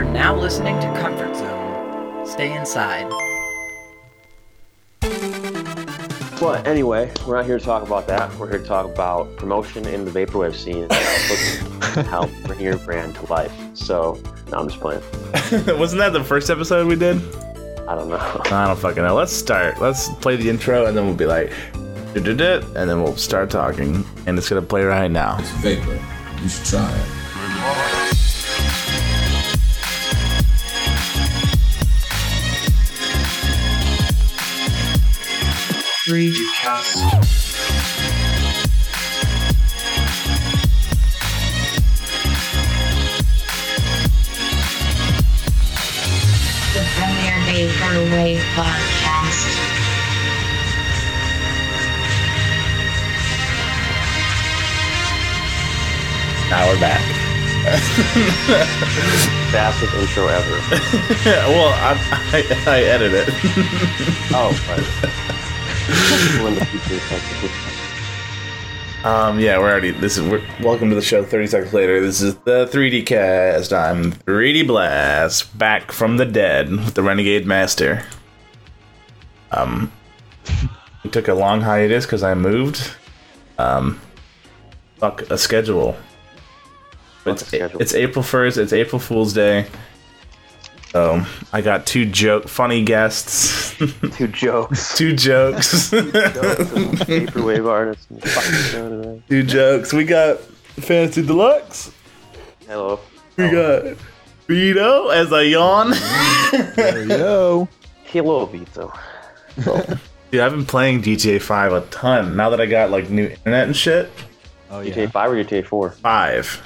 [0.00, 2.26] You're now listening to Comfort Zone.
[2.26, 3.06] Stay inside.
[6.40, 8.34] But anyway, we're not here to talk about that.
[8.36, 13.14] We're here to talk about promotion in the vaporwave scene and how bring your brand
[13.16, 13.52] to life.
[13.74, 14.18] So,
[14.50, 15.02] no, I'm just playing.
[15.78, 17.18] Wasn't that the first episode we did?
[17.86, 18.16] I don't know.
[18.46, 19.14] I don't fucking know.
[19.14, 19.82] Let's start.
[19.82, 21.52] Let's play the intro and then we'll be like,
[22.14, 24.02] and then we'll start talking.
[24.26, 25.36] And it's gonna play right now.
[25.40, 26.02] It's vapor.
[26.40, 27.19] You should try it.
[36.10, 36.16] The
[46.96, 49.54] Premier Vaporwave Podcast.
[56.50, 57.00] Now we're back.
[59.52, 60.50] Fastest intro ever.
[61.24, 61.94] well, I,
[62.32, 63.28] I, I edit it.
[64.32, 65.29] Oh, right.
[69.04, 69.90] um, yeah, we're already.
[69.90, 70.28] This is.
[70.28, 71.24] We're, welcome to the show.
[71.24, 72.00] Thirty seconds later.
[72.00, 73.72] This is the 3D cast.
[73.72, 78.04] I'm 3D Blast, back from the dead with the Renegade Master.
[79.50, 79.90] Um,
[81.02, 82.92] we took a long hiatus because I moved.
[83.58, 84.00] Um,
[84.98, 85.96] fuck a schedule.
[87.26, 87.82] It's, a schedule.
[87.82, 88.58] it's April 1st.
[88.58, 89.66] It's April Fool's Day.
[90.92, 93.76] So I got two joke, funny guests,
[94.16, 94.96] Two jokes.
[94.96, 98.06] two jokes, Vaporwave artists.
[98.10, 99.92] and fucking show two jokes.
[99.92, 101.92] We got Fantasy Deluxe.
[102.66, 102.98] Hello.
[103.36, 103.96] We got
[104.48, 105.92] Vito as I yawn.
[107.08, 107.68] Yo.
[108.04, 108.92] Hello, Vito.
[110.30, 112.36] Dude, I've been playing GTA 5 a ton.
[112.36, 114.10] Now that I got like new internet and shit.
[114.70, 114.92] Oh yeah.
[114.92, 115.90] GTA 5 or GTA 4?
[115.92, 116.62] Five.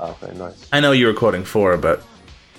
[0.00, 0.68] Oh, okay, nice.
[0.72, 2.02] I know you were quoting four, but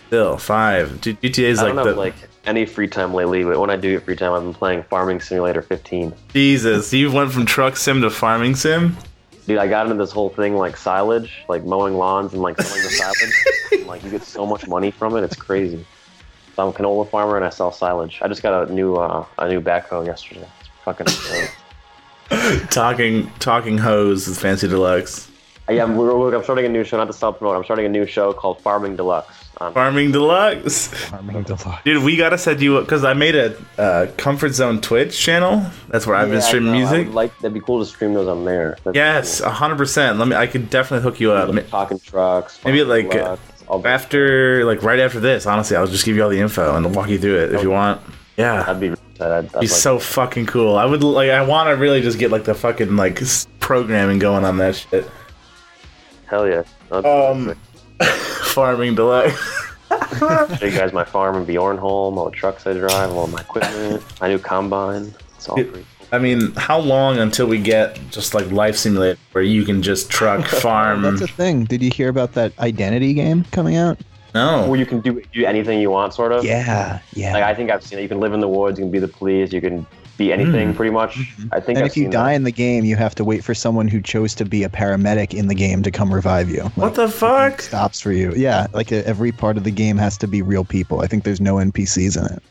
[0.09, 0.89] still five.
[1.01, 2.15] GTA is I like don't the like
[2.47, 5.21] any free time lately, but when I do get free time, I've been playing Farming
[5.21, 6.13] Simulator 15.
[6.33, 6.91] Jesus.
[6.91, 8.97] You went from truck sim to farming sim.
[9.45, 12.81] Dude, I got into this whole thing like silage, like mowing lawns and like selling
[12.81, 13.33] the silage.
[13.71, 15.85] and, like you get so much money from it, it's crazy.
[16.55, 18.19] So I'm a canola farmer and I sell silage.
[18.23, 20.47] I just got a new uh, a new backhoe yesterday.
[20.59, 21.05] It's fucking.
[22.69, 25.29] Talking talking hose with Fantasy Deluxe.
[25.67, 26.97] yeah, I'm, I'm starting a new show.
[26.97, 27.57] Not to self promote.
[27.57, 29.38] I'm starting a new show called Farming Deluxe.
[29.61, 30.87] Um, Farming Deluxe.
[30.87, 31.83] Farming Deluxe.
[31.83, 35.65] Dude, we gotta set you up because I made a uh, Comfort Zone Twitch channel.
[35.89, 37.07] That's where I've been yeah, I streaming I music.
[37.07, 38.77] would like that'd be cool to stream those on there.
[38.83, 39.49] That'd be Yes, cool.
[39.49, 40.17] hundred percent.
[40.17, 40.35] Let me.
[40.35, 41.49] I could definitely hook you up.
[41.53, 42.59] Like, talking trucks.
[42.63, 45.45] Maybe like uh, Deluxe, all after, like right after this.
[45.45, 47.69] Honestly, I'll just give you all the info and walk you through it if you
[47.71, 47.99] want.
[48.37, 48.89] Yeah, That'd be.
[49.17, 50.77] That'd, I'd He's like- so fucking cool.
[50.77, 51.31] I would like.
[51.31, 53.21] I want to really just get like the fucking like
[53.59, 55.05] programming going on that shit.
[56.27, 56.63] hell yeah.
[56.89, 57.57] That'd Um, sick.
[58.59, 59.39] Farming deluxe.
[60.19, 64.03] show you guys my farm in Bjornholm, all the trucks I drive, all my equipment,
[64.19, 65.13] my new combine.
[65.37, 65.85] It's all free.
[66.11, 70.09] I mean, how long until we get just like life simulator where you can just
[70.09, 71.03] truck farm?
[71.03, 71.63] That's a thing.
[71.63, 73.97] Did you hear about that identity game coming out?
[74.35, 74.67] no.
[74.67, 76.43] Where you can do do anything you want, sort of.
[76.43, 77.31] Yeah, yeah.
[77.31, 78.01] Like I think I've seen it.
[78.01, 78.77] You can live in the woods.
[78.77, 79.53] You can be the police.
[79.53, 79.87] You can
[80.19, 81.17] be anything, pretty much.
[81.51, 81.77] I think.
[81.77, 82.35] and I've if you die that.
[82.35, 85.33] in the game, you have to wait for someone who chose to be a paramedic
[85.33, 86.61] in the game to come revive you.
[86.75, 87.61] What the fuck?
[87.61, 88.31] stops for you?
[88.35, 91.01] Yeah, like every part of the game has to be real people.
[91.01, 92.43] I think there's no NPCs in it.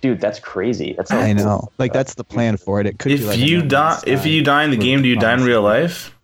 [0.00, 0.94] dude, that's crazy.
[0.96, 1.68] That's I know.
[1.78, 2.86] Like that's the plan for it.
[2.86, 5.16] It could be If like you die, if you die in the game, do you
[5.16, 6.14] die in real life?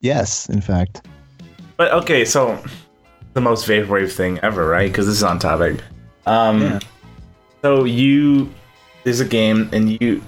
[0.00, 1.06] Yes, in fact.
[1.76, 2.62] But okay, so
[3.32, 4.90] the most vaporwave thing ever, right?
[4.90, 5.80] Because this is on topic.
[6.26, 6.78] Um, Yeah.
[7.62, 8.50] so you
[9.04, 10.22] there's a game, and you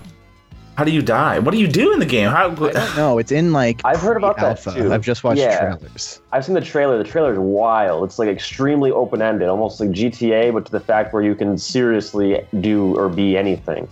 [0.76, 1.38] how do you die?
[1.38, 2.30] What do you do in the game?
[2.30, 2.48] How?
[2.96, 4.72] No, it's in like I've heard about that, alpha.
[4.74, 4.92] too.
[4.92, 5.58] I've just watched Yeah.
[5.74, 6.20] trailers.
[6.32, 6.96] I've seen the trailer.
[6.96, 8.04] The trailer is wild.
[8.04, 11.58] It's like extremely open ended, almost like GTA, but to the fact where you can
[11.58, 13.86] seriously do or be anything.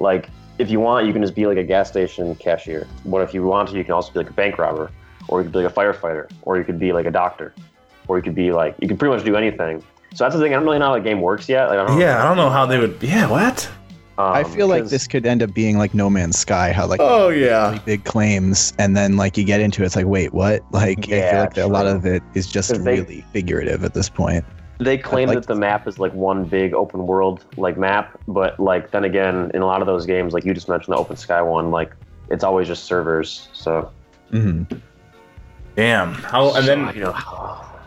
[0.00, 2.86] Like if you want, you can just be like a gas station cashier.
[3.04, 4.90] But if you want to, you can also be like a bank robber,
[5.28, 7.52] or you could be like a firefighter, or you could be like a doctor,
[8.08, 9.82] or you could be like you can pretty much do anything.
[10.14, 10.52] So that's the thing.
[10.52, 11.68] I don't really know how the game works yet.
[11.68, 12.96] Like, I don't Yeah, I don't know how they would.
[13.02, 13.68] Yeah, what?
[14.18, 17.00] Um, I feel like this could end up being like No Man's Sky, how like
[17.02, 17.68] Oh yeah.
[17.68, 20.62] really big claims, and then like you get into it, it's like, wait, what?
[20.70, 23.94] Like I feel like a lot of it is just 'Cause they- really figurative at
[23.94, 24.44] this point.
[24.78, 28.58] They claim like that the map is like one big open world like map, but
[28.58, 31.16] like then again, in a lot of those games, like you just mentioned the Open
[31.16, 31.92] Sky one, like
[32.30, 33.48] it's always just servers.
[33.52, 33.90] So
[34.30, 34.64] hmm
[35.76, 36.14] Damn.
[36.14, 36.54] How?
[36.54, 37.14] And then you know,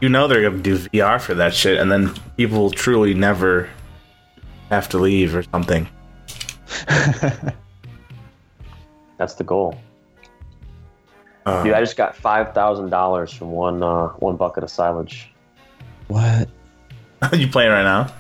[0.02, 3.70] you know they're gonna do VR for that shit, and then people will truly never
[4.70, 5.88] have to leave or something.
[9.18, 9.78] that's the goal.
[11.46, 15.30] Uh, Dude, I just got five thousand dollars from one uh, one bucket of silage.
[16.08, 16.50] What?
[17.22, 18.14] Are you playing right now?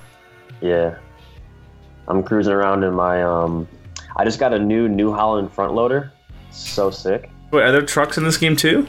[0.61, 0.97] Yeah.
[2.07, 3.67] I'm cruising around in my um
[4.15, 6.11] I just got a new New Holland front loader.
[6.51, 7.29] So sick.
[7.51, 8.87] Wait, are there trucks in this game too?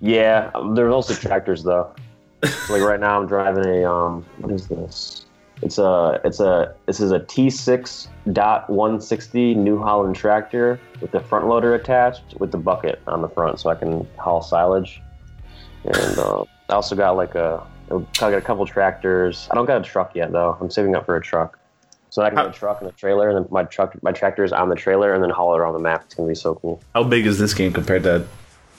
[0.00, 1.94] Yeah, um, there's also tractors though.
[2.70, 5.19] Like right now I'm driving a um what is this?
[5.62, 11.20] It's a it's a this is a T6 dot 160 New Holland tractor with the
[11.20, 15.00] front loader attached with the bucket on the front so I can haul silage.
[15.84, 19.48] And uh, I also got like a I got a couple tractors.
[19.50, 20.56] I don't got a truck yet though.
[20.60, 21.58] I'm saving up for a truck.
[22.10, 24.42] So I can get a truck and a trailer, and then my truck, my tractor
[24.42, 26.02] is on the trailer, and then haul it around the map.
[26.06, 26.82] It's gonna be so cool.
[26.92, 28.26] How big is this game compared to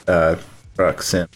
[0.06, 0.36] uh,
[0.76, 1.28] Truck Sim?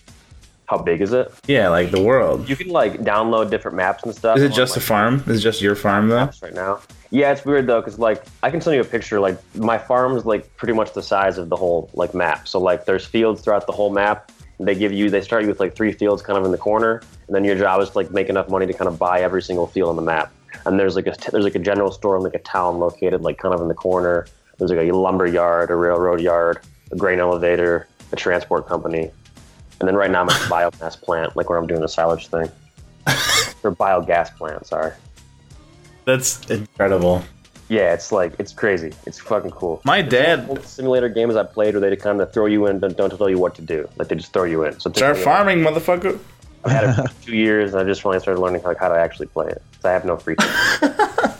[0.66, 1.32] How big is it?
[1.46, 2.48] Yeah, like the world.
[2.48, 4.36] You can like download different maps and stuff.
[4.36, 5.24] Is it on, just a like, farm?
[5.28, 6.30] Is it just your farm though?
[6.42, 6.80] right now?
[7.10, 9.20] Yeah, it's weird though, cause like I can send you a picture.
[9.20, 12.48] Like my farm's like pretty much the size of the whole like map.
[12.48, 14.32] So like there's fields throughout the whole map.
[14.58, 17.02] They give you, they start you with like three fields kind of in the corner,
[17.26, 19.42] and then your job is to like make enough money to kind of buy every
[19.42, 20.32] single field on the map.
[20.64, 23.38] And there's like a there's like a general store in like a town located like
[23.38, 24.26] kind of in the corner.
[24.58, 26.60] There's like a lumber yard, a railroad yard,
[26.90, 29.10] a grain elevator, a transport company,
[29.80, 32.28] and then right now I'm at a biomass plant, like where I'm doing the silage
[32.28, 32.48] thing,
[33.62, 34.66] or biogas plant.
[34.66, 34.92] Sorry.
[36.04, 37.22] That's incredible.
[37.68, 38.92] Yeah, it's like it's crazy.
[39.06, 39.80] It's fucking cool.
[39.84, 43.16] My dad simulator games I played where they kind of throw you in, don't, don't
[43.16, 43.88] tell you what to do.
[43.96, 44.78] Like they just throw you in.
[44.78, 46.18] So start farming, motherfucker.
[46.64, 48.94] I've had it for two years, and I just finally started learning like how to
[48.94, 49.62] actually play it.
[49.74, 50.54] 'Cause I have no free time.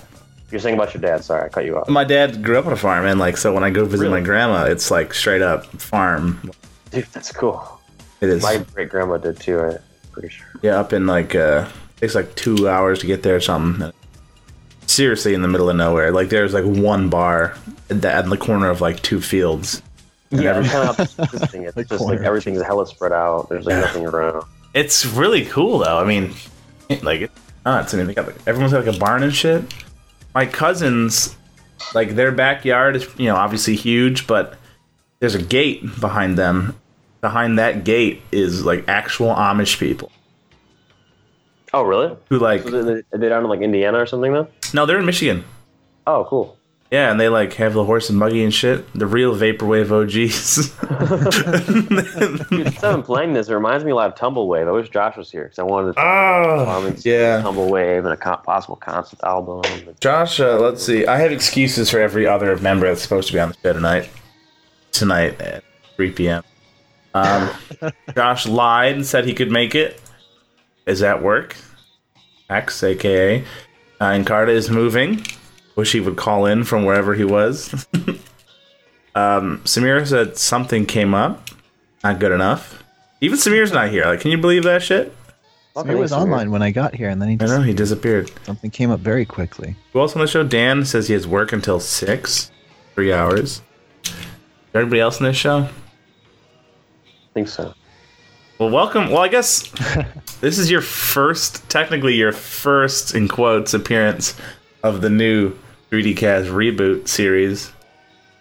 [0.51, 1.25] You're saying about your dad?
[1.25, 1.89] Sorry, I cut you off.
[1.89, 4.21] My dad grew up on a farm, and like so when I go visit Really?
[4.21, 6.51] my grandma, it's like straight up farm.
[6.91, 7.76] Dude, that's cool.
[8.21, 8.43] It is.
[8.43, 9.61] My great grandma did too.
[9.61, 9.79] I'm
[10.13, 10.47] pretty sure.
[10.63, 11.69] Yeah, up in like uh
[12.01, 13.93] takes like two hours to get there or something.
[14.87, 16.13] Seriously, in the middle of nowhere.
[16.13, 17.57] Like there's like one bar
[17.91, 19.83] at the, the corner of like two fields.
[20.31, 22.17] Yeah, every- kind of how this thing It's just corner.
[22.19, 23.49] like everything's hella spread out.
[23.49, 23.81] There's like Yeah.
[23.81, 24.45] nothing around.
[24.75, 25.99] It's really cool though.
[25.99, 26.35] I mean,
[27.03, 27.95] like it's nuts.
[27.95, 29.65] I mean, they got like, everyone's got like a barn and shit.
[30.35, 31.37] My cousins,
[31.95, 34.55] like their backyard is you know obviously huge, but
[35.21, 36.77] there's a gate behind them.
[37.27, 40.13] Behind that gate is like actual Amish people
[41.75, 42.17] Oh, really?
[42.29, 44.47] who like So they, are they down in like Indiana or something though?
[44.73, 45.43] no, they're in Michigan.
[46.07, 46.57] Oh, cool.
[46.93, 48.87] Yeah, and they like have the horse and buggy and shit.
[48.93, 50.71] The real vaporwave OGs.
[52.49, 54.69] Dude, I've playing this, it reminds me a lot of Tumblewave.
[54.69, 57.43] I wish Josh was here because I wanted to oh, yeah.
[57.43, 59.63] Tumblewave and a co- possible concept album.
[59.99, 61.05] Josh, uh, let's see.
[61.09, 64.09] I have excuses for every other member that's supposed to be on the show tonight.
[64.93, 65.65] Tonight at
[65.97, 66.45] 3 p.m.
[67.17, 70.01] Um, Josh lied and said he could make it.
[70.87, 71.57] Is at work.
[72.49, 73.43] X, aka
[74.01, 75.25] uh, Incarta, is moving.
[75.75, 77.73] Wish he would call in from wherever he was.
[79.15, 81.49] um, Samier said something came up.
[82.05, 82.85] Not good enough.
[83.21, 84.05] Even Samier's not here.
[84.05, 85.15] Like, can you believe that shit?
[85.87, 88.31] He was online when I got here, and then he I know he disappeared.
[88.45, 89.77] something came up very quickly.
[89.93, 90.43] Who else on the show?
[90.43, 92.51] Dan says he has work until six,
[92.95, 93.61] three hours.
[94.05, 94.13] Is
[94.73, 95.69] Everybody else in this show?
[97.37, 97.75] I think so.
[98.59, 99.11] Well, welcome.
[99.11, 99.69] Well, I guess
[100.41, 104.35] this is your first, technically your first in quotes appearance
[104.83, 105.55] of the new
[105.91, 107.71] 3D Cast reboot series,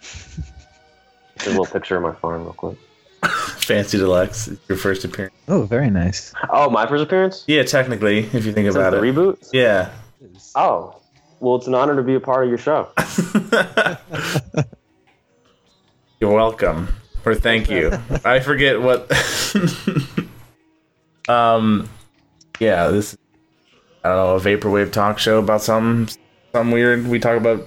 [1.36, 2.78] There's a little picture of my farm, real quick.
[3.58, 4.50] Fantasy Deluxe.
[4.66, 5.34] Your first appearance.
[5.46, 6.32] Oh, very nice.
[6.48, 7.44] Oh, my first appearance?
[7.46, 9.14] Yeah, technically, if you think Since about the it.
[9.14, 9.50] reboot?
[9.52, 9.90] yeah.
[10.54, 10.98] Oh,
[11.40, 12.88] well, it's an honor to be a part of your show.
[16.18, 16.88] You're welcome.
[17.26, 17.92] Or thank you.
[18.24, 19.10] I forget what.
[21.28, 21.88] um,
[22.60, 23.18] yeah, this.
[24.04, 26.06] I don't know a vaporwave talk show about some
[26.52, 27.08] something weird.
[27.08, 27.66] We talk about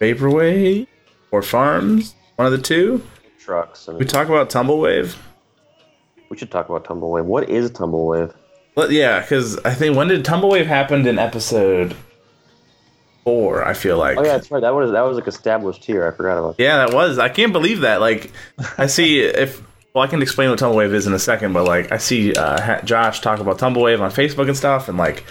[0.00, 0.88] vaporwave
[1.30, 2.16] or farms.
[2.34, 3.00] One of the two.
[3.38, 3.86] Trucks.
[3.86, 5.16] We talk about tumblewave.
[6.28, 7.24] we should talk about Tumblewave.
[7.24, 8.34] What is Tumblewave?
[8.74, 11.94] Well, yeah, because I think when did tumblewave happened in episode
[13.26, 13.66] four?
[13.66, 14.16] I feel like.
[14.16, 14.60] Oh, yeah, that's right.
[14.60, 16.06] That was, that was like established here.
[16.06, 16.62] I forgot about that.
[16.62, 17.18] Yeah, that was.
[17.18, 18.00] I can't believe that.
[18.00, 18.30] Like,
[18.78, 19.60] I see if.
[19.92, 22.82] Well, I can explain what Tumblewave is in a second, but like, I see uh,
[22.82, 25.24] Josh talk about Tumblewave on Facebook and stuff, and like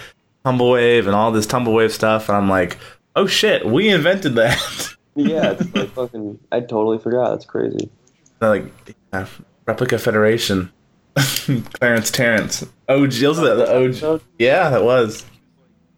[0.44, 2.76] Tumblewave and all this Tumblewave stuff, and I'm like,
[3.14, 4.92] oh shit, we invented that.
[5.18, 6.38] Yeah, it's like fucking.
[6.52, 7.30] I totally forgot.
[7.30, 7.88] That's crazy.
[8.38, 8.64] like,
[9.14, 9.26] yeah,
[9.64, 10.70] Replica Federation,
[11.72, 13.22] Clarence Terrence, OG.
[13.22, 14.20] Was that the OG?
[14.38, 15.24] Yeah, that was.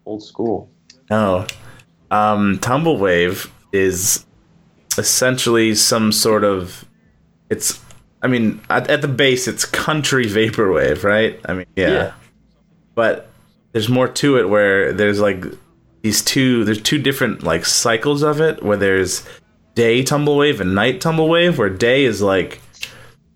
[0.05, 0.69] Old school.
[1.09, 1.45] No.
[2.11, 4.25] Um, Tumblewave is
[4.97, 6.85] essentially some sort of.
[7.49, 7.83] It's.
[8.21, 11.39] I mean, at, at the base, it's country vaporwave, right?
[11.45, 11.89] I mean, yeah.
[11.89, 12.13] Yeah.
[12.95, 13.29] But
[13.71, 15.45] there's more to it where there's like
[16.01, 16.63] these two.
[16.65, 19.25] There's two different like cycles of it where there's
[19.75, 21.57] day tumblewave and night tumblewave.
[21.57, 22.61] Where day is like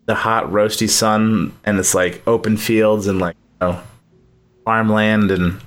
[0.06, 3.82] the hot roasty sun and it's like open fields and like you know
[4.66, 5.62] farmland and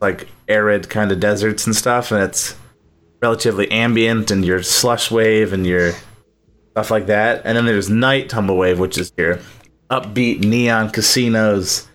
[0.00, 2.54] like arid kind of deserts and stuff, and it's
[3.22, 5.92] relatively ambient and your slush wave and your
[6.72, 7.42] stuff like that.
[7.44, 9.38] And then there's night tumblewave, which is your
[9.90, 11.88] upbeat neon casinos,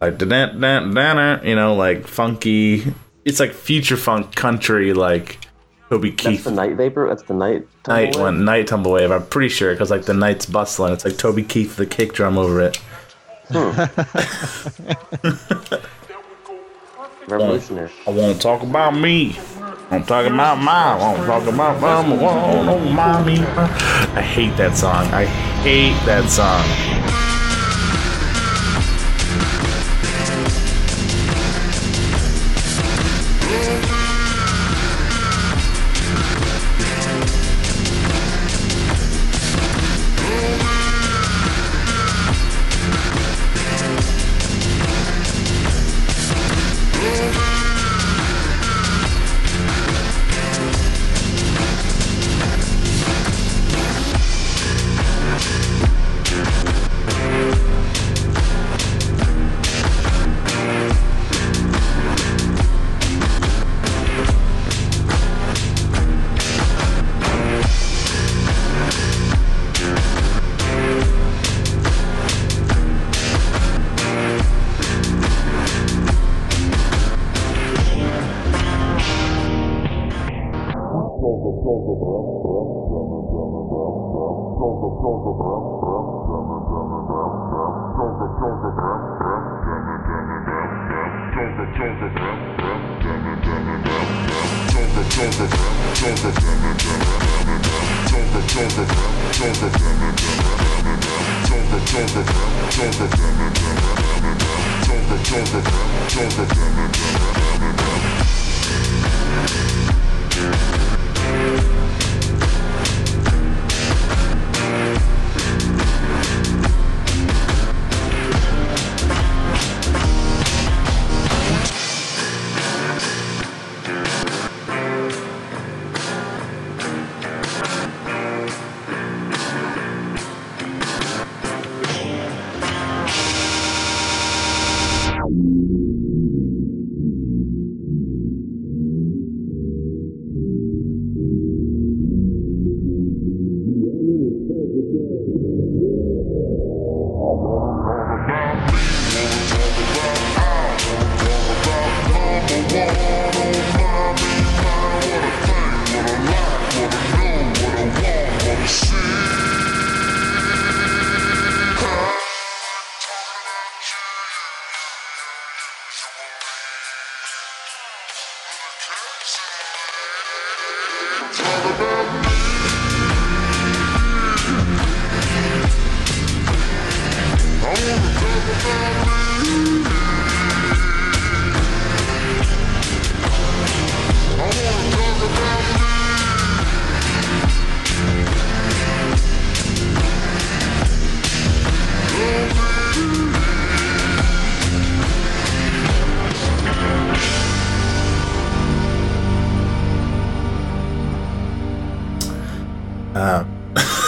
[0.00, 2.94] like da da da da, you know, like funky.
[3.24, 5.38] It's like future funk country, like
[5.88, 6.44] Toby Keith.
[6.44, 7.08] That's the night vapor.
[7.08, 7.66] That's the night.
[7.88, 8.20] night tumbleweed?
[8.20, 9.14] one night tumblewave.
[9.14, 10.92] I'm pretty sure because like the night's bustling.
[10.92, 12.76] It's like Toby Keith the kick drum over it.
[13.50, 13.84] Hmm.
[17.28, 17.90] Revolutionary.
[18.06, 19.38] I want to talk about me.
[19.90, 20.72] I'm talking about my.
[20.72, 22.16] I want to talk about mama.
[22.20, 23.38] Oh, mommy.
[23.38, 25.06] I hate that song.
[25.06, 25.24] I
[25.62, 27.03] hate that song.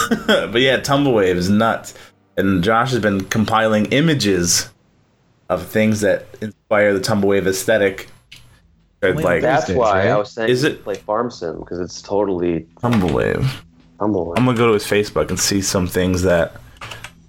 [0.27, 1.93] but yeah, Tumblewave is nuts.
[2.37, 4.69] And Josh has been compiling images
[5.49, 8.09] of things that inspire the Tumblewave aesthetic.
[9.01, 10.07] Wait, like That's Thursdays, why right?
[10.09, 13.47] I was saying Is it- play Farm Sim because it's totally Tumblewave.
[13.99, 14.37] tumbleweed.
[14.37, 16.55] I'm gonna go to his Facebook and see some things that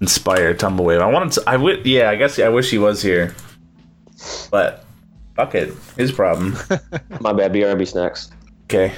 [0.01, 1.01] inspire Tumblewave.
[1.01, 1.43] I wanted to.
[1.47, 1.85] I would.
[1.85, 3.35] Yeah, I guess I wish he was here.
[4.51, 4.83] But
[5.35, 6.55] fuck it, his problem.
[7.21, 7.53] My bad.
[7.53, 8.31] BRB snacks.
[8.65, 8.93] Okay.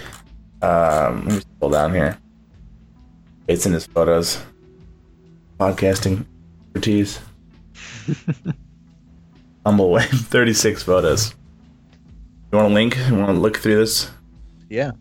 [0.62, 2.18] Um, let me scroll down here.
[3.52, 4.42] It's in his photos.
[5.60, 6.26] Podcasting
[6.68, 7.20] expertise.
[9.66, 11.36] Tumblewave, 36 photos.
[12.52, 12.98] You want a link?
[13.10, 14.10] You want to look through this?
[14.70, 14.92] Yeah.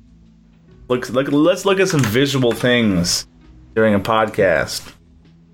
[0.89, 1.29] Look, look.
[1.31, 3.29] Let's look at some visual things
[3.77, 4.93] during a podcast.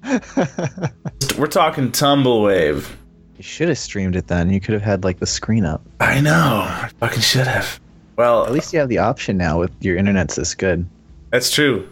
[1.38, 2.88] We're talking Tumblewave.
[3.36, 4.48] You should have streamed it then.
[4.48, 5.82] You could have had like the screen up.
[6.00, 6.32] I know.
[6.66, 7.78] I fucking should have.
[8.16, 10.88] Well, At least you have the option now with your internet's this good.
[11.30, 11.86] That's true.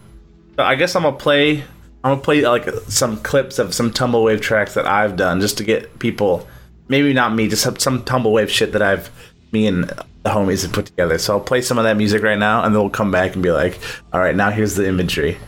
[0.57, 1.63] So I guess I'm gonna play.
[2.03, 5.65] I'm gonna play like some clips of some tumblewave tracks that I've done just to
[5.65, 6.47] get people.
[6.89, 9.11] Maybe not me, just some, some tumblewave shit that I've
[9.53, 11.17] me and the homies have put together.
[11.19, 13.43] So I'll play some of that music right now, and then we'll come back and
[13.43, 13.79] be like,
[14.13, 15.39] "All right, now here's the imagery."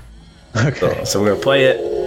[0.57, 0.79] Okay.
[0.79, 2.06] So, so we're gonna play it.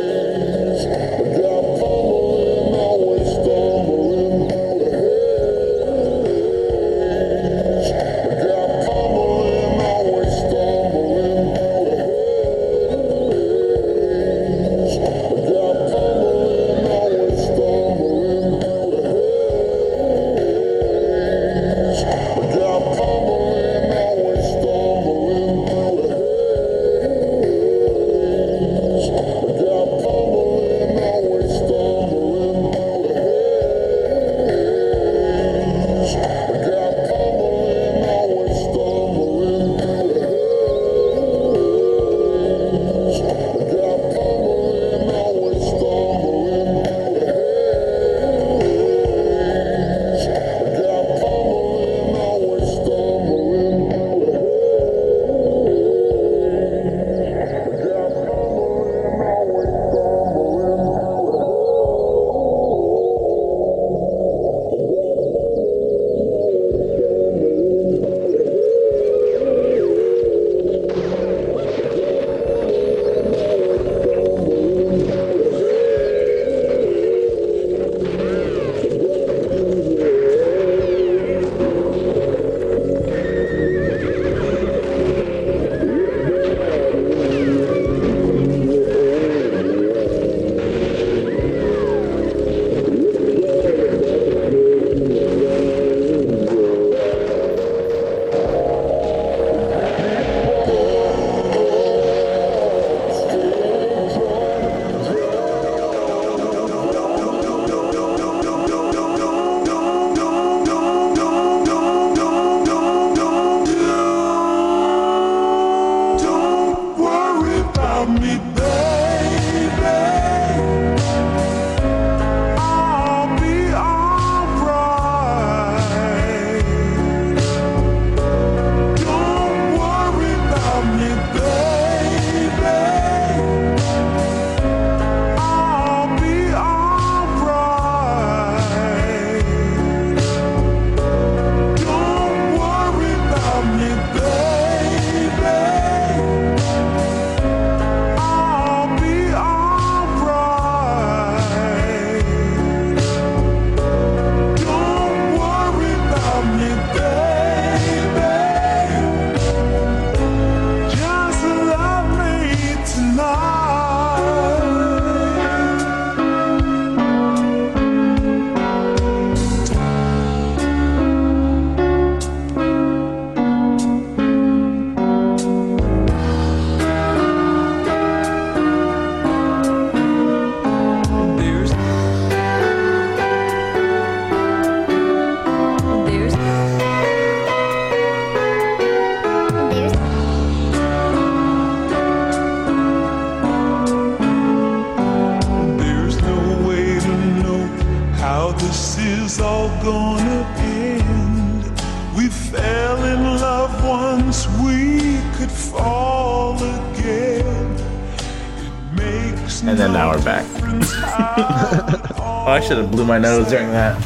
[213.10, 213.98] My nose during that.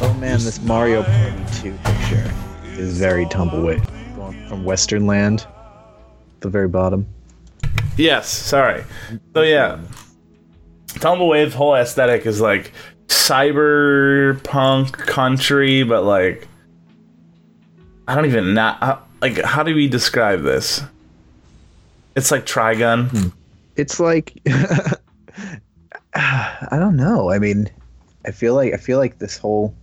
[0.00, 2.32] Oh man, this Mario Party 2 picture
[2.78, 3.82] is very tumbleweed.
[4.16, 5.46] Going from Western Land,
[6.40, 7.06] the very bottom.
[7.98, 8.84] Yes, sorry.
[9.34, 9.78] So yeah,
[10.86, 12.72] Tumblewave's whole aesthetic is like
[13.08, 16.48] cyberpunk country, but like
[18.08, 20.82] I don't even not uh, like how do we describe this?
[22.16, 23.32] It's like Trigun.
[23.76, 24.32] It's like
[26.14, 27.30] I don't know.
[27.30, 27.68] I mean,
[28.26, 29.74] I feel like I feel like this whole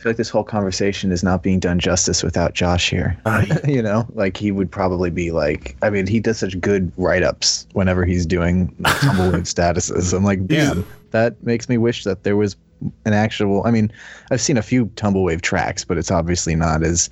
[0.00, 3.18] I feel like this whole conversation is not being done justice without Josh here.
[3.26, 6.90] Uh, you know, like he would probably be like, I mean, he does such good
[6.96, 10.16] write ups whenever he's doing tumbleweed statuses.
[10.16, 12.56] I'm like, damn, that makes me wish that there was
[13.04, 13.62] an actual.
[13.66, 13.92] I mean,
[14.30, 17.10] I've seen a few tumblewave tracks, but it's obviously not as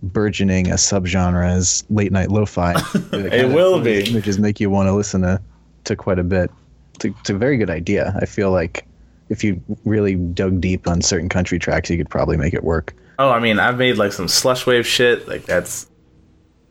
[0.00, 2.74] burgeoning a subgenre as late night lo-fi.
[3.12, 4.04] It will be.
[4.04, 5.40] Images make you want to listen to
[5.84, 6.52] to quite a bit.
[6.94, 8.16] It's a, it's a very good idea.
[8.20, 8.86] I feel like
[9.28, 12.94] if you really dug deep on certain country tracks, you could probably make it work.
[13.18, 15.26] Oh, I mean, I've made like some slush wave shit.
[15.28, 15.88] Like that's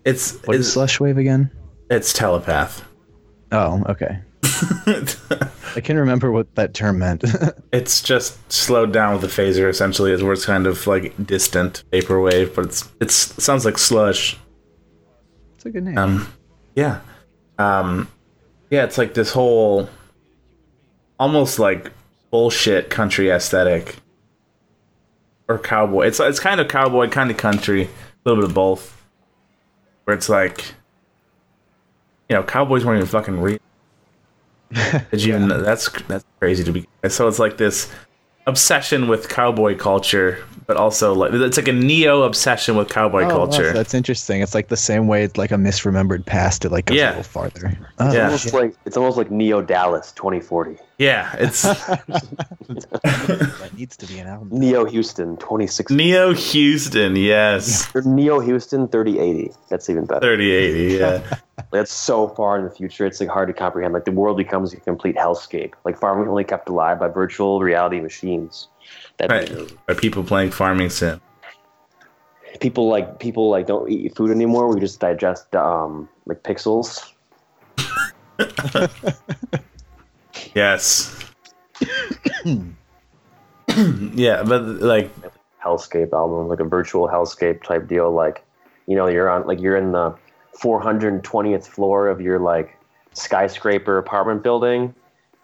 [0.05, 1.51] it's What is it's, slush wave again?
[1.89, 2.83] it's telepath.
[3.51, 4.19] Oh, okay.
[5.75, 7.23] I can remember what that term meant.
[7.73, 9.69] It's just slowed down with the phaser.
[9.69, 13.77] Essentially, is where it's kind of like distant vaporwave, but it's it's it sounds like
[13.77, 14.37] slush.
[15.55, 15.97] it's a good name.
[15.97, 16.27] Um,
[16.75, 17.01] yeah,
[17.59, 18.07] um,
[18.69, 18.83] yeah.
[18.85, 19.89] It's like this whole
[21.19, 21.91] almost like
[22.31, 23.97] bullshit country aesthetic
[25.47, 26.07] or cowboy.
[26.07, 27.89] It's it's kind of cowboy, kind of country, a
[28.25, 28.93] little bit of both.
[30.03, 30.73] Where it's like,
[32.29, 33.59] you know, cowboys weren't even fucking real.
[35.11, 35.49] Did you even?
[35.49, 36.87] That's that's crazy to be.
[37.09, 37.91] So it's like this
[38.47, 43.27] obsession with cowboy culture, but also like it's like a neo obsession with cowboy Oh,
[43.27, 43.73] wow, culture.
[43.73, 44.41] that's interesting.
[44.41, 46.65] It's like the same way it's like a misremembered past.
[46.65, 47.09] It like goes Yeah.
[47.09, 47.77] a little farther.
[47.99, 48.25] Oh, Yeah.
[48.25, 50.77] Almost like it's almost like Neo Dallas 2040.
[50.97, 54.49] yeah, it's that needs to be an album.
[54.51, 55.93] Neo Houston 2060.
[55.95, 57.15] Neo Houston.
[57.15, 59.51] Yes, Neo Houston 3080.
[59.69, 60.21] That's even better.
[60.21, 60.95] thirty eighty.
[60.97, 61.21] Yeah.
[61.71, 63.05] That's so far in the future.
[63.05, 63.93] It's like hard to comprehend.
[63.93, 65.73] Like the world becomes a complete hellscape.
[65.85, 68.67] Like farming only kept alive by virtual reality machines.
[69.17, 69.51] That right.
[69.85, 71.19] By people playing farming sim.
[72.59, 74.73] people like people like don't eat food anymore.
[74.73, 77.11] We just digest um like pixels.
[80.53, 81.15] Yes.
[84.15, 85.11] yeah, but like
[85.63, 88.11] hellscape album, like a virtual hellscape type deal.
[88.11, 88.43] Like,
[88.87, 90.15] you know, you're on like you're in the
[90.59, 92.77] 420th floor of your like
[93.13, 94.93] skyscraper apartment building,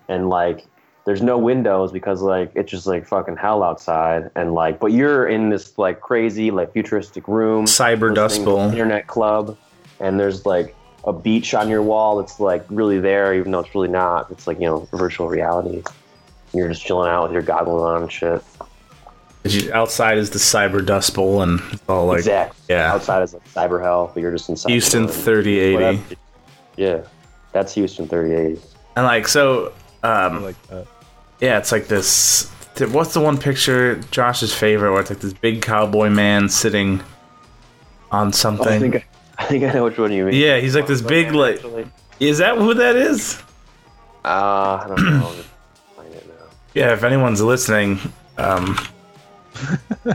[0.08, 0.66] and like
[1.06, 5.28] there's no windows because like it's just like fucking hell outside, and like but you're
[5.28, 8.60] in this like crazy like futuristic room, Cyber Dust Bowl.
[8.60, 9.58] internet club,
[10.00, 13.76] and there's like a beach on your wall that's like really there, even though it's
[13.76, 14.32] really not.
[14.32, 15.84] It's like you know virtual reality.
[16.54, 18.44] You're just chilling out with your goggles on and shit.
[19.44, 22.58] You- outside is the Cyber Dust Bowl, and it's all like exactly.
[22.70, 22.94] yeah.
[22.94, 24.70] Outside is like cyber hell, but you're just inside.
[24.72, 26.02] Houston thirty eighty,
[26.78, 27.02] Yeah,
[27.52, 28.62] that's Houston 3080.
[28.96, 29.74] and like so.
[30.04, 30.56] Um, like.
[31.40, 32.50] Yeah, it's like this.
[32.92, 37.02] What's the one picture Josh's favorite where it's like this big cowboy man sitting
[38.12, 38.68] on something?
[38.68, 39.04] I think I,
[39.40, 40.36] I think I know which one you mean.
[40.36, 41.56] yeah, he's like this big like.
[41.56, 41.88] Actually.
[42.20, 43.42] Is that who that is?
[44.24, 44.28] Uh,
[44.84, 45.26] I don't know.
[45.28, 45.48] I'll just
[46.16, 46.34] it now.
[46.74, 48.00] Yeah, if anyone's listening,
[48.38, 48.78] um,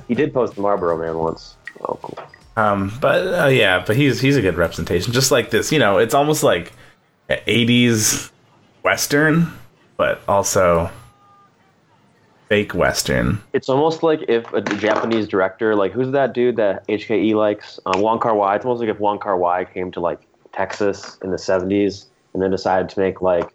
[0.09, 1.57] He did post the Marlboro Man once.
[1.83, 2.18] Oh, cool.
[2.57, 5.12] um, but uh, yeah, but he's he's a good representation.
[5.12, 6.72] Just like this, you know, it's almost like
[7.29, 8.31] '80s
[8.83, 9.53] western,
[9.96, 10.90] but also
[12.48, 13.40] fake western.
[13.53, 17.92] It's almost like if a Japanese director, like who's that dude that HKE likes, uh,
[17.96, 18.57] Wong Kar Wai.
[18.57, 20.20] It's almost like if Wong Kar Wai came to like
[20.53, 23.51] Texas in the '70s and then decided to make like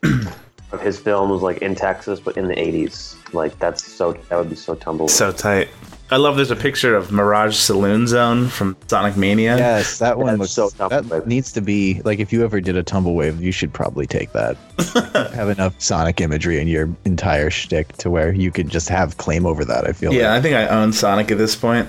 [0.73, 3.15] of his films like in Texas but in the '80s.
[3.33, 5.07] Like that's so that would be so tumble.
[5.07, 5.69] So tight.
[6.12, 6.36] I love.
[6.36, 9.57] There's a picture of Mirage Saloon Zone from Sonic Mania.
[9.57, 11.25] Yes, that one looks so that tumbleweed.
[11.25, 14.31] needs to be like if you ever did a tumble wave, you should probably take
[14.33, 14.55] that.
[15.33, 19.45] have enough Sonic imagery in your entire shtick to where you could just have claim
[19.47, 19.88] over that.
[19.88, 20.13] I feel.
[20.13, 21.88] Yeah, I think I own Sonic at this point.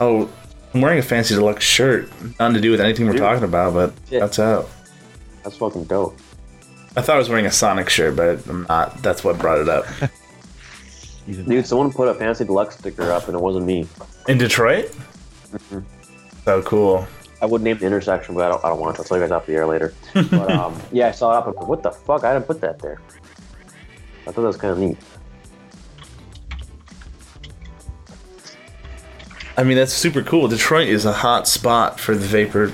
[0.00, 0.28] oh,
[0.74, 2.08] I'm wearing a fantasy deluxe shirt.
[2.38, 4.20] Nothing to do with anything we're talking about, but Yeah.
[4.20, 4.68] that's out.
[5.42, 6.16] That's fucking dope.
[6.96, 9.02] I thought I was wearing a Sonic shirt, but I'm not.
[9.02, 9.84] That's what brought it up.
[11.26, 13.86] Dude, someone put a fantasy deluxe sticker up and it wasn't me.
[14.28, 14.94] In Detroit?
[16.44, 17.06] So cool.
[17.42, 19.02] I would name the intersection, but I don't, I don't want to.
[19.02, 19.92] I'll tell you guys off the air later.
[20.14, 22.24] But um, yeah, I saw it up and what the fuck?
[22.24, 23.00] I didn't put that there.
[24.26, 24.96] I thought that was kind of neat.
[29.58, 30.48] I mean, that's super cool.
[30.48, 32.72] Detroit is a hot spot for the vapor.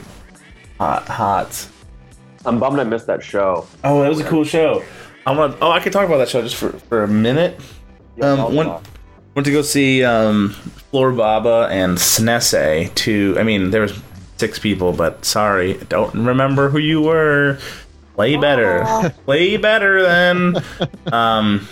[0.79, 1.69] Hot, hot.
[2.45, 3.67] I'm bummed I missed that show.
[3.85, 4.83] Oh, that was a cool show.
[5.27, 5.57] I want.
[5.61, 7.61] Oh, I could talk about that show just for, for a minute.
[8.17, 8.85] Yeah, Um, I'll talk.
[9.35, 10.51] Went to go see um,
[10.91, 12.93] Floor Baba and Snesse.
[12.95, 13.99] To I mean, there was
[14.37, 17.59] six people, but sorry, I don't remember who you were.
[18.15, 18.85] Play better.
[19.25, 20.57] Play better then.
[21.13, 21.67] um.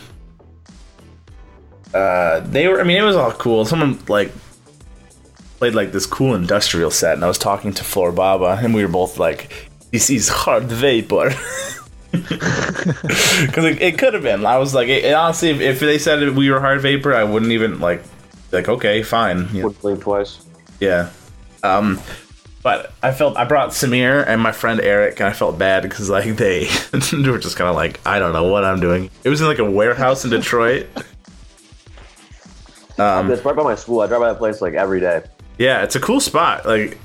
[1.92, 2.80] Uh, they were.
[2.80, 3.64] I mean, it was all cool.
[3.64, 4.32] Someone like
[5.58, 8.82] played like this cool industrial set, and I was talking to Floor Baba, and we
[8.82, 11.32] were both like, "This is hard vapor."
[12.12, 14.44] Because it, it could have been.
[14.44, 17.52] I was like, it, honestly, if, if they said we were hard vapor, I wouldn't
[17.52, 18.02] even like,
[18.50, 20.44] like okay, fine, know, Would blink twice.
[20.80, 21.10] yeah.
[21.62, 22.00] Um,
[22.64, 26.10] but I felt I brought Samier and my friend Eric, and I felt bad because
[26.10, 29.08] like they, they were just kind of like, I don't know what I'm doing.
[29.22, 30.88] It was in like a warehouse in Detroit.
[32.98, 34.00] Um, It's right by my school.
[34.00, 35.22] I drive by that place like every day.
[35.58, 36.66] yeah, it's a cool spot.
[36.66, 36.98] Like,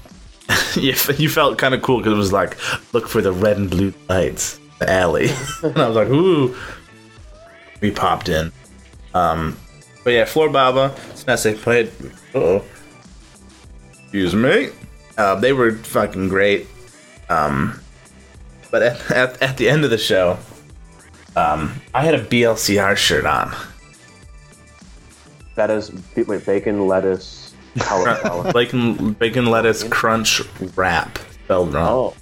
[0.81, 2.57] you, you felt kind of cool because it was like,
[2.93, 5.29] look for the red and blue lights, the alley,
[5.63, 6.55] and I was like, ooh.
[7.81, 8.51] We popped in.
[9.13, 9.57] Um,
[10.03, 11.91] but yeah, Floor Baba, Snesse played.
[12.33, 12.65] Uh oh.
[13.91, 14.69] Excuse me.
[15.17, 16.67] Uh, they were fucking great.
[17.29, 17.79] Um,
[18.71, 20.37] but at, at, at the end of the show,
[21.35, 23.53] um, I had a BLCR shirt on.
[25.55, 27.44] That is wait, bacon, lettuce,
[27.79, 28.51] cauliflower.
[28.53, 30.41] bacon, bacon lettuce crunch
[30.75, 32.13] wrap spelled wrong.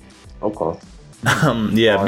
[0.41, 0.79] oh, okay.
[1.43, 2.03] Um, yeah,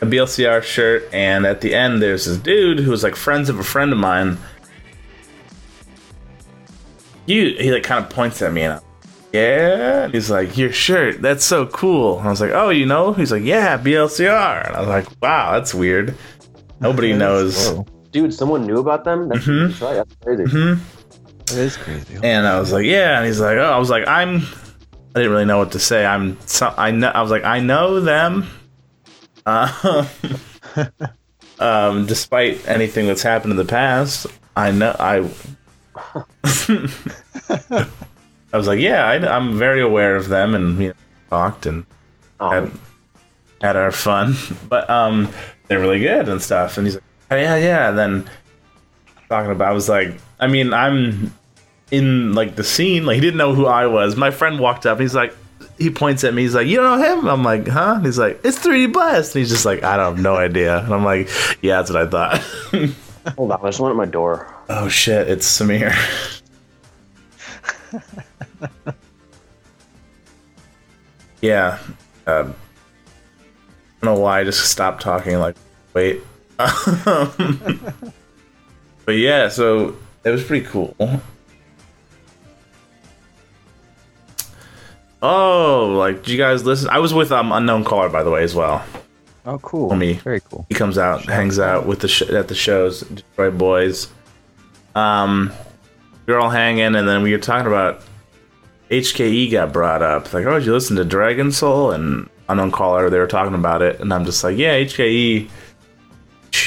[0.00, 3.58] a BLCR shirt, and at the end there's this dude who was like friends of
[3.58, 4.38] a friend of mine.
[7.26, 8.80] You, he like kind of points at me and I'm,
[9.34, 12.18] yeah, and he's like, your shirt, that's so cool.
[12.18, 13.12] And I was like, oh, you know?
[13.12, 16.14] He's like, yeah, BLCR, and I was like, wow, that's weird.
[16.80, 17.68] Nobody knows.
[17.68, 19.28] Whoa, Dude, someone knew about them?
[19.28, 19.68] That's, Mhm.
[19.68, 20.06] that's right.
[20.24, 20.97] That's
[21.48, 21.60] crazy.
[21.60, 22.18] that is crazy.
[22.22, 23.18] And I was like, yeah.
[23.18, 24.42] And he's like, oh, I was like, I'm.
[25.14, 26.04] I didn't really know what to say.
[26.06, 26.38] I'm.
[26.46, 27.08] So, I know.
[27.08, 28.46] I was like, I know them.
[29.46, 30.06] Uh,
[31.58, 34.94] um, despite anything that's happened in the past, I know.
[34.98, 35.28] I.
[38.52, 40.94] I was like, yeah, I, I'm very aware of them, and you know,
[41.30, 41.84] talked and
[42.40, 42.70] Oh, had,
[43.60, 44.34] had our fun.
[44.68, 45.28] But um,
[45.66, 46.78] they're really good and stuff.
[46.78, 47.88] And he's like, oh, yeah, yeah.
[47.88, 48.30] And then
[49.28, 51.34] talking about, I was like, I mean, I'm
[51.90, 53.06] in like the scene.
[53.06, 54.16] Like he didn't know who I was.
[54.16, 54.98] My friend walked up.
[54.98, 55.34] And he's like,
[55.78, 56.42] he points at me.
[56.42, 57.28] He's like, you don't know him?
[57.28, 57.94] I'm like, huh?
[57.96, 59.34] And he's like, it's 3D Blast.
[59.34, 60.78] And he's just like, I don't have no idea.
[60.84, 61.28] And I'm like,
[61.62, 62.38] yeah, that's what I thought.
[63.36, 63.62] hold on.
[63.62, 64.52] There's someone at my door.
[64.68, 65.94] oh shit, it's Samier.
[71.40, 71.78] yeah.
[72.26, 72.54] Um,
[74.00, 75.38] I don't know why I just stopped talking.
[75.38, 75.56] Like,
[75.94, 76.22] wait.
[76.56, 77.32] but
[79.06, 79.96] yeah, so
[80.28, 80.94] it was pretty cool.
[85.20, 86.88] Oh, like, did you guys listen?
[86.90, 88.84] I was with um unknown caller by the way as well.
[89.46, 89.88] Oh, cool.
[89.88, 90.14] For me.
[90.14, 90.66] Very cool.
[90.68, 94.08] He comes out, hangs out with the sh- at the shows, Detroit boys.
[94.94, 95.52] Um,
[96.26, 98.02] we were all hanging, and then we were talking about
[98.90, 100.32] HKE got brought up.
[100.34, 103.08] Like, oh, did you listen to Dragon Soul and Unknown Caller?
[103.08, 105.48] They were talking about it, and I'm just like, yeah, HKE.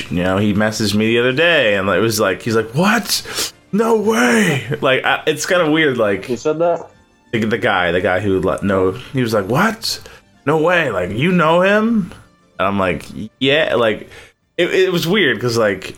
[0.09, 3.53] You know, he messaged me the other day, and it was like, he's like, what?
[3.73, 4.67] No way!
[4.81, 5.97] Like, I, it's kind of weird.
[5.97, 6.89] Like, Who said that?
[7.31, 10.01] the, the guy, the guy who let no, he was like, "What?
[10.45, 10.89] No way!
[10.91, 12.11] Like you know him?"
[12.59, 13.05] And I'm like,
[13.39, 14.09] "Yeah." Like
[14.57, 15.95] it, it was weird because like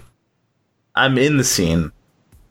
[0.93, 1.91] I'm in the scene,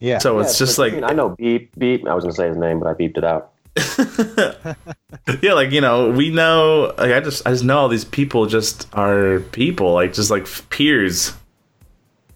[0.00, 0.18] Yeah.
[0.18, 2.04] so Yeah, it's just I like mean, I know beep beep.
[2.08, 3.50] I was gonna say his name, but I beeped it out.
[5.42, 6.92] yeah, like you know, we know.
[6.98, 10.46] Like I just I just know all these people just are people, like just like
[10.70, 11.34] peers.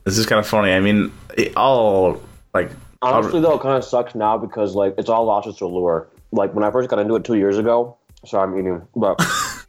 [0.07, 0.73] This is kind of funny.
[0.73, 2.23] I mean, it all
[2.55, 2.71] like
[3.03, 6.09] Honestly, though, it kind of sucks now because like it's all lost its allure.
[6.33, 7.99] Like when I first got into it two years ago.
[8.25, 9.21] Sorry, I'm eating, but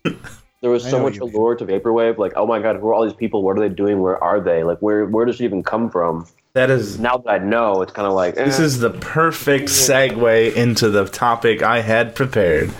[0.61, 1.35] there was so much you mean.
[1.35, 2.17] allure to vaporwave.
[2.17, 3.43] Like, oh my god, who are all these people?
[3.43, 3.99] What are they doing?
[3.99, 4.63] Where are they?
[4.63, 6.27] Like, where where does it even come from?
[6.53, 8.45] that is Now that I know, it's kind of like eh.
[8.45, 12.71] This is the perfect segue into the topic I had prepared.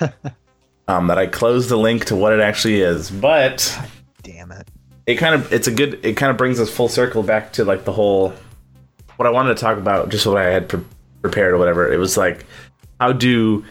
[0.88, 3.78] um, that I closed the link to what it actually is, but
[4.22, 4.68] Damn it.
[5.06, 7.64] It kind of it's a good it kind of brings us full circle back to
[7.64, 8.34] like the whole
[9.16, 10.84] what I wanted to talk about, just what I had pre-
[11.22, 11.90] prepared or whatever.
[11.90, 12.44] It was like
[13.00, 13.64] how do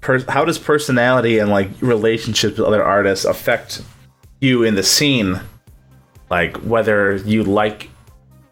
[0.00, 3.82] per- how does personality and like relationships with other artists affect
[4.40, 5.40] you in the scene?
[6.30, 7.90] Like whether you like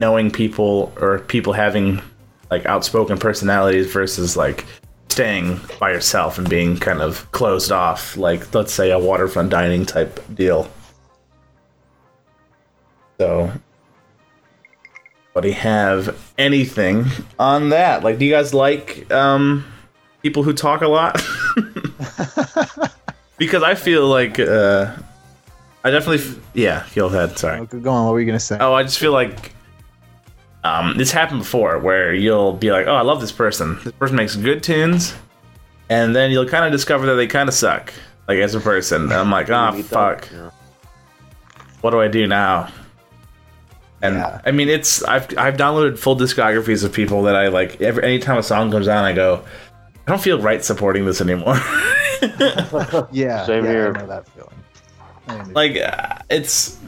[0.00, 2.02] knowing people or people having
[2.50, 4.64] like outspoken personalities versus like
[5.08, 9.84] staying by yourself and being kind of closed off like let's say a waterfront dining
[9.84, 10.70] type deal
[13.18, 13.50] so
[15.34, 17.04] anybody have anything
[17.38, 18.02] on that?
[18.04, 19.64] Like, do you guys like um,
[20.22, 21.20] people who talk a lot?
[23.38, 24.94] because I feel like uh,
[25.84, 26.86] I definitely, f- yeah.
[26.94, 27.38] Go ahead.
[27.38, 27.60] Sorry.
[27.60, 28.06] Okay, go on.
[28.06, 28.58] What were you gonna say?
[28.60, 29.52] Oh, I just feel like
[30.64, 33.78] um, this happened before, where you'll be like, "Oh, I love this person.
[33.84, 35.14] This person makes good tunes,"
[35.88, 37.92] and then you'll kind of discover that they kind of suck,
[38.26, 39.02] like as a person.
[39.04, 40.28] And I'm like, "Ah, Meet fuck.
[40.32, 40.50] yeah.
[41.80, 42.68] What do I do now?"
[44.02, 44.40] And Yeah.
[44.44, 47.80] I mean, it's I've I've downloaded full discographies of people that I like.
[47.80, 49.44] Every anytime a song comes on, I go,
[50.06, 51.56] I don't feel right supporting this anymore.
[53.12, 53.94] yeah, Same yeah, here.
[53.94, 55.52] I know that feeling.
[55.52, 56.78] Like uh, it's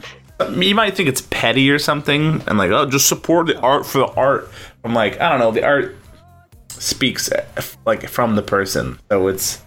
[0.49, 3.99] you might think it's petty or something and like oh just support the art for
[3.99, 4.49] the art
[4.83, 5.95] i'm like i don't know the art
[6.69, 7.45] speaks uh,
[7.85, 9.61] like from the person so it's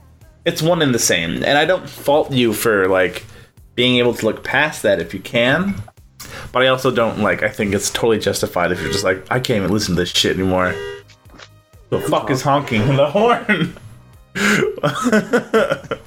[0.44, 3.24] it's one and the same and i don't fault you for like
[3.74, 5.74] being able to look past that if you can
[6.52, 9.38] but i also don't like i think it's totally justified if you're just like i
[9.38, 10.74] can't even listen to this shit anymore
[11.90, 13.76] the fuck is honking the horn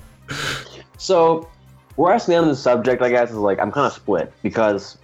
[0.97, 1.47] So,
[1.95, 4.97] where I stand on the subject, I guess, is like I'm kind of split because,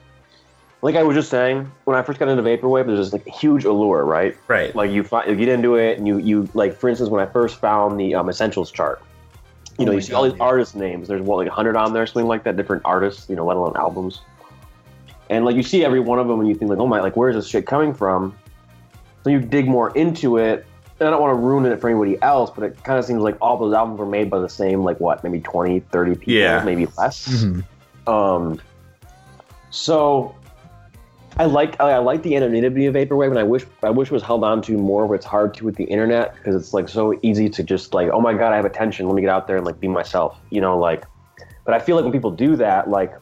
[0.81, 3.63] like I was just saying, when I first got into vaporwave, there's this like huge
[3.63, 4.35] allure, right?
[4.47, 7.25] right Like you find you get into it, and you you like, for instance, when
[7.25, 9.01] I first found the um, essentials chart,
[9.79, 10.43] you know, Oh you my see all these yeah.
[10.43, 11.07] artist names.
[11.07, 13.77] There's what like 100 on there, something like that, different artists, you know, let alone
[13.77, 14.21] albums.
[15.29, 17.15] And like you see every one of them, and you think like, oh my, like
[17.15, 18.35] where's this shit coming from?
[19.23, 20.65] So you dig more into it.
[20.99, 23.23] And I don't want to ruin it for anybody else, but it kind of seems
[23.23, 26.33] like all those albums were made by the same, like what, maybe 20, 30 people,
[26.33, 26.63] Yeah.
[26.63, 27.27] maybe less.
[27.43, 27.63] Mhm.
[28.07, 28.59] Um,
[29.71, 30.35] so
[31.37, 34.13] I like I, I like the anonymity of vaporwave, and I wish I wish it
[34.13, 35.07] was held on to more.
[35.07, 38.09] But it's hard to with the internet because it's like so easy to just like,
[38.11, 39.07] oh my god, I have attention.
[39.07, 41.05] Let me get out there and like be myself, you know, like.
[41.65, 43.13] But I feel like when people do that, like,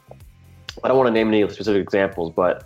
[0.83, 2.65] I don't want to name any specific examples, but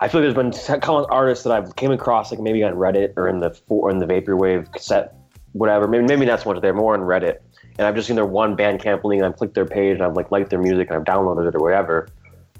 [0.00, 3.28] I feel like there's been artists that I've came across, like maybe on Reddit or
[3.28, 5.14] in the or in the vaporwave cassette,
[5.52, 5.86] whatever.
[5.86, 7.38] Maybe maybe not so much there, more on Reddit.
[7.78, 10.14] And I've just seen their one Bandcamp link, and I've clicked their page, and I've
[10.14, 12.08] like liked their music, and I've downloaded it or whatever.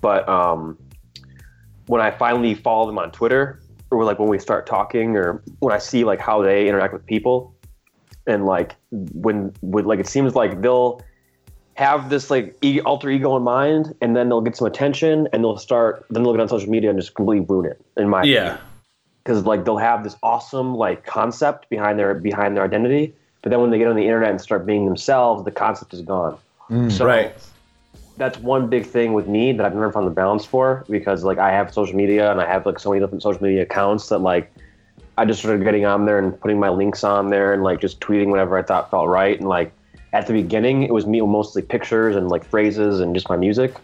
[0.01, 0.79] But um,
[1.87, 5.75] when I finally follow them on Twitter, or like when we start talking, or when
[5.75, 7.55] I see like how they interact with people,
[8.27, 11.01] and like when with like it seems like they'll
[11.75, 15.43] have this like e- alter ego in mind, and then they'll get some attention, and
[15.43, 17.81] they'll start then they'll get on social media and just completely ruin it.
[17.97, 18.59] In my yeah
[19.23, 23.61] because like they'll have this awesome like concept behind their behind their identity, but then
[23.61, 26.39] when they get on the internet and start being themselves, the concept is gone.
[26.71, 27.35] Mm, so right
[28.17, 31.39] that's one big thing with me that I've never found the balance for because like
[31.39, 34.19] I have social media and I have like so many different social media accounts that
[34.19, 34.53] like
[35.19, 38.01] I just started getting on there and putting my links on there and like just
[38.01, 39.73] tweeting whatever I thought felt right and like
[40.15, 43.75] at the beginning it was me mostly pictures and like phrases and just my music.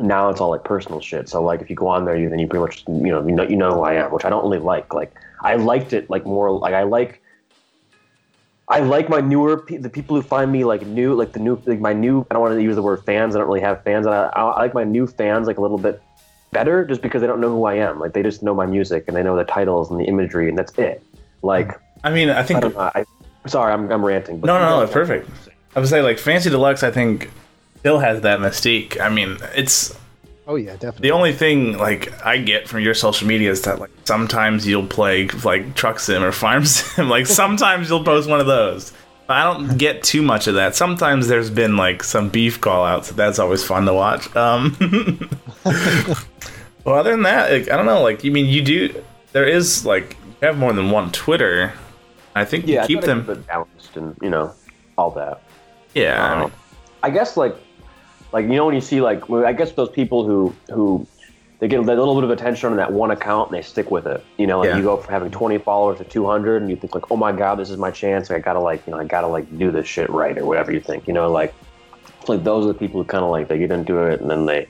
[0.00, 1.28] Now it's all like personal shit.
[1.28, 3.34] So like if you go on there, you then you pretty much you know you
[3.34, 4.92] know you know who I am, which I don't really like.
[4.94, 5.12] Like
[5.44, 7.22] I liked it like more like I like
[8.68, 11.60] I like my newer pe- the people who find me like new like the new
[11.66, 13.84] like my new I don't want to use the word fans I don't really have
[13.84, 16.02] fans and I, I, I like my new fans like a little bit
[16.50, 19.04] better just because they don't know who I am like they just know my music
[19.06, 21.02] and they know the titles and the imagery and that's it
[21.42, 23.04] like i mean i think I I,
[23.48, 25.28] sorry I'm, I'm ranting but No, no, no, it's perfect.
[25.78, 26.82] I would say like Fantasy Deluxe.
[26.82, 27.30] I think
[27.78, 29.00] still has that mystique.
[29.00, 29.96] I mean, it's
[30.48, 31.02] Oh yeah, definitely.
[31.02, 34.88] the only thing like I get from your social media is that like sometimes you'll
[34.88, 37.08] play like Truck Sim or Farm Sim.
[37.08, 38.92] like sometimes you'll post one of those.
[39.28, 40.74] I don't get too much of that.
[40.74, 43.10] Sometimes there's been like some beef call outs.
[43.12, 44.34] That's always fun to watch.
[44.34, 44.76] Um,
[46.84, 48.02] well, other than that, like, I don't know.
[48.02, 49.04] Like, you mean you do?
[49.30, 51.72] There is like you have more than one Twitter.
[52.34, 53.26] I think yeah you keep try them.
[53.26, 54.52] keep balanced and you know
[54.96, 55.42] all that
[55.94, 56.52] Yeah, I mean, Um,
[57.02, 57.54] I guess like
[58.32, 61.06] like you know when you see like I guess those people who who
[61.60, 64.06] they get a little bit of attention on that one account and they stick with
[64.06, 64.24] it.
[64.36, 64.76] You know, like Yeah.
[64.76, 67.58] you go from having 20 followers to 200 and you think like, oh my god,
[67.58, 68.30] this is my chance.
[68.30, 70.80] I gotta like you know I gotta like do this shit right or whatever you
[70.80, 71.06] think.
[71.08, 71.54] You know, like
[72.28, 74.46] like those are the people who kind of like they get into it and then
[74.46, 74.68] they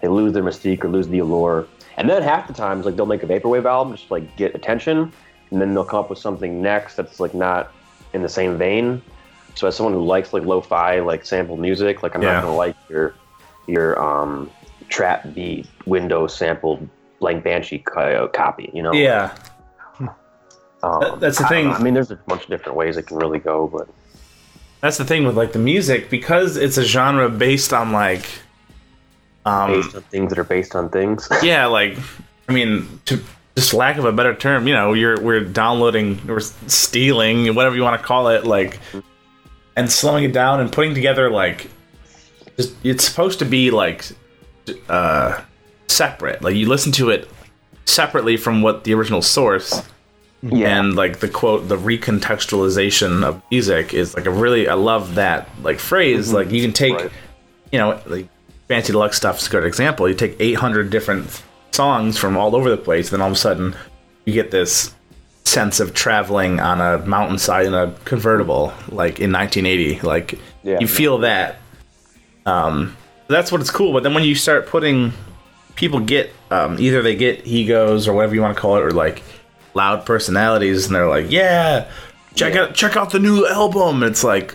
[0.00, 1.66] they lose their mystique or lose the allure.
[1.96, 4.54] And then half the times like they'll make a vaporwave album just to, like get
[4.54, 5.12] attention
[5.50, 7.72] and then they'll come up with something next that's like not
[8.12, 9.02] in the same vein.
[9.58, 12.34] So as someone who likes like lo-fi, like sample music, like I'm Yeah.
[12.34, 13.14] not gonna like your
[13.66, 14.50] your um
[14.88, 16.88] trap beat Windows sampled
[17.20, 18.70] blank banshee co- copy.
[18.72, 18.92] You know?
[18.92, 19.34] yeah.
[20.00, 21.70] Um, That- that's the I thing.
[21.72, 23.88] I mean, there's a bunch of different ways it can really go, but
[24.80, 28.26] That's the thing with like the music because it's a genre based on like
[29.44, 31.28] um based on things that are based on things.
[31.42, 31.98] yeah like
[32.48, 33.18] I mean to
[33.56, 37.82] just lack of a better term you know you're we're downloading or stealing whatever you
[37.82, 38.78] want to call it like
[39.78, 41.70] and slowing it down and putting together like
[42.56, 44.04] just it's supposed to be like
[44.88, 45.40] uh
[45.86, 47.28] separate like you listen to it
[47.84, 49.82] separately from what the original source
[50.42, 50.78] Yeah.
[50.78, 55.48] and like the quote the recontextualization of music is like a really i love that
[55.62, 57.10] like phrase like you can take Right.
[57.72, 58.28] you know like
[58.68, 62.68] fantasy deluxe stuff is a good example you take 800 different songs from all over
[62.70, 63.74] the place then all of a sudden
[64.26, 64.94] you get this
[65.48, 70.78] sense of traveling on a mountainside in a convertible like in 1980 like Yeah.
[70.80, 71.56] you feel that.
[72.46, 72.96] Um
[73.28, 75.12] that's what it's cool but then when you start putting
[75.74, 78.90] people get um, either they get egos or whatever you want to call it or
[78.90, 79.22] like
[79.74, 81.88] loud personalities and they're like yeah
[82.34, 84.02] check out check out the new album.
[84.02, 84.54] It's like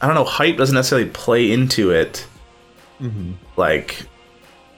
[0.00, 2.26] i don't know hype doesn't necessarily play into it.
[3.56, 4.02] Like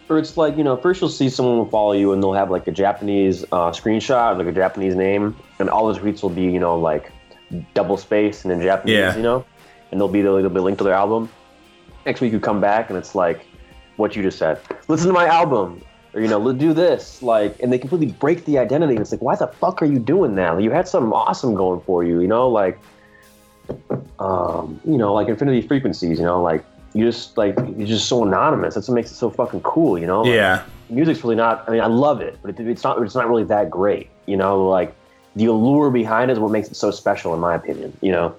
[0.08, 2.50] Or it's like, you know, first you'll see someone will follow you and they'll have
[2.50, 6.42] like a Japanese uh, screenshot, like a Japanese name, and all the tweets will be,
[6.42, 7.12] you know, like
[7.74, 9.16] double space and in Japanese, Yeah.
[9.16, 9.44] you know?
[9.90, 11.28] And they'll be, they'll be linked to their album.
[12.06, 13.46] Next week you come back and it's like
[13.96, 14.61] what you just said.
[14.88, 15.82] Listen to my album.
[16.14, 17.22] Or, you know, let's do this.
[17.22, 18.96] Like, and they completely break the identity.
[18.96, 20.61] It's like, why the fuck are you doing that?
[20.61, 22.48] You had something awesome going for you, you know?
[22.48, 22.78] Like,
[24.18, 28.24] um, you know, like infinity frequencies, you know, like you just like you're just so
[28.24, 28.74] anonymous.
[28.74, 30.22] That's what makes it so fucking cool, you know?
[30.22, 31.64] Like, yeah music's really not.
[31.68, 33.00] I mean, I love it, but it, it's not.
[33.02, 34.68] It's not really that great, you know.
[34.68, 34.94] Like
[35.37, 38.35] the allure behind it is what makes it so special, in my opinion, you know.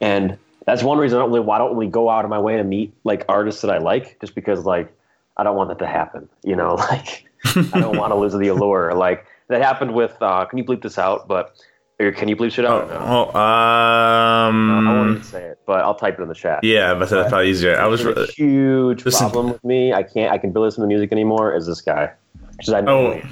[0.00, 1.40] And that's one reason I don't really.
[1.44, 3.78] Why I don't really go out of my way to meet like artists that I
[3.78, 4.92] like, just because like
[5.36, 6.76] I don't want that to happen, you know.
[6.90, 7.26] Like
[7.72, 8.92] I don't want to lose the allure.
[8.94, 10.14] Like that happened with.
[10.20, 11.26] uh Can you bleep this out?
[11.26, 11.54] But
[11.98, 12.88] can you bleep shit out?
[12.88, 12.96] no?
[13.34, 16.64] oh um I won't say it, but I'll type it in the chat.
[16.64, 19.92] yeah but that's probably easier i was a huge Listen- problem with me.
[19.92, 20.32] I can't.
[20.32, 21.54] I can barely listen to music anymore.
[21.54, 22.10] Is this guy?
[22.52, 23.22] Because I know, oh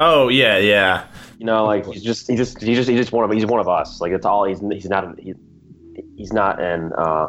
[0.00, 1.06] oh yeah yeah
[1.38, 3.60] you know, like he's just, he just, he just, he's just one of, he's one
[3.60, 4.00] of us.
[4.00, 4.44] Like it's all.
[4.44, 5.34] He's, he's not, he,
[6.16, 7.28] he's not an, uh,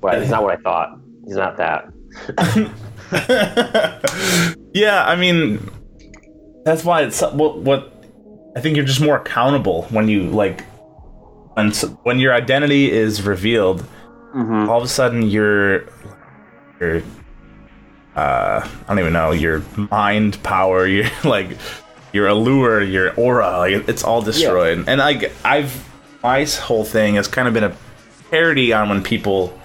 [0.00, 0.98] but he's not what I thought.
[1.26, 1.92] He's not that.
[4.72, 5.70] yeah, I mean,
[6.64, 7.92] that's why it's what what
[8.56, 10.64] I think you're just more accountable when you like
[11.54, 11.72] when
[12.02, 13.80] when your identity is revealed.
[14.34, 14.68] Mm-hmm.
[14.70, 15.86] All of a sudden, your
[16.80, 17.02] your
[18.14, 21.56] uh, I don't even know your mind power, your like
[22.16, 24.84] your allure, your aura, like it's all destroyed.
[24.88, 25.86] And like I've
[26.22, 27.76] my whole thing has kind of been a
[28.30, 29.56] parody on when people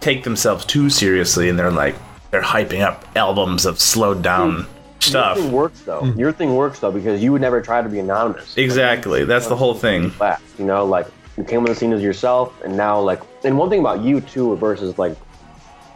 [0.00, 1.94] take themselves too seriously and they're like
[2.30, 4.70] they're hyping up albums of slowed down hmm.
[5.00, 5.36] stuff.
[5.36, 6.00] Your thing works though.
[6.00, 6.18] Hmm.
[6.18, 8.56] Your thing works though because you would never try to be anonymous.
[8.56, 9.24] Exactly.
[9.24, 10.12] That's the whole thing.
[10.18, 13.58] Left, you know, like you came on the scene as yourself, and now like, and
[13.58, 15.16] one thing about you too versus like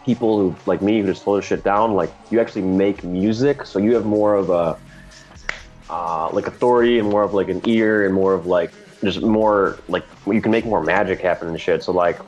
[0.04, 3.78] people who like me who just slow shit down, like you actually make music, so
[3.78, 4.78] you have more of a
[5.90, 8.72] uh, like authority and more of like an ear and more of like
[9.02, 11.82] just more like you can make more magic happen and shit.
[11.82, 12.18] So like.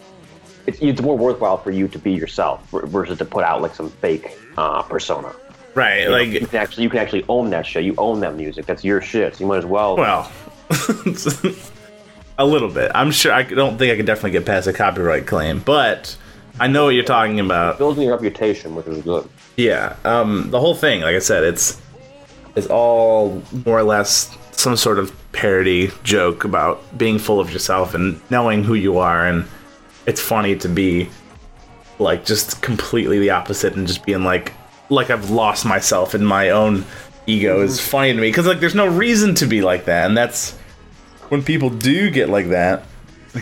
[0.67, 3.89] It's, it's more worthwhile for you to be yourself versus to put out like some
[3.89, 5.35] fake uh, persona.
[5.75, 6.03] Right.
[6.03, 7.85] You know, you Like can actually you can actually own that shit.
[7.85, 8.67] You own that music.
[8.67, 9.37] That's your shit.
[9.37, 9.97] So you might as well.
[9.97, 10.31] well
[12.39, 12.93] a little bit.
[12.95, 16.17] I'm sure I don't think I could definitely get past a copyright claim, but
[16.61, 17.79] I know what you're talking about.
[17.79, 19.29] building your reputation, which is good.
[19.57, 21.81] Yeah, um, the whole thing, like I said, it's
[22.59, 27.95] it's all more or less some sort of parody joke about being full of yourself
[27.95, 29.47] and knowing who you are, and
[30.07, 31.09] it's funny to be
[31.99, 34.53] like just completely the opposite and just being like
[34.91, 36.85] like I've lost myself in my own
[37.27, 37.91] ego is mm-hmm.
[37.91, 40.53] funny to me because like there's no reason to be like that, and that's
[41.29, 42.85] when people do get like that.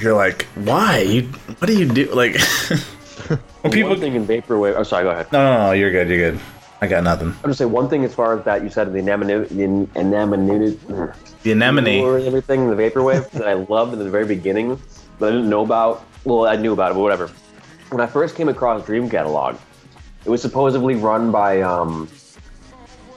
[0.00, 0.98] You're like, why?
[0.98, 2.12] You what do you do?
[2.12, 2.38] Like
[3.62, 3.90] when people.
[3.90, 4.74] one thing in vaporwave.
[4.76, 5.04] Oh, sorry.
[5.04, 5.32] Go ahead.
[5.32, 6.08] No, no, no, you're good.
[6.08, 6.40] You're good.
[6.80, 7.28] I got nothing.
[7.42, 9.64] I'm just say one thing as far as that you said the anemone, the
[9.98, 10.76] anemone,
[11.42, 12.00] The anemone.
[12.00, 14.80] or everything, the vaporwave that I loved in the very beginning,
[15.18, 16.04] but I didn't know about.
[16.24, 17.30] Well, I knew about it, but whatever.
[17.90, 19.58] When I first came across Dream Catalogue,
[20.24, 22.08] it was supposedly run by um,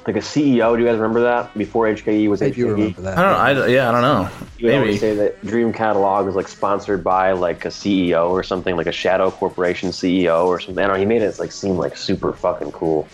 [0.08, 0.76] like a CEO.
[0.76, 1.58] Do you guys remember that?
[1.58, 2.72] Before HKE was If you HKE.
[2.72, 3.18] remember that.
[3.18, 3.64] I don't know.
[3.64, 4.30] I, yeah, I don't know.
[4.58, 8.44] You would always say that Dream Catalogue is like sponsored by like a CEO or
[8.44, 10.82] something, like a Shadow Corporation CEO or something.
[10.84, 11.00] I don't know.
[11.00, 13.08] He made it like seem like super fucking cool.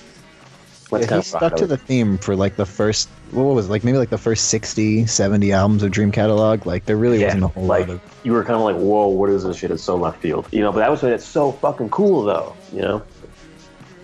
[0.92, 1.70] That's Yeah, kinda he stuck to rock.
[1.70, 5.08] the theme for like the first what was it, like maybe like the first 60
[5.08, 8.02] 70 albums of dream catalogue like there really Yeah, wasn't a whole like lot of
[8.24, 9.72] you were kind of like, whoa, what is this shit?
[9.72, 10.72] It's so left field, you know.
[10.72, 13.04] But that was when it's so fucking cool, though, you know.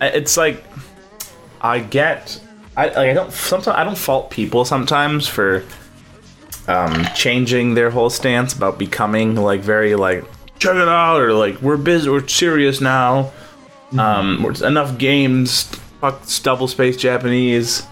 [0.00, 0.64] It's like
[1.60, 2.40] I get.
[2.76, 3.32] I like, I don't.
[3.32, 5.64] Sometimes I don't fault people sometimes for
[6.68, 10.24] um, changing their whole stance about becoming like very like
[10.58, 13.30] check it out or like we're busy, we're serious now.
[13.98, 15.70] Um, we're- enough games.
[16.02, 17.86] Fuck double space Japanese.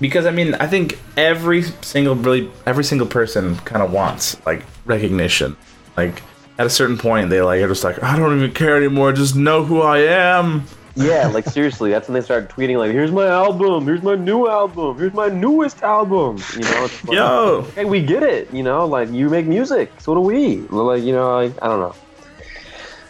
[0.00, 4.64] Because I mean, I think every single really every single person kind of wants like
[4.84, 5.56] recognition.
[5.96, 6.22] Like
[6.58, 9.12] at a certain point, they like are just like, I don't even care anymore.
[9.12, 10.64] Just know who I am.
[10.96, 13.84] Yeah, like seriously, that's when they started tweeting like, "Here's my album.
[13.84, 14.98] Here's my new album.
[14.98, 18.52] Here's my newest album." You know, it's like, Yo, hey, we get it.
[18.52, 20.56] You know, like you make music, so do we.
[20.68, 21.94] Like, you know, like I don't know.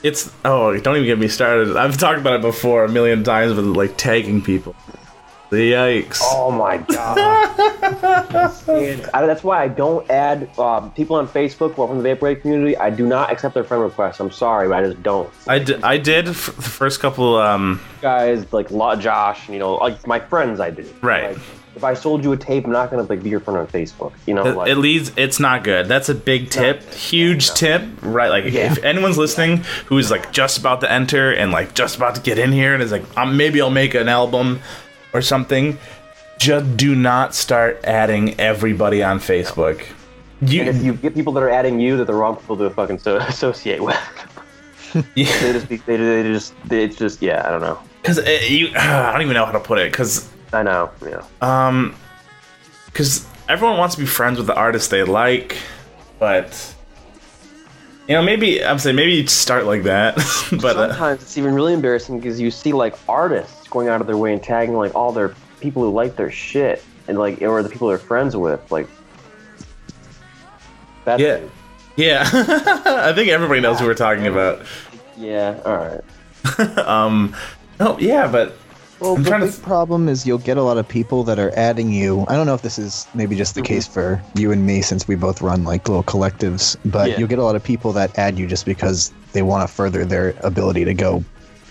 [0.02, 1.76] It's oh, don't even get me started.
[1.76, 4.74] I've talked about it before a million times with like tagging people.
[5.48, 6.18] The yikes.
[6.22, 7.18] Oh my god.
[9.14, 12.40] I, that's why I don't add um, people on Facebook who are from the Vaporwave
[12.42, 12.76] community.
[12.76, 14.18] I do not accept their friend requests.
[14.18, 15.30] I'm sorry, but I just don't.
[15.46, 19.74] I did, I did f- the first couple um Guys like Law Josh, you know,
[19.76, 20.84] like my friends, I do.
[21.00, 21.34] Right.
[21.34, 21.38] Like,
[21.76, 24.12] if I sold you a tape, I'm not gonna like be your friend on Facebook.
[24.26, 25.12] You know, It, like it leads.
[25.16, 25.86] It's not good.
[25.86, 28.30] That's a big tip, huge tip, right?
[28.30, 28.72] Like Yeah.
[28.72, 32.22] if anyone's listening who is like just about to enter and like just about to
[32.22, 34.60] get in here and is like, um, maybe I'll make an album
[35.12, 35.78] or something.
[36.38, 39.84] Just do not start adding everybody on Facebook.
[40.40, 42.98] and if You, get people that are adding you, they're the wrong people to fucking
[42.98, 43.96] so, associate with.
[45.14, 45.40] yeah.
[45.40, 47.78] they just, they, they just, they, it's just, yeah, I don't know.
[48.00, 48.18] because
[48.50, 49.90] you, I don't even know how to put it.
[49.92, 51.24] Because I know, yeah.
[51.40, 51.94] Um,
[52.86, 55.56] because everyone wants to be friends with the artist they like,
[56.18, 56.74] but
[58.08, 60.14] you know, maybe I'm saying maybe you start like that.
[60.60, 64.06] but uh, Sometimes it's even really embarrassing because you see like artists going out of
[64.06, 67.62] their way and tagging like all their people who like their shit and like or
[67.62, 68.88] the people they're friends with, like.
[71.04, 71.40] That's Yeah.
[71.96, 72.28] yeah,
[72.84, 74.62] I think everybody knows who we're talking about.
[75.16, 75.60] Yeah.
[75.64, 76.00] All right.
[76.78, 77.34] Um,
[77.80, 78.56] no, yeah, but
[79.00, 81.52] Well, I'm the big th- problem is you'll get a lot of people that are
[81.56, 82.24] adding you.
[82.28, 83.66] I don't know if this is maybe just the Mm-hmm.
[83.74, 87.18] case for you and me since we both run like little collectives, but Yeah.
[87.18, 90.04] you'll get a lot of people that add you just because they want to further
[90.04, 91.22] their ability to go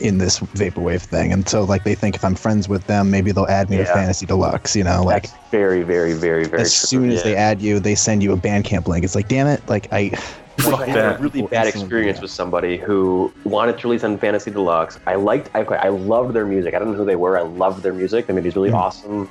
[0.01, 1.32] in this vaporwave thing.
[1.34, 3.86] And so like they think if I'm friends with them, maybe they'll add me to
[3.86, 6.61] Fantasy Deluxe, you know, like That's very, very, very, very.
[6.63, 7.23] as true, soon as yeah.
[7.23, 9.03] they add you, they send you a Bandcamp link.
[9.05, 10.11] It's like, damn it, like I
[10.57, 14.51] fuck I had a really bad experience with somebody who wanted to release on Fantasy
[14.51, 14.99] Deluxe.
[15.05, 16.73] I liked, I, I loved their music.
[16.73, 17.37] I don't know who they were.
[17.37, 18.27] I loved their music.
[18.27, 19.29] They made these really awesome.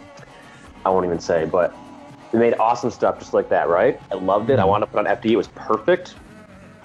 [0.84, 1.74] I won't even say, but
[2.32, 4.00] they made awesome stuff just like that, right?
[4.10, 4.58] I loved it.
[4.58, 5.30] I wanted to put on FD.
[5.30, 6.14] It was perfect.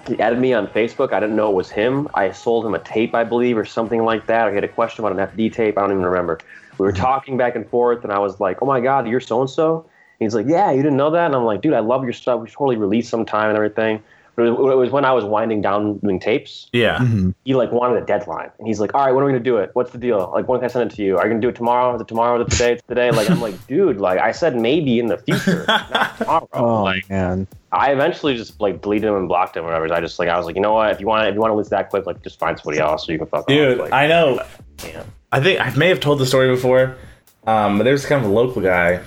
[0.06, 1.12] He added me on Facebook.
[1.12, 2.08] I didn't know it was him.
[2.14, 4.48] I sold him a tape, I believe, or something like that.
[4.48, 5.76] I had a question about an FD tape.
[5.76, 6.38] I don't even remember.
[6.78, 9.42] We were talking back and forth, and I was like, "Oh my God, you're so
[9.42, 9.84] and so."
[10.18, 12.40] He's like, "Yeah, you didn't know that?" And I'm like, "Dude, I love your stuff.
[12.40, 14.02] We should totally release sometime and everything."
[14.40, 16.68] But it was, it was when I was winding down doing tapes.
[16.72, 17.04] yeah,
[17.44, 19.58] He like wanted a deadline, and he's like, "All right, when are we gonna do
[19.58, 19.70] it?
[19.74, 20.30] What's the deal?
[20.34, 21.16] Like, when can I send it to you?
[21.18, 21.94] Are you gonna do it tomorrow?
[21.94, 22.40] Is it tomorrow?
[22.40, 22.72] Is it today?
[22.72, 26.48] It's today?" Like, I'm like, "Dude, like I said, maybe in the future, not tomorrow."
[26.52, 27.46] Oh like, man.
[27.72, 29.92] I eventually just like deleted him and blocked him, or whatever.
[29.94, 30.90] I just like I was like, you know what?
[30.90, 33.06] If you want, if you want to lose that quick, like just find somebody else,
[33.06, 33.84] so you can fuck dude, off.
[33.84, 34.42] Like, I know.
[34.84, 35.04] yeah.
[35.32, 36.96] I think I may have told the story before.
[37.46, 39.00] Um, but there's kind of a local guy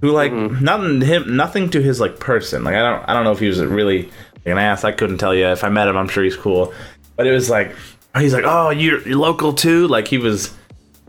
[0.00, 2.64] who like nothing him nothing to his like person.
[2.64, 4.10] Like I don't I don't know if he was really
[4.44, 4.84] like an ass.
[4.84, 5.46] I couldn't tell you.
[5.46, 6.72] If I met him, I'm sure he's cool.
[7.16, 7.74] But it was like
[8.16, 9.86] he's like, oh, you're, you're local too.
[9.88, 10.54] Like he was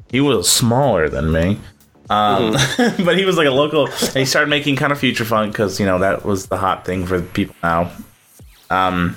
[0.10, 1.60] he was smaller than me.
[2.10, 5.54] Um, but he was like a local, and he started making kind of future funk
[5.54, 7.92] because you know that was the hot thing for people now.
[8.70, 9.16] Um,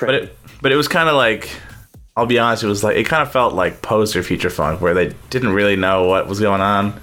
[0.00, 1.50] but it but it was kind of like
[2.16, 4.94] I'll be honest, it was like it kind of felt like poster future funk where
[4.94, 6.98] they didn't really know what was going on.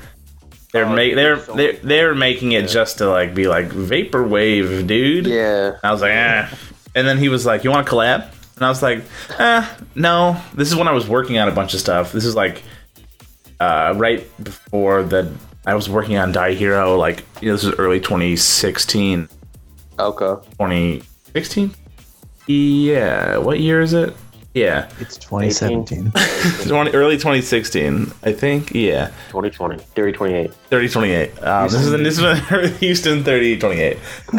[0.73, 3.69] They're Oh, ma- they're so they they were making it just to like be like
[3.69, 5.27] vaporwave, dude.
[5.27, 5.77] yeah.
[5.83, 6.47] I was like, eh.
[6.95, 9.03] And then he was like, "You want to collab?" And I was like,
[9.39, 9.65] "Eh,
[9.95, 12.11] no." This is when I was working on a bunch of stuff.
[12.11, 12.63] This is like
[13.59, 15.31] uh, right before that
[15.65, 16.97] I was working on Die Hero.
[16.97, 19.29] Like, you know, this was early 2016.
[19.99, 20.47] Okay.
[20.59, 21.73] 2016?
[22.47, 23.37] Yeah.
[23.37, 24.13] What year is it?
[24.57, 24.89] Yeah.
[24.99, 26.11] It's 2017.
[26.67, 28.73] 20, early 2016, I think.
[28.73, 29.07] Yeah.
[29.29, 29.77] 2020.
[29.77, 30.51] Theory 28.
[30.69, 31.43] 3028.
[31.43, 33.97] Um, this is in this is in Houston 3028.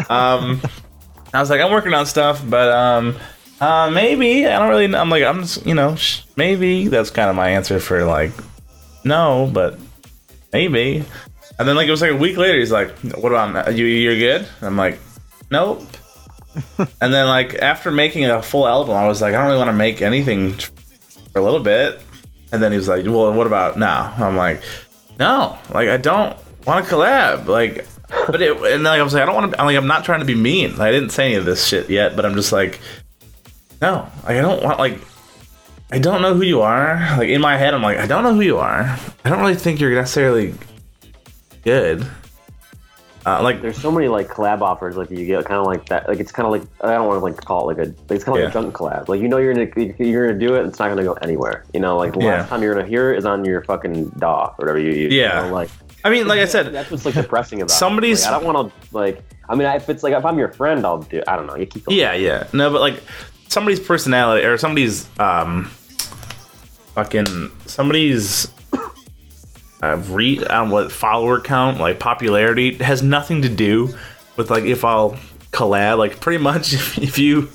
[0.09, 0.61] Um,
[1.33, 3.15] I was like, I'm working on stuff, but um,
[3.61, 4.93] uh, maybe I don't really.
[4.93, 8.31] I'm like, I'm just, you know, sh- maybe that's kind of my answer for like,
[9.05, 9.79] no, but
[10.51, 11.05] maybe.
[11.59, 13.85] And then like it was like a week later, he's like, "What about you?
[13.85, 14.97] You're good." I'm like,
[15.51, 15.83] "Nope."
[16.77, 19.69] And then like after making a full album, I was like, I don't really want
[19.69, 22.01] to make anything for a little bit.
[22.51, 24.61] And then he was like, "Well, what about now?" I'm like,
[25.19, 26.35] "No, like I don't
[26.65, 27.85] want to collab." Like,
[28.27, 29.59] but it and like, I was like, I don't want to.
[29.59, 30.71] I'm like, I'm not trying to be mean.
[30.71, 32.79] Like, I didn't say any of this shit yet, but I'm just like,
[33.81, 34.99] no, like I don't want like.
[35.91, 36.95] I don't know who you are.
[37.17, 38.97] Like in my head, I'm like, I don't know who you are.
[39.25, 40.53] I don't really think you're necessarily
[41.63, 42.05] good.
[43.25, 46.07] Uh, like, There's so many like collab offers like you get kind of like that.
[46.07, 47.89] Like it's kind of like I don't want to like call it like a.
[47.89, 48.59] Like, it's kind of like Yeah.
[48.59, 49.07] a junk collab.
[49.09, 49.67] Like you know you're gonna
[49.97, 50.59] you're gonna do it.
[50.61, 51.65] and It's not gonna go anywhere.
[51.73, 52.25] You know, like the Yeah.
[52.39, 55.13] last time you're gonna hear it is on your fucking DAW or whatever you use.
[55.13, 55.43] Yeah.
[55.43, 55.69] You know, like
[56.05, 57.71] I mean, like I said, that's what's like depressing about.
[57.71, 57.73] it.
[57.75, 59.21] Somebody's- Like, I don't want to like.
[59.49, 61.21] I mean, if it's like if I'm your friend, I'll do.
[61.27, 61.55] I don't know.
[61.57, 61.85] You keep.
[61.85, 61.97] Going.
[61.97, 62.47] Yeah, yeah.
[62.53, 63.01] No, but like
[63.49, 65.65] somebody's personality or somebody's um
[66.95, 68.47] fucking somebody's
[69.81, 73.93] uh, re um, what follower count, like popularity, has nothing to do
[74.37, 75.17] with like if I'll
[75.51, 75.97] collab.
[75.97, 77.49] Like pretty much, if, if you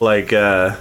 [0.00, 0.76] like, uh,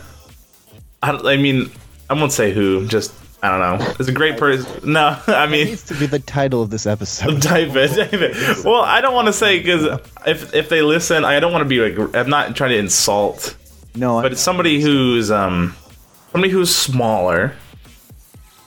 [1.01, 1.71] I, don't- I mean,
[2.09, 2.87] I won't say who.
[2.87, 3.93] Just I don't know.
[3.99, 4.67] It's a great person.
[4.91, 5.67] No, I mean.
[5.67, 7.41] needs to be the title of this episode.
[7.41, 8.63] Type it, type it.
[8.65, 11.67] Well, I don't want to say because if if they listen, I don't want to
[11.69, 13.55] be like I'm not trying to insult
[13.95, 15.75] No, but it's somebody who's um
[16.31, 17.53] somebody who's smaller.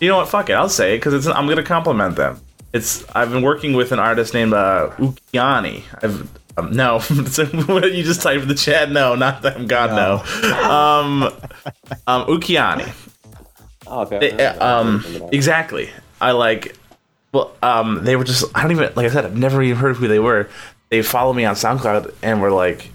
[0.00, 0.28] You know what?
[0.28, 0.54] Fuck it.
[0.54, 2.40] I'll say it because it's I'm gonna compliment them.
[2.72, 5.82] It's I've been working with an artist named uh, Ukiani.
[6.02, 8.90] I've um, no, you just typed in the chat.
[8.90, 9.66] No, not them.
[9.66, 10.58] God no.
[10.68, 11.22] Um,
[12.06, 12.92] um, Ukiani.
[13.86, 14.18] Oh, okay.
[14.18, 15.90] They- uh, um, exactly.
[16.20, 16.76] I like.
[17.32, 18.44] Well, um, they were just.
[18.54, 19.24] I don't even like I said.
[19.24, 20.48] I've never even heard who they were.
[20.88, 22.90] They follow me on SoundCloud and were like,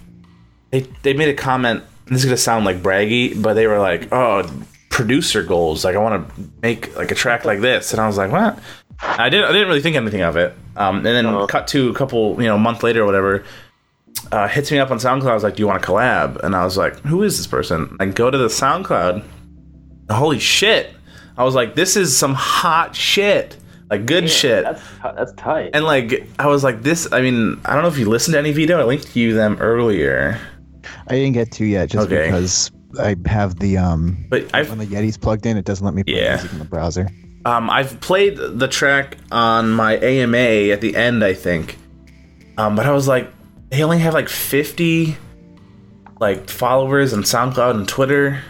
[0.70, 1.82] they they made a comment.
[2.06, 4.42] and This is gonna sound like braggy, but they were like, "Oh,
[4.96, 5.84] producer goals.
[5.84, 8.58] Like I want to make like a track like this," and I was like, "What?"
[9.00, 9.44] I didn't.
[9.50, 10.54] I didn't really think anything of it.
[10.76, 11.46] Um, and then Uh-huh.
[11.46, 13.44] cut to a couple, you know, a month later or whatever.
[14.32, 15.30] Uh, hits me up on SoundCloud.
[15.30, 17.46] I was like, "Do you want to collab?" And I was like, "Who is this
[17.46, 19.22] person?" I go to the SoundCloud.
[20.10, 20.94] Holy shit!
[21.36, 23.56] I was like, "This is some hot shit,
[23.90, 25.70] like good shit." That's that's tight.
[25.74, 28.38] And like, I was like, "This." I mean, I don't know if you listened to
[28.38, 28.80] any video.
[28.80, 30.38] I linked you them earlier,
[31.08, 32.24] I didn't get to yet just Okay.
[32.26, 35.94] because I have the um but I've when the Yeti's plugged in, it doesn't let
[35.94, 36.34] me play Yeah.
[36.36, 37.08] music in the browser.
[37.44, 41.76] Um, I've played the track on my AMA at the end, I think.
[42.58, 43.30] Um, but I was like,
[43.70, 45.16] they only have like 50
[46.18, 48.40] like followers on SoundCloud and Twitter,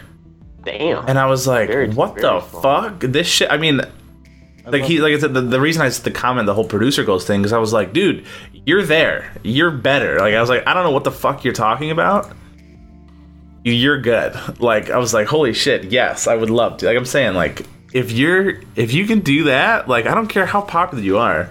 [0.63, 1.05] Damn.
[1.07, 2.61] and I was like, Very- what very the small.
[2.61, 2.99] fuck?
[3.01, 3.51] This shit.
[3.51, 3.81] I mean,
[4.65, 7.03] like he, like I said, the, the reason I said the comment, the whole producer
[7.03, 8.25] goes thing, is I was like, dude,
[8.65, 10.17] you're there, you're better.
[10.19, 12.31] Like I was like, I don't know what the fuck you're talking about.
[13.67, 14.33] You- You're good.
[14.59, 16.85] Like I was like, holy shit, yes, I would love to.
[16.87, 20.45] Like I'm saying, like if you're if you can do that, like I don't care
[20.45, 21.49] how popular you are.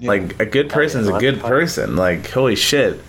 [0.00, 1.96] Like a good person is a good person.
[1.96, 3.00] Like holy shit,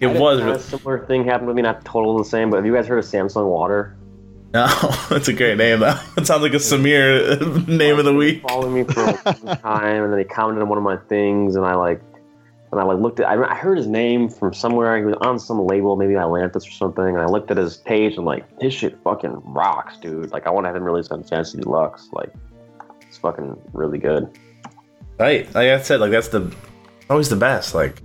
[0.00, 0.40] it was.
[0.40, 2.98] a similar thing happened to me, not totally the same, but have you guys heard
[2.98, 3.96] of Samsung Water?
[4.52, 4.66] no,
[5.08, 5.94] that's a great name though.
[6.16, 8.42] It sounds like a Samier name of the week.
[8.42, 9.04] Following me for a
[9.44, 12.02] long time, and then he commented on one of my things, and I like,
[12.72, 13.26] and I like looked at.
[13.26, 14.96] I, I heard his name from somewhere.
[14.96, 18.16] He was on some label, maybe Atlantis or something, and I looked at his page
[18.16, 20.30] and like, his shit fucking rocks, dude.
[20.30, 22.08] Like, I want to have him release on Fantasy Deluxe.
[22.12, 22.32] Like,
[23.02, 24.30] it's fucking really good.
[25.18, 25.46] Right.
[25.54, 26.54] Like I said, like that's the
[27.10, 27.74] always the best.
[27.74, 28.00] Like,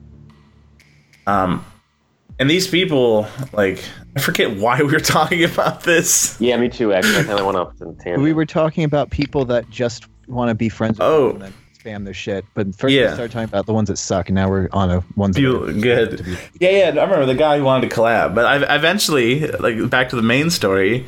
[1.28, 1.66] um,
[2.39, 3.84] and these people, like,
[4.16, 6.39] I forget why we were talking about this.
[6.41, 6.91] Yeah, me too.
[6.91, 8.24] Actually, I kind of went off to the tangent.
[8.24, 11.28] We were talking about people that just want to be friends with Oh.
[11.28, 11.53] you and then
[11.86, 12.45] spam their shit.
[12.53, 13.07] But first Yeah.
[13.09, 15.41] we started talking about the ones that suck, and now we're on a ones that
[15.41, 16.25] Feel good.
[16.25, 17.01] be- Yeah, yeah.
[17.01, 20.21] I remember the guy who wanted to collab, but I eventually, like, back to the
[20.21, 21.05] main story.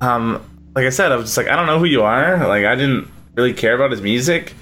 [0.00, 0.40] Um,
[0.74, 2.46] like I said, I was just like, I don't know who you are.
[2.46, 4.54] Like, I didn't really care about his music.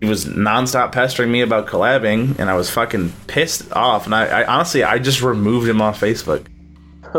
[0.00, 4.06] He was nonstop pestering me about collabing, and I was fucking pissed off.
[4.06, 6.46] And I, I honestly, I just removed him off Facebook.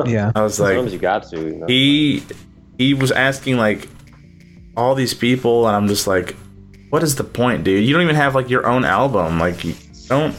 [0.06, 0.32] Yeah.
[0.36, 1.38] I was like, Sometimes you got to.
[1.40, 1.66] You know?
[1.66, 2.22] he
[2.78, 3.88] he was asking like
[4.78, 6.36] all these people and i'm just like
[6.90, 9.58] what is the point dude you don't even have like your own album like
[10.08, 10.36] don't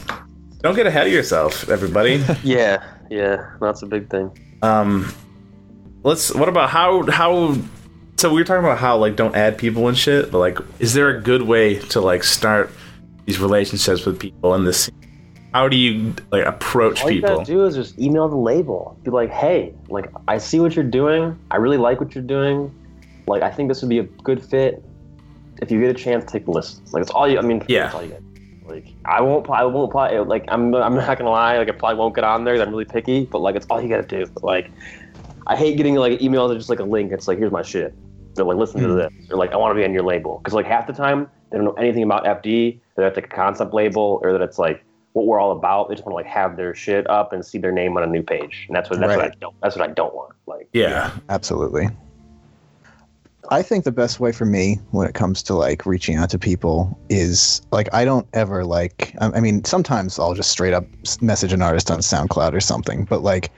[0.61, 4.31] don't get ahead of yourself everybody Yeah, yeah, that's a big thing.
[4.61, 5.13] um
[6.03, 7.55] let's what about how how
[8.17, 10.93] so we were talking about how like don't add people and shit but like is
[10.93, 12.69] there a good way to like start
[13.25, 14.89] these relationships with people in this
[15.53, 18.97] how do you like approach All you people gotta do is just email the label.
[19.03, 21.37] Be like, hey, like I see what you're doing.
[21.51, 22.73] I really like what you're doing.
[23.27, 24.81] Like I think this would be a good fit.
[25.61, 26.81] If you get a chance, take the list.
[26.93, 27.37] Like it's all you.
[27.37, 27.83] I mean, Yeah.
[27.83, 28.23] That's all you get.
[28.67, 29.49] Like I won't.
[29.49, 30.17] I won't apply.
[30.19, 30.73] Like I'm.
[30.75, 31.57] I'm not gonna lie.
[31.57, 32.55] Like I probably won't get on there.
[32.55, 33.25] 'cause I'm really picky.
[33.25, 34.25] But like it's all you gotta do.
[34.41, 34.71] Like
[35.47, 37.11] I hate getting like emails email that's just like a link.
[37.11, 37.93] It's like here's my shit.
[38.35, 38.95] They're like listen to hmm.
[38.95, 39.11] this.
[39.27, 41.57] They're like I want to be on your label because like half the time they
[41.57, 42.79] don't know anything about FD.
[42.95, 44.83] That it's like a concept label or that it's like
[45.13, 45.89] what we're all about.
[45.89, 48.07] They just want to like have their shit up and see their name on a
[48.07, 49.55] new page, and that's what that's what I don't.
[49.61, 50.33] That's what I don't want.
[50.47, 51.89] Like yeah Absolutely.
[53.51, 56.39] I think the best way for me when it comes to like reaching out to
[56.39, 60.85] people is like I don't ever like I I mean sometimes I'll just straight up
[61.19, 63.51] message an artist on SoundCloud or something but like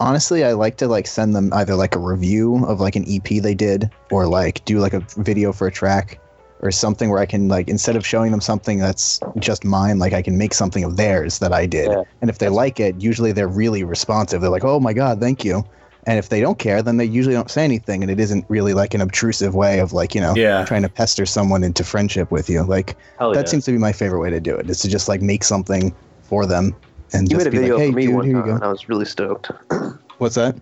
[0.00, 3.40] honestly I like to like send them either like a review of like an EP
[3.40, 6.20] they did or like do like a video for a track
[6.58, 10.14] or something where I can like instead of showing them something that's just mine like
[10.14, 11.92] I can make something of theirs that I did.
[11.92, 12.02] Yeah.
[12.22, 14.40] and if they like it usually they're really responsive.
[14.40, 15.64] They're like oh my god thank you
[16.06, 18.74] and if they don't care, then they usually don't say anything, and it isn't really
[18.74, 20.64] like an obtrusive way of like you know Yeah.
[20.64, 22.62] trying to pester someone into friendship with you.
[22.62, 23.50] Like hell that yeah.
[23.50, 24.68] seems to be my favorite way to do it.
[24.70, 26.74] Is to just like make something for them
[27.12, 28.40] and You just made a be video like, hey, for me dude, one here you
[28.42, 28.66] time, and go.
[28.66, 29.50] I was really stoked.
[30.18, 30.56] What's that?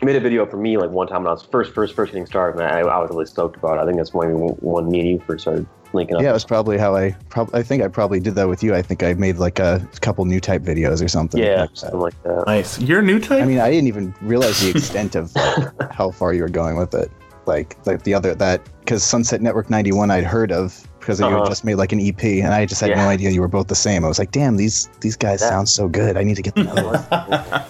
[0.00, 2.10] he made a video for me like one time when I was first, first, first
[2.12, 3.82] getting started, and I, I was really stoked about it.
[3.82, 5.64] I think that's when when me and you first started
[5.94, 6.22] linking up.
[6.22, 7.58] Yeah, it was probably how I probably.
[7.60, 8.74] I think I probably did that with you.
[8.74, 11.42] I think I made like a couple new type videos or something.
[11.42, 11.78] yeah, like that.
[11.78, 12.44] something like that.
[12.46, 12.80] Nice.
[12.80, 13.42] You're new type.
[13.42, 16.76] I mean, I didn't even realize the extent of like, how far you were going
[16.76, 17.10] with it.
[17.46, 21.38] Like, like the other that because Sunset Network '91 I'd heard of because you Uh-huh.
[21.40, 23.66] had just made like an EP, and I just had no idea you were both
[23.66, 24.04] the same.
[24.04, 25.48] I was like, damn, these these guys Yeah.
[25.48, 26.16] sound so good.
[26.16, 26.68] I need to get them.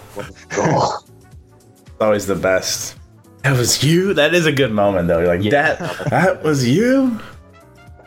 [1.86, 2.96] It's always the best.
[3.42, 4.14] That was you.
[4.14, 5.18] That is a good moment though.
[5.20, 5.74] You're like Yeah.
[5.76, 6.10] that.
[6.10, 7.18] That was you.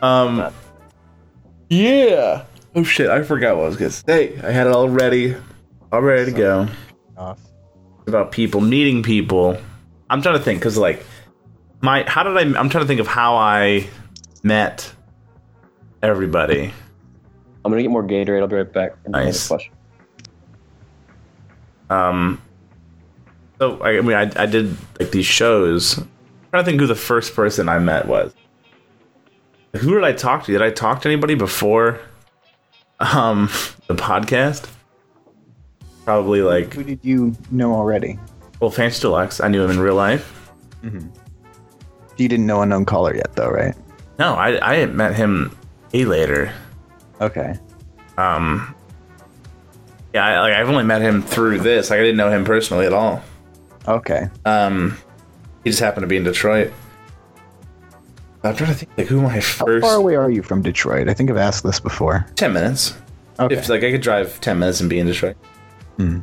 [0.06, 0.52] Um.
[1.68, 2.44] Yeah.
[2.74, 3.10] Oh shit!
[3.10, 4.38] I forgot what I was gonna say.
[4.38, 5.34] I had it all ready,
[5.90, 6.68] all ready to go.
[7.16, 7.40] Off.
[8.06, 9.58] About people meeting people.
[10.08, 11.04] I'm trying to think because like
[11.80, 12.42] my how did I?
[12.42, 13.88] I'm trying to think of how I
[14.44, 14.92] met
[16.02, 16.72] everybody.
[17.64, 18.40] I'm gonna get more Gatorade.
[18.40, 19.08] I'll be right back.
[19.08, 19.48] Nice.
[19.48, 19.72] Question.
[21.90, 22.40] Um.
[23.58, 25.98] So I, I mean, I, I did like these shows.
[25.98, 26.08] I'm
[26.50, 28.32] trying to think who the first person I met was.
[29.74, 30.52] Who did I talk to?
[30.52, 32.00] Did I talk to anybody before?
[33.00, 33.48] Um,
[33.88, 34.68] the podcast.
[36.04, 38.18] Probably like Who did you know already?
[38.60, 39.40] well, Fantasy Deluxe.
[39.40, 40.32] I knew him in real life.
[40.82, 43.74] You didn't know unknown caller yet, though, right?
[44.18, 45.54] No, I I met him
[45.92, 46.52] way later.
[47.20, 47.54] Okay.
[48.16, 48.74] Um.
[50.14, 51.90] Yeah, I, like I've only met him through this.
[51.90, 53.22] Like I didn't know him personally at all.
[53.86, 54.28] Okay.
[54.46, 54.96] Um,
[55.64, 56.72] he just happened to be in Detroit.
[58.44, 59.84] I'm trying to think like who my first.
[59.84, 61.08] How far away are you from Detroit?
[61.08, 62.26] I think I've asked this before.
[62.36, 62.94] ten minutes.
[63.40, 63.54] Okay.
[63.56, 65.36] If like I could drive ten minutes and be in Detroit.
[65.96, 66.20] Hmm.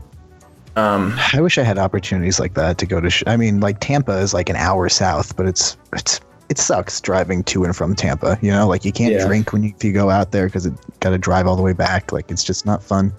[0.75, 3.09] Um, I wish I had opportunities like that to go to.
[3.09, 6.99] Sh- I mean, like Tampa is like an hour south, but it's it's it sucks
[7.01, 8.39] driving to and from Tampa.
[8.41, 9.25] You know, like you can't Yeah.
[9.27, 11.61] drink when you if you go out there because it got to drive all the
[11.61, 12.11] way back.
[12.11, 13.13] Like it's just not fun.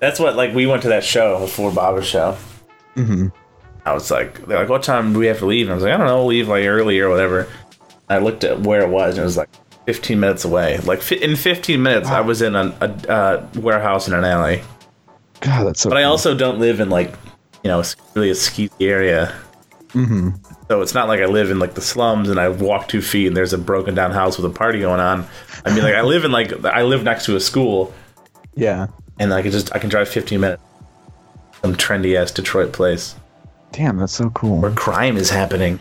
[0.00, 2.36] that's what like we went to that show before Baba's show.
[2.94, 3.28] hmm
[3.86, 5.66] I was like, they're like, what time do we have to leave?
[5.66, 7.46] And I was like, I don't know, leave like early or whatever.
[8.08, 9.48] I looked at where it was, and it was like
[9.86, 10.78] 15 minutes away.
[10.78, 14.62] Like fi- in 15 minutes, I was in a, a uh, warehouse in an alley.
[15.40, 15.88] God, that's so.
[15.90, 17.10] But I also don't live in like,
[17.62, 17.82] you know,
[18.14, 19.34] really a ski area.
[19.92, 20.30] hmm
[20.68, 23.26] So it's not like I live in like the slums and I walk two feet
[23.28, 25.26] and there's a broken down house with a party going on.
[25.64, 27.92] I mean, like I live in like I live next to a school
[28.54, 28.86] Yeah.
[29.18, 30.62] and I can just I can drive 15 minutes.
[31.62, 33.14] Some trendy ass Detroit place
[33.72, 34.60] Damn, that's so cool.
[34.60, 35.80] where crime is happening.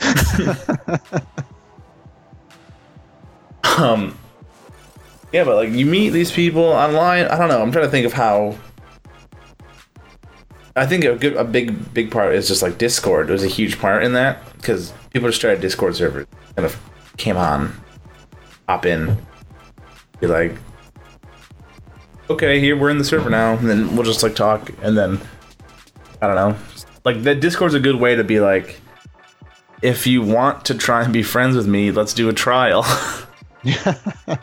[3.78, 4.18] um,
[5.32, 7.26] yeah, but like you meet these people online.
[7.26, 7.60] I don't know.
[7.60, 8.56] I'm trying to think of how.
[10.74, 13.28] I think a good, a big, big part is just like Discord.
[13.28, 16.78] There's a huge part in that because people just started Discord servers, kind of
[17.16, 17.72] came on,
[18.68, 19.16] hop in,
[20.20, 20.54] be like,
[22.28, 25.18] okay, here we're in the server now, and then we'll just like talk, and then
[26.20, 26.56] I don't know,
[27.04, 28.78] like the Discord's a good way to be like,
[29.80, 32.84] if you want to try and be friends with me, let's do a trial.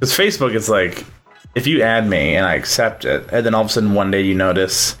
[0.00, 1.04] Because Facebook, is like,
[1.56, 4.12] if you add me and I accept it, and then all of a sudden one
[4.12, 4.96] day you notice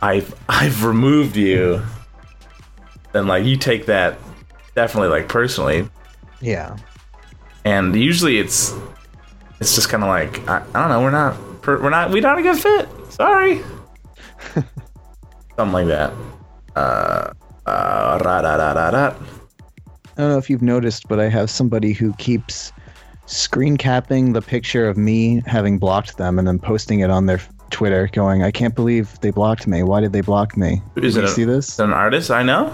[0.00, 1.82] I've I've removed you,
[3.12, 4.16] then like you take that
[4.76, 5.88] definitely like personally,
[6.40, 6.76] Yeah.
[7.64, 8.72] and usually it's
[9.60, 11.36] it's just kind of like I, I don't know, we're not
[11.66, 12.88] we're not we're not a good fit.
[13.10, 13.60] Sorry,
[15.56, 16.12] something like that.
[16.76, 17.32] Uh,
[17.66, 19.06] uh, ra da da da da.
[20.16, 22.72] I don't know if you've noticed, but I have somebody who keeps
[23.26, 27.40] screen capping the picture of me having blocked them and then posting it on their
[27.70, 29.82] Twitter, going, "I can't believe they blocked me.
[29.82, 31.68] Why did they block me?" Is it you a- see this?
[31.70, 32.72] Is it an artist I know?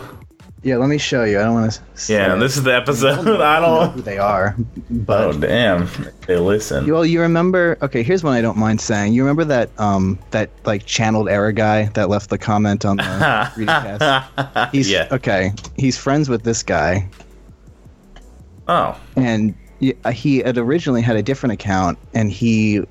[0.65, 1.39] Yeah, let me show you.
[1.39, 2.13] I don't want to.
[2.13, 3.21] Yeah, this is the episode.
[3.41, 3.93] I know don't.
[3.93, 4.57] who they are,
[4.91, 5.89] but Oh damn!
[6.27, 6.91] They listen.
[6.91, 7.79] Well, you remember?
[7.81, 9.13] Okay, here's one I don't mind saying.
[9.13, 13.03] You remember that um that like channeled error guy that left the comment on the
[13.55, 14.73] 3Dcast?
[14.73, 15.07] He's yeah.
[15.13, 15.53] okay.
[15.77, 17.09] He's friends with this guy,
[18.67, 18.99] Oh.
[19.15, 22.83] and he had originally had a different account, and he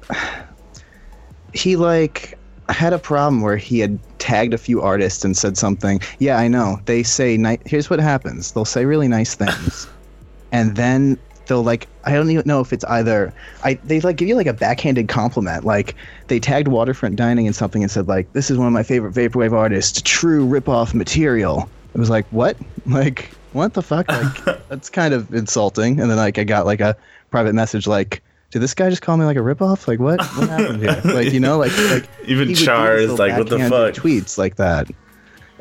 [1.54, 2.38] he like
[2.70, 6.02] had a problem where he had tagged a few artists and said something.
[6.20, 6.80] Yeah, I know.
[6.86, 8.52] They say ni- here's what happens.
[8.52, 9.88] They'll say really nice things,
[10.52, 11.18] and then
[11.48, 13.34] they'll like I don't even know if it's either
[13.64, 15.66] I they like give you like a backhanded compliment.
[15.66, 15.96] Like
[16.28, 19.14] they tagged Waterfront Dining and something and said like this is one of my favorite
[19.14, 20.02] vaporwave artists.
[20.04, 21.70] True ripoff material.
[21.94, 22.58] It was like what?
[22.86, 24.08] Like what the fuck?
[24.10, 26.00] Like that's kind of insulting.
[26.00, 26.96] And then like I got like a
[27.32, 28.22] private message like.
[28.50, 29.90] Did this guy just call me like a ripoff?
[29.90, 30.22] Like what?
[30.22, 31.02] What happened here?
[31.04, 33.60] Like you know, like like Even he would do these Char is like, what the
[33.60, 33.94] fuck?
[33.94, 34.88] Tweets like that,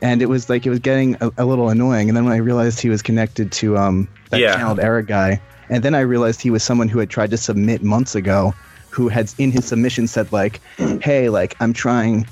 [0.03, 2.09] and it was like it was getting a, a little annoying.
[2.09, 4.55] And then when I realized he was connected to um that Yeah.
[4.55, 7.82] channeled error guy, and then I realized he was someone who had tried to submit
[7.82, 8.55] months ago,
[8.91, 10.61] who had in his submission said like,
[11.03, 12.24] "Hey, like I'm trying."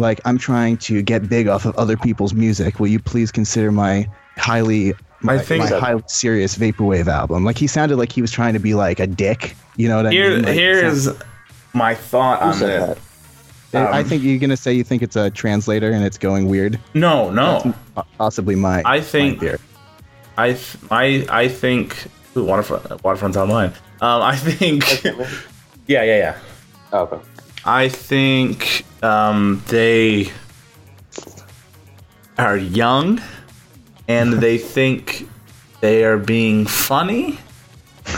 [0.00, 2.78] like I'm trying to get big off of other people's music.
[2.78, 5.80] Will you please consider my highly my, think my so.
[5.80, 7.44] highly serious vaporwave album?
[7.44, 9.56] Like he sounded like he was trying to be like a dick.
[9.76, 10.42] You know what I Here, mean?
[10.42, 11.08] Like, here's
[11.72, 12.98] my thought on said this.
[13.72, 13.92] that?
[13.92, 16.78] I um, think you're gonna say you think it's a translator and it's going weird.
[16.94, 17.74] No, no.
[17.94, 18.82] Po- Possibly my.
[18.84, 19.58] I think- my theory.
[20.36, 22.06] I, th- I, I think.
[22.36, 23.70] Ooh, waterfront, waterfront's online.
[24.00, 25.04] Um, I think.
[25.88, 26.38] yeah, yeah, yeah.
[26.92, 27.18] Oh, okay.
[27.64, 30.30] I think um, they
[32.38, 33.20] are young
[34.08, 35.28] and they think
[35.80, 37.38] they are being funny.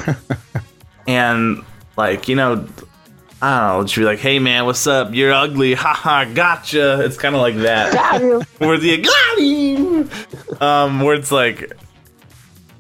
[1.07, 1.65] and,
[1.97, 2.67] like, you know,
[3.43, 5.15] I don't know, just be like, hey man, what's up?
[5.15, 5.75] You're ugly.
[5.75, 7.03] Haha, gotcha.
[7.05, 8.47] It's kind of like that.
[8.59, 10.11] where the got him.
[10.63, 11.73] Um, where it's like,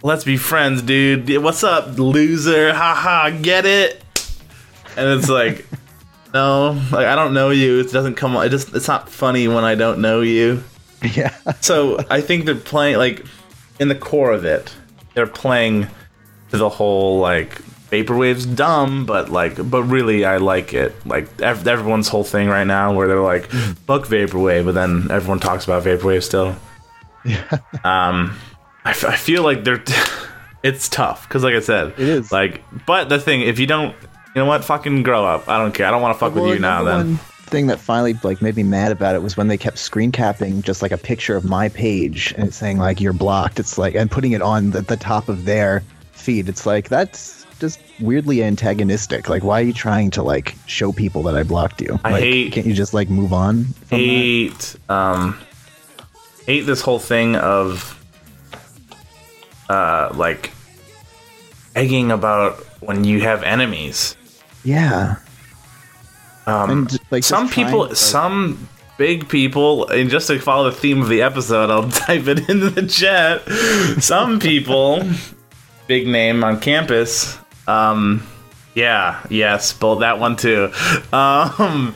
[0.02, 1.42] let's be friends, dude.
[1.42, 2.74] What's up, loser?
[2.74, 4.04] Haha, get it?
[4.96, 5.66] And it's like,
[6.34, 7.80] no, like I don't know you.
[7.80, 8.36] It doesn't come.
[8.36, 10.62] It just it's not funny when I don't know you.
[11.14, 11.34] Yeah.
[11.60, 13.24] So I think they're playing like
[13.78, 14.74] in the core of it.
[15.14, 15.86] They're playing
[16.50, 20.94] to the whole like vaporwave's dumb, but like but really I like it.
[21.06, 23.46] Like ev- everyone's whole thing right now where they're like
[23.86, 26.54] fuck vaporwave, but then everyone talks about vaporwave still.
[27.24, 27.58] Yeah.
[27.84, 28.36] um,
[28.84, 29.82] I, f- I feel like they're.
[30.62, 32.32] it's tough because, like I said, It is.
[32.32, 32.62] like.
[32.86, 33.94] But the thing, if you don't,
[34.34, 35.48] you know what, fucking grow up.
[35.48, 35.86] I don't care.
[35.86, 36.82] I don't want to fuck with you now.
[36.84, 37.20] Then one
[37.50, 40.62] thing that finally like made me mad about it was when they kept screen capping
[40.62, 43.58] just like a picture of my page and it's saying like you're blocked.
[43.58, 45.82] It's like and putting it on the, the top of their
[46.12, 46.48] feed.
[46.48, 49.28] It's like that's just weirdly antagonistic.
[49.28, 51.98] Like why are you trying to like show people that I blocked you?
[52.04, 53.64] I like, hate- Can't you just like move on?
[53.64, 54.04] From that?
[54.04, 55.38] hate um
[56.46, 57.96] hate this whole thing of
[59.68, 60.52] uh like
[61.74, 64.16] egging about when you have enemies.
[64.64, 65.16] Yeah.
[66.46, 68.68] Um, And like some trying people, some
[68.98, 72.70] big people, and just to follow the theme of the episode, I'll type it into
[72.70, 73.42] the chat.
[74.02, 75.02] Some people,
[75.86, 78.26] big name on campus, um,
[78.74, 80.72] yeah, yes, both that one too.
[81.12, 81.94] Um,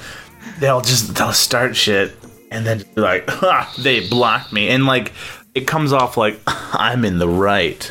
[0.58, 2.14] they'll just they'll start shit
[2.50, 5.12] and then like, ha, they blocked me, and like
[5.54, 7.90] it comes off like I'm in the right.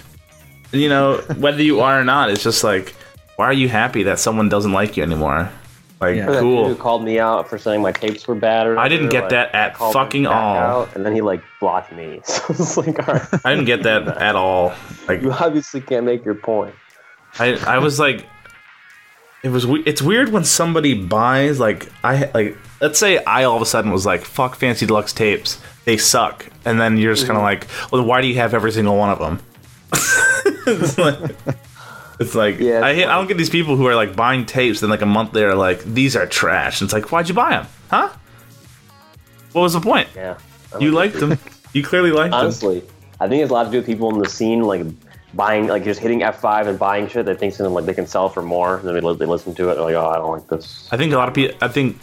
[0.72, 2.96] You know, whether you are or not, it's just like,
[3.36, 5.52] why are you happy that someone doesn't like you anymore?
[6.04, 6.28] Like, Yeah.
[6.28, 6.68] Or that dude cool.
[6.68, 9.30] who called me out for saying my tapes were bad or I didn't get like,
[9.32, 10.56] that at fucking all.
[10.56, 12.22] out, and then he like blocked me.
[12.34, 14.74] So it's like, all right, I didn't get that at all.
[15.08, 16.76] Like you obviously can't make your point.
[17.40, 18.26] I, I was like,
[19.44, 19.66] it was.
[19.66, 22.58] we- It's weird when somebody buys like I like.
[22.82, 26.46] Let's say I all of a sudden was like, "Fuck Fantasy Deluxe tapes, they suck,"
[26.66, 27.70] and then you're just kind of mm-hmm.
[27.70, 29.40] like, "Well, why do you have every single one of them?"
[32.26, 34.80] it's like, Yeah, I hate, I don't get these people who are like buying tapes,
[34.82, 36.82] then like a month later, like these are trash.
[36.82, 37.68] And it's like, why'd you buy them?
[37.90, 38.10] Huh?
[39.54, 40.10] What was the point?
[40.16, 40.38] Yeah,
[40.80, 41.38] You like- liked them.
[41.74, 42.40] You clearly liked them.
[42.42, 42.84] honestly.
[43.20, 44.86] I think it's a lot to do with people in the scene, like
[45.34, 47.26] buying, like just hitting F five and buying shit.
[47.26, 49.70] They think something like they can sell for more, and then they, they listen to
[49.70, 49.76] it.
[49.76, 50.88] They're like, oh, I don't like this.
[50.92, 51.56] I think a lot of people.
[51.62, 51.98] I think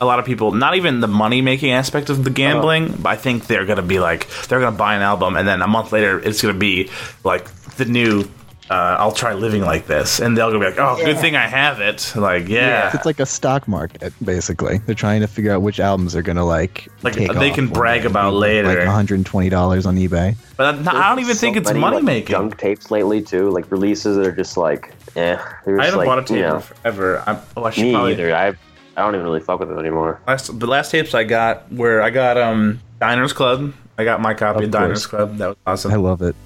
[0.00, 2.96] a lot of people, not even the money making aspect of the gambling, uh-huh.
[3.02, 5.66] but I think they're gonna be like, they're gonna buy an album, and then a
[5.68, 6.90] month later, it's gonna be
[7.24, 8.24] like the new.
[8.70, 11.80] Uh, I'll try living like this, and they'll be like, "Oh, good thing I have
[11.80, 14.78] it." Like, yeah, It's like a stock market, basically.
[14.86, 17.66] They're trying to figure out which albums are gonna like Like, take they off can
[17.66, 18.68] brag about later.
[18.68, 20.36] like 120 dollars on eBay.
[20.56, 22.28] but I, I don't even think it's many, money like, making.
[22.34, 25.36] Junk tapes lately too, like releases that are just like, eh.
[25.64, 27.24] They're I haven't like, bought a tape you know, in forever.
[27.26, 28.12] I'm, oh, I should me probably.
[28.12, 28.36] either.
[28.36, 28.48] I
[28.96, 30.20] I don't even really fuck with it anymore.
[30.28, 33.72] Last, the last tapes I got were I got um Diners Club.
[33.98, 35.06] I got my copy of, Of Diners.
[35.08, 35.38] Club.
[35.38, 35.90] That was awesome.
[35.92, 36.36] I love it.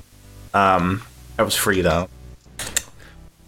[0.54, 1.02] Um,
[1.36, 2.08] that was free though.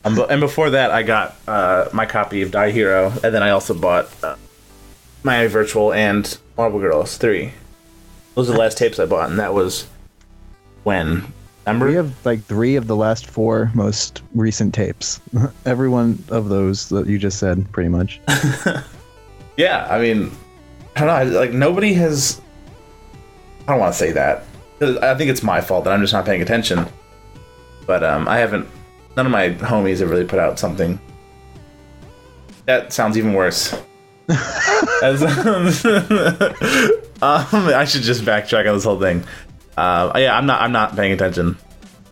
[0.04, 3.50] Um, and before that, I got uh, my copy of Die Hero, and then I
[3.50, 4.36] also bought uh,
[5.24, 7.52] Miami Virtual and Marble Girls three.
[8.34, 9.86] Those are the last tapes I bought, and that was
[10.84, 11.32] when.
[11.66, 11.88] Remember?
[11.88, 15.20] We have like three of the last four most recent tapes.
[15.64, 18.20] Every one of those that you just said, pretty much.
[19.56, 20.30] Yeah, I mean,
[20.96, 21.38] I don't know.
[21.38, 22.40] Like nobody has.
[23.66, 24.44] I don't want to say that.
[24.80, 26.86] I think it's my fault that I'm just not paying attention.
[27.86, 28.68] But um, I haven't.
[29.16, 30.98] None of my homies have really put out something.
[32.66, 33.72] That sounds even worse.
[35.02, 35.68] As, um,
[37.22, 39.24] I should just backtrack on this whole thing.
[39.76, 40.60] Uh, yeah, I'm not.
[40.60, 41.56] I'm not paying attention.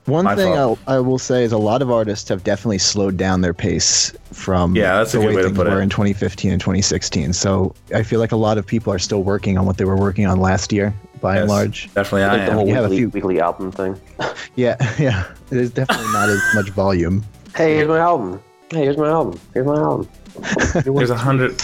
[0.07, 0.53] One My thing.
[0.53, 4.13] I'll, I will say is a lot of artists have definitely slowed down their pace
[4.33, 5.73] from Yeah, that's a the good way way things put it.
[5.73, 7.33] in 2015 and 2016.
[7.33, 9.97] So I feel like a lot of people are still working on what they were
[9.97, 10.93] working on last year,
[11.25, 11.89] by and large.
[11.95, 12.59] definitely I Like the am.
[12.59, 13.99] whole You have a few- weekly album thing.
[14.57, 15.25] Yeah, yeah.
[15.51, 17.25] There's definitely not as much volume.
[17.57, 18.41] Hey, here's my album.
[18.71, 19.41] Hey, here's my album.
[19.53, 20.09] Here's my album.
[20.85, 21.61] There's a hundred.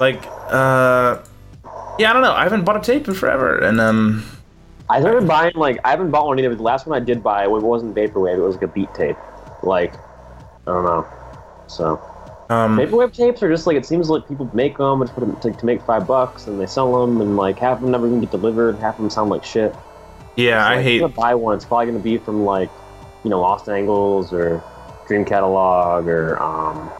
[0.00, 1.18] Like, uh,
[1.98, 2.32] Yeah, I don't know.
[2.32, 4.24] I haven't bought a tape in forever, and um,
[4.88, 6.48] I started buying like I haven't bought one either.
[6.50, 8.94] But the last one I did buy it wasn't vaporwave; it was like a beat
[8.94, 9.16] tape.
[9.62, 9.92] Like
[10.66, 11.06] I don't know.
[11.66, 12.00] So
[12.50, 15.36] um, vaporwave tapes are just like it seems like people make them and put them
[15.40, 18.06] to, to make five bucks, and they sell them, and like half of them never
[18.06, 18.76] even get delivered.
[18.78, 19.74] Half of them sound like shit.
[20.36, 20.96] yeah, So, I like, hate.
[20.96, 21.56] If gonna buy one.
[21.56, 22.70] It's probably gonna be from like
[23.22, 24.62] you know Lost Angles or
[25.06, 26.90] Dream Catalogue or um,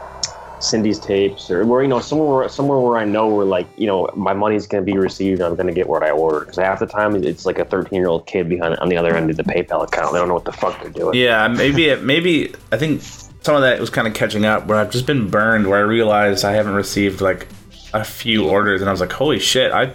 [0.59, 3.87] Cindy's tapes or where you know somewhere where, somewhere where I know where like you
[3.87, 5.39] know my money's gonna be received.
[5.39, 7.97] and I'm gonna get what I ordered because half the time it's like a 13
[7.97, 10.13] year old kid behind on the other end of the PayPal account.
[10.13, 11.17] They don't know what the fuck they're doing.
[11.17, 13.01] Yeah, maybe it, maybe I think
[13.41, 15.83] some of that was kind of catching up where I've just been burned where I
[15.83, 17.47] realized I haven't received like
[17.93, 19.93] a few orders and I was like, holy shit, I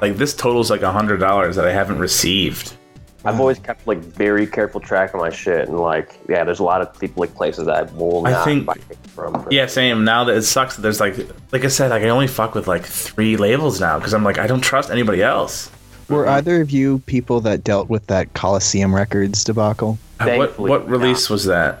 [0.00, 2.74] like this totals like a hundred dollars that I haven't received.
[3.24, 6.64] I've always kept like very careful track of my shit and like yeah, there's a
[6.64, 9.46] lot of people like places that I will I think- buy tapes from.
[9.50, 10.04] Yeah, same.
[10.04, 11.16] Now that it sucks that there's like
[11.52, 14.22] like I said, like I can only fuck with like three labels now because I'm
[14.24, 15.68] like I don't trust anybody else.
[16.08, 19.98] Were either of you people that dealt with that Coliseum Records debacle?
[20.20, 21.80] Uh, What what release was that?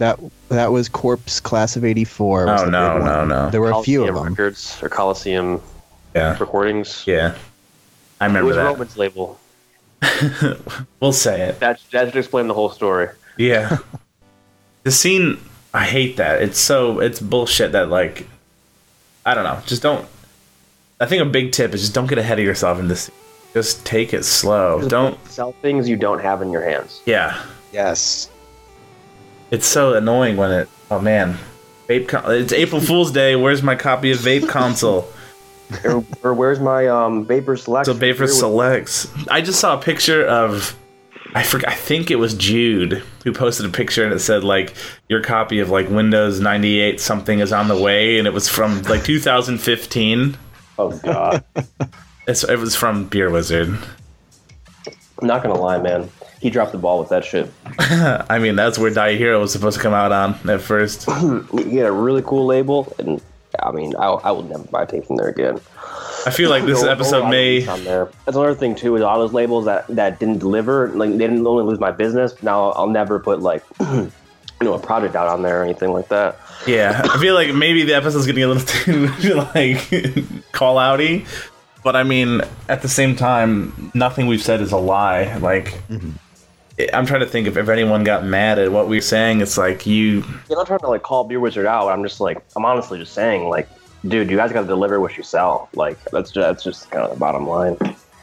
[0.00, 2.48] That that was Corpse Class of '84.
[2.48, 3.50] Oh, no, no, no.
[3.50, 4.32] There were a few of Coliseum them.
[4.32, 5.60] records or Coliseum
[6.14, 7.04] Yeah, recordings.
[7.06, 7.34] yeah.
[8.18, 8.64] I It remember was that.
[8.64, 9.38] Roman's label.
[11.00, 11.60] We'll say it.
[11.60, 13.08] That that should explain the whole story.
[13.36, 13.78] Yeah.
[14.84, 15.38] the scene
[15.74, 16.40] I hate that.
[16.42, 18.26] It's so it's bullshit that like
[19.26, 19.60] I don't know.
[19.66, 20.06] Just don't
[20.98, 23.10] I think a big tip is just don't get ahead of yourself in this.
[23.52, 24.86] Just take it slow.
[24.88, 27.02] Don't sell things you don't have in your hands.
[27.04, 27.42] yeah.
[27.72, 28.30] Yes.
[29.50, 31.36] It's so annoying when it oh man.
[31.88, 33.34] Vape con- it's April Fool's Day.
[33.36, 35.08] Where's my copy of Vape Console?
[35.84, 37.86] or, or where's my um Vapor Select?
[37.86, 39.08] So Vapor Selects.
[39.28, 40.76] I just saw a picture of
[41.34, 44.74] I forgot I think it was Jude who posted a picture and it said like
[45.08, 48.82] your copy of like Windows 98 something is on the way and it was from
[48.82, 50.36] like 2015.
[50.78, 51.44] Oh god,
[52.26, 53.76] It's, it was from Beer Wizard.
[55.20, 56.08] I'm not gonna lie, man.
[56.40, 57.50] He dropped the ball with that shit.
[57.78, 61.06] I mean, that's where Die Hero was supposed to come out on at first.
[61.52, 63.20] He had a really cool label, and
[63.62, 65.60] I mean, I, I will never buy tape from there again.
[66.26, 67.66] I feel like this There were a episode lot of may.
[67.66, 68.08] on there.
[68.24, 68.96] That's another thing too.
[68.96, 72.42] Is all those labels that that didn't deliver, like they didn't only lose my business.
[72.42, 74.10] Now I'll never put like you
[74.62, 76.38] know a project out on there or anything like that.
[76.66, 81.26] Yeah, I feel like maybe the episode's getting a little too like call outy,
[81.82, 85.36] but I mean, at the same time, nothing we've said is a lie.
[85.38, 86.10] Like, mm-hmm.
[86.92, 89.40] I'm trying to think if, if anyone got mad at what we were saying.
[89.40, 91.88] It's like you, I'm not trying to like call Beer Wizard out.
[91.88, 93.68] I'm just like I'm honestly just saying like,
[94.06, 95.68] dude, you guys got to deliver what you sell.
[95.74, 97.76] Like that's just, that's just kind of the bottom line.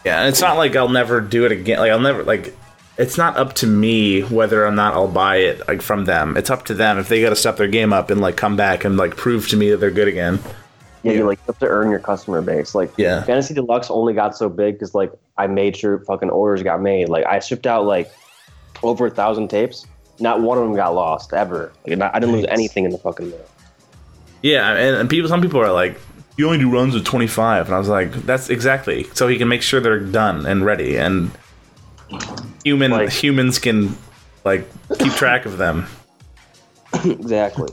[0.06, 0.20] yeah.
[0.22, 1.80] And it's not like I'll never do it again.
[1.80, 2.56] Like I'll never like.
[3.00, 6.36] It's not up to me whether or not I'll buy it like from them.
[6.36, 8.56] It's up to them if they got to step their game up and like come
[8.56, 10.40] back and like prove to me that they're good again.
[11.04, 12.74] Yeah, you like you have to earn your customer base.
[12.74, 13.22] Like Yeah.
[13.22, 17.08] Fantasy Deluxe only got so big because like I made sure fucking orders got made.
[17.08, 18.12] Like I shipped out like
[18.84, 19.86] over a thousand tapes.
[20.20, 21.72] Not one of them got lost ever.
[21.86, 23.46] Like not, I didn't lose anything in the fucking mail.
[24.42, 26.00] Yeah, and, and people, some people are like,
[26.38, 27.68] you only do runs with 25.
[27.68, 29.04] And I was like, that's exactly.
[29.14, 30.98] So he can make sure they're done and ready.
[30.98, 31.32] And
[32.64, 33.96] human Like- humans can,
[34.46, 34.68] like,
[35.00, 35.88] keep track of them.
[37.06, 37.70] exactly.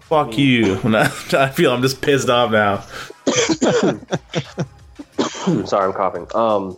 [0.00, 0.78] Fuck you.
[0.84, 2.84] I feel I'm just pissed off now.
[5.64, 6.26] Sorry, I'm coughing.
[6.34, 6.76] Um,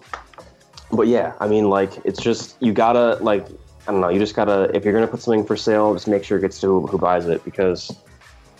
[0.92, 3.46] but yeah, I mean, like it's just you gotta like
[3.88, 4.08] I don't know.
[4.08, 6.60] You just gotta if you're gonna put something for sale, just make sure it gets
[6.60, 7.90] to who, who buys it because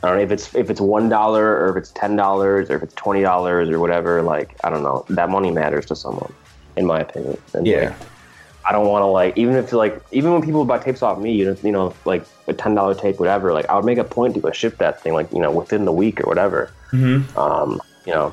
[0.03, 2.77] I don't know if it's if it's one dollar or if it's ten dollars or
[2.77, 4.23] if it's twenty dollars or whatever.
[4.23, 5.05] Like I don't know.
[5.11, 6.33] That money matters to someone,
[6.77, 7.39] in my opinion.
[7.55, 7.89] And, Yeah.
[7.89, 7.95] like,
[8.69, 11.33] I don't want to like even if like even when people buy tapes off me,
[11.33, 13.53] you know, you know, like a ten dollar tape, whatever.
[13.53, 15.85] Like I would make a point to go ship that thing, like you know, within
[15.85, 16.71] the week or whatever.
[16.93, 17.39] Mm-hmm.
[17.39, 18.31] Um, you know,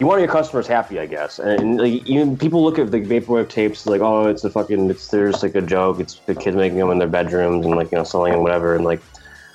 [0.00, 1.38] you want your customers happy, I guess.
[1.38, 5.08] And like, you people look at the vaporwave tapes like, oh, it's a fucking, it's
[5.08, 6.00] there's like a joke.
[6.00, 8.74] It's the kids making them in their bedrooms and like you know selling them whatever.
[8.74, 9.02] And like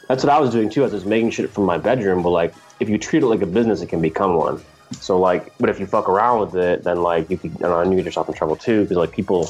[0.08, 0.82] that's what I was doing too.
[0.82, 2.22] I was just making shit from my bedroom.
[2.22, 4.64] But like if you treat it like a business, it can become one.
[5.00, 7.82] So like, but if you fuck around with it, then like you could, you know,
[7.82, 8.84] you get yourself in trouble too.
[8.84, 9.50] Because like people,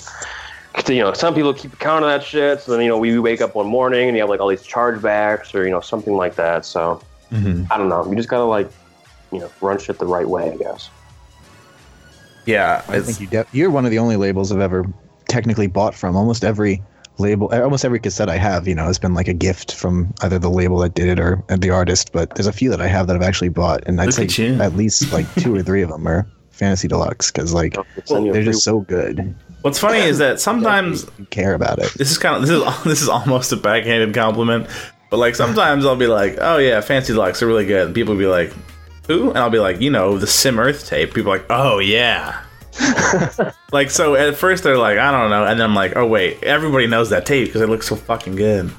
[0.88, 2.62] you know, some people keep account of that shit.
[2.62, 4.66] So then you know, we wake up one morning and you have like all these
[4.66, 6.66] chargebacks or you know something like that.
[6.66, 8.10] So hmm I don't know.
[8.10, 8.72] You just gotta like,
[9.36, 10.90] you know, run shit the right way, I guess.
[12.46, 12.84] Yeah.
[12.88, 14.86] I think you de- you're one of the only labels I've ever
[15.28, 16.16] technically bought from.
[16.16, 16.82] Almost every
[17.18, 20.14] label, uh, almost every cassette I have, you know, has been like a gift from
[20.22, 22.12] either the label that did it or the artist.
[22.12, 24.54] But there's a few that I have that I've actually bought, and I'd Look say
[24.54, 27.76] at at least like two or three of them are Fantasy Deluxe because like
[28.06, 29.36] Send you a they're just so good.
[29.62, 31.92] what's funny is that sometimes You care about it.
[31.96, 34.68] this is kind of this is this is almost a backhanded compliment,
[35.10, 38.14] but like sometimes I'll be like, "Oh yeah, Fantasy Deluxe are really good," and people
[38.14, 38.54] will be like,
[39.08, 39.30] who?
[39.30, 41.14] And I'll be like, you know, the Sim Earth tape.
[41.14, 42.42] People are like, oh yeah.
[43.72, 46.44] like so at first they're like, I don't know, and then I'm like, oh wait,
[46.44, 48.70] everybody knows that tape because it looks so fucking good.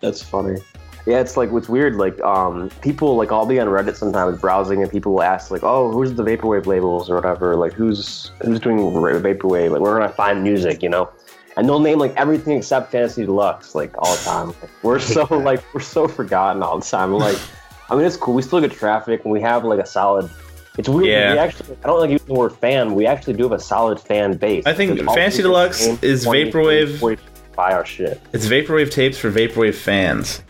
[0.00, 0.60] That's funny.
[1.06, 1.94] Yeah, it's like what's weird.
[1.94, 5.62] Like, um, people like I'll be on Reddit sometimes browsing, and people will ask like,
[5.62, 7.54] "Oh, who's the vaporwave labels or whatever?
[7.54, 9.70] Like, who's who's doing vaporwave?
[9.70, 10.82] Like, where can I find music?
[10.82, 11.08] You know?"
[11.56, 14.48] And they'll name like everything except Fantasy Deluxe, like all the time.
[14.48, 17.12] Like, we're so like we're so forgotten all the time.
[17.12, 17.38] Like,
[17.88, 18.34] I mean, it's cool.
[18.34, 20.30] We still get traffic, and we have like a solid.
[20.78, 21.06] It's weird.
[21.08, 21.32] Yeah.
[21.32, 22.94] We actually, I don't like using the word fan.
[22.94, 24.66] We actually do have a solid fan base.
[24.66, 27.22] I think There's all Fantasy these Deluxe is vaporwave- 40,
[27.56, 28.20] buy our shit.
[28.34, 30.42] It's vaporwave tapes for vaporwave fans.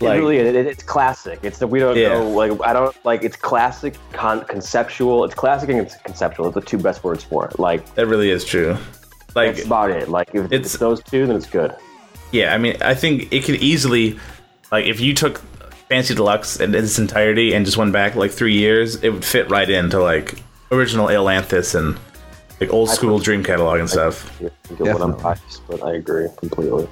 [0.00, 0.54] It really is.
[0.54, 1.38] It, it's classic.
[1.42, 2.10] It's that we don't Yeah.
[2.10, 2.28] know.
[2.30, 3.22] Like I don't like.
[3.22, 5.24] It's classic, con- conceptual.
[5.24, 6.46] It's classic and it's conceptual.
[6.46, 7.58] It's the two best words for it.
[7.58, 8.76] Like that really is true.
[9.34, 10.08] Like that's about it.
[10.08, 11.74] Like if It's- it's those two, then it's good.
[12.32, 14.18] Yeah, I mean, I think it could easily,
[14.72, 15.40] like, if you took
[15.88, 19.50] Fantasy Deluxe in its entirety and just went back like three years, it would fit
[19.50, 21.98] right into like original Atlantis and
[22.60, 24.36] like old school Dream Catalogue and stuff.
[24.40, 26.88] You get what I'm biased, but I agree completely.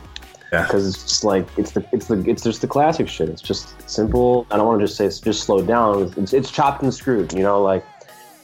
[0.52, 0.64] Yeah.
[0.64, 3.30] Because it's just like it's the it's the it's just the classic shit.
[3.30, 4.46] It's just simple.
[4.50, 6.12] I don't want to just say it's just slowed down.
[6.18, 7.32] It's, it's chopped and screwed.
[7.32, 7.84] You know, like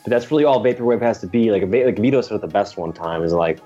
[0.05, 1.51] but that's really all vaporwave has to be.
[1.51, 3.61] Like a like Vito said it the best one time is like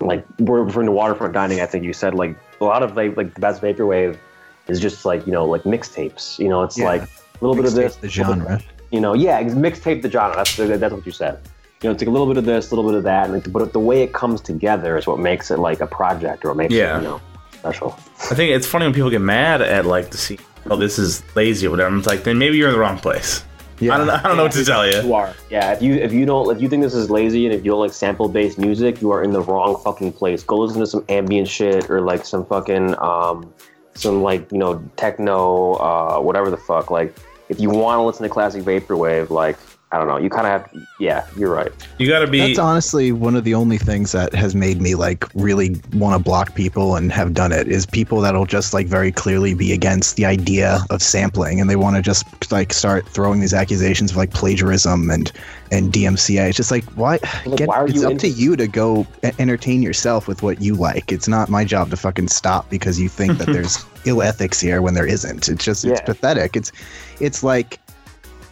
[0.00, 1.60] like we're referring to waterfront dining.
[1.60, 4.16] I think you said like a lot of like, like the best vaporwave
[4.68, 6.38] is just like you know like mixtapes.
[6.38, 6.86] You know, it's Yeah.
[6.86, 7.08] like a
[7.40, 8.60] little bit of this, the a bit- genre.
[8.90, 10.36] you know, yeah, it's mixtape the genre.
[10.36, 11.38] That's that's what you said.
[11.82, 13.34] You know, it's like a little bit of this, a little bit of that, and
[13.34, 16.48] like, but the way it comes together is what makes it like a project or
[16.48, 16.98] what makes Yeah.
[16.98, 17.20] it, you know,
[17.58, 17.98] special.
[18.30, 20.38] I think it's funny when people get mad at like the scene.
[20.70, 21.96] Oh, this is lazy or whatever.
[21.96, 23.42] It's like then maybe you're in the wrong place.
[23.80, 23.94] Yeah.
[23.94, 24.12] I don't know.
[24.14, 25.02] I don't know what to tell you.
[25.02, 25.34] You are.
[25.50, 27.72] Yeah, if you if you don't if you think this is lazy and if you
[27.72, 30.44] don't like sample based music, you are in the wrong fucking place.
[30.44, 33.52] Go listen to some ambient shit or like some fucking um
[33.94, 36.90] some like you know techno uh whatever the fuck.
[36.90, 37.14] Like
[37.48, 39.56] if you want to listen to classic vaporwave, like
[39.92, 40.86] I don't know, you kind of have.
[40.98, 41.70] Yeah, you're right.
[41.98, 42.38] You got to be.
[42.38, 46.18] That's honestly one of the only things that has made me like really want to
[46.22, 50.16] block people and have done it is people that'll just like very clearly be against
[50.16, 54.16] the idea of sampling and they want to just like start throwing these accusations of
[54.16, 55.30] like plagiarism and
[55.70, 56.48] and DMCA.
[56.48, 57.18] It's just like why?
[57.44, 59.06] Like, Get, why are it's you up into- to you to go
[59.38, 61.12] entertain yourself with what you like.
[61.12, 64.80] It's not my job to fucking stop because you think that there's ill ethics here
[64.80, 65.48] when there isn't.
[65.48, 66.04] It's just it's Yeah.
[66.06, 66.56] pathetic.
[66.56, 66.72] It's
[67.20, 67.78] it's like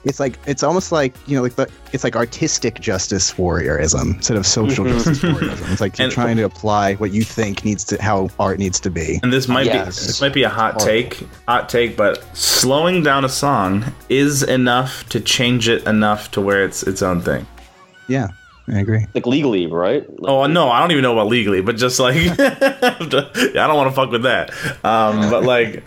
[0.04, 4.36] it's like it's almost like you know like the, it's like artistic justice warriorism instead
[4.36, 5.72] of social justice warriorism.
[5.72, 8.80] It's like you're And- trying to apply what you think needs to how art needs
[8.80, 9.20] to be.
[9.22, 10.86] and this might be this might be a hot Horrible.
[11.10, 16.40] take, hot take, but slowing down a song is enough to change it enough to
[16.40, 17.46] where it's its own thing.
[18.08, 18.28] Yeah,
[18.68, 19.06] I agree.
[19.14, 20.08] Like legally, right?
[20.20, 22.96] Like, Oh no, I don't even know about legally, but just like I
[23.54, 24.50] don't want to fuck with that.
[24.84, 25.84] Um, but like,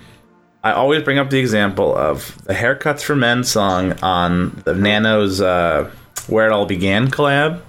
[0.64, 5.42] I always bring up the example of the "Haircuts for Men" song on the Nano's
[5.42, 5.92] uh,
[6.28, 7.62] "Where It All Began" collab.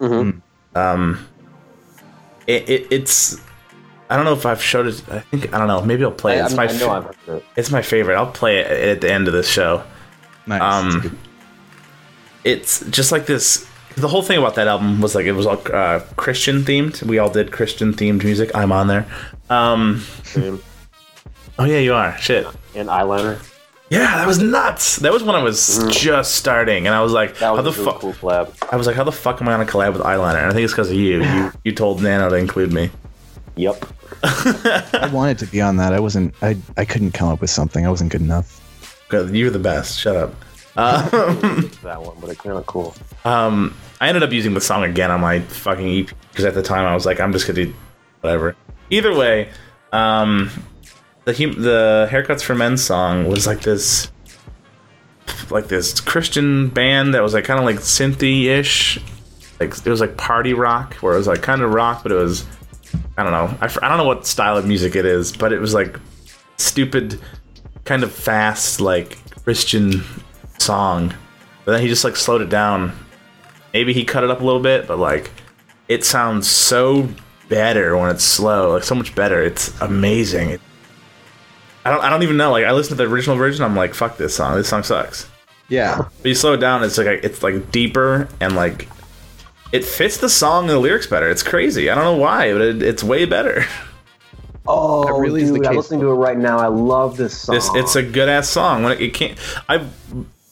[0.00, 1.26] Um,
[2.46, 3.40] it, it, it's
[4.10, 5.02] I don't know if I've showed it.
[5.10, 5.82] I think I don't know.
[5.82, 6.44] Maybe I'll play it.
[6.44, 7.44] It's I, my I know fa- I've heard it.
[7.56, 8.16] it's my favorite.
[8.16, 9.82] I'll play it at the end of this show.
[10.46, 10.62] Nice.
[10.62, 11.18] Um,
[12.44, 13.66] it's just like this.
[13.96, 17.02] The whole thing about that album was like it was all uh, Christian themed.
[17.02, 18.50] We all did Christian themed music.
[18.54, 19.06] I'm on there.
[19.50, 20.60] Um, Same.
[21.58, 22.16] Oh yeah, you are.
[22.18, 22.46] Shit.
[22.74, 23.38] And eyeliner.
[23.90, 24.96] Yeah, that was nuts.
[24.96, 27.34] That was when I was just starting, and I was like.
[27.38, 28.00] That how the really fuck?
[28.00, 28.52] cool collab.
[28.70, 30.38] I was like, how the fuck am I gonna collab with eyeliner?
[30.42, 31.22] And I think it's because of you.
[31.24, 32.90] You you told Nano to include me.
[33.56, 33.84] Yep.
[34.22, 35.92] I wanted to be on that.
[35.94, 36.34] I wasn't.
[36.42, 37.86] I I couldn't come up with something.
[37.86, 38.60] I wasn't good enough.
[39.08, 39.98] 'Cause You're the best.
[39.98, 40.34] Shut up.
[40.74, 42.94] that one, but it's kind of cool.
[43.24, 46.62] Um, I ended up using the song again on my fucking EP because at the
[46.62, 47.74] time I was like, I'm just gonna do
[48.20, 48.54] whatever.
[48.90, 49.48] Either way,
[49.92, 50.50] um,
[51.32, 54.10] the the haircuts for men song was like this,
[55.50, 58.98] like this Christian band that was like kind of like synthy ish,
[59.60, 62.16] like it was like party rock where it was like kind of rock, but it
[62.16, 62.46] was
[63.16, 65.60] I don't know, I, I don't know what style of music it is, but it
[65.60, 65.98] was like
[66.56, 67.20] stupid,
[67.84, 70.02] kind of fast like Christian
[70.58, 71.14] song.
[71.64, 72.92] But then he just like slowed it down
[73.72, 75.30] maybe he cut it up a little bit, but like
[75.88, 77.08] it sounds so
[77.48, 79.42] better when it's slow, like so much better.
[79.42, 80.58] It's amazing.
[81.84, 82.50] I don't I don't even know.
[82.52, 84.56] Like I listened to the original version, I'm like, fuck this song.
[84.56, 85.28] This song sucks.
[85.68, 86.08] Yeah.
[86.22, 88.88] But you slow it down, it's like it's like deeper and like
[89.72, 91.28] it fits the song and the lyrics better.
[91.28, 91.90] It's crazy.
[91.90, 93.64] I don't know why, but it, it's way better.
[94.70, 96.58] Oh, That really dude, I'm listening to it right now.
[96.58, 97.54] I love this song.
[97.54, 98.82] This it's a good ass song.
[98.82, 99.86] When it, it can't, I.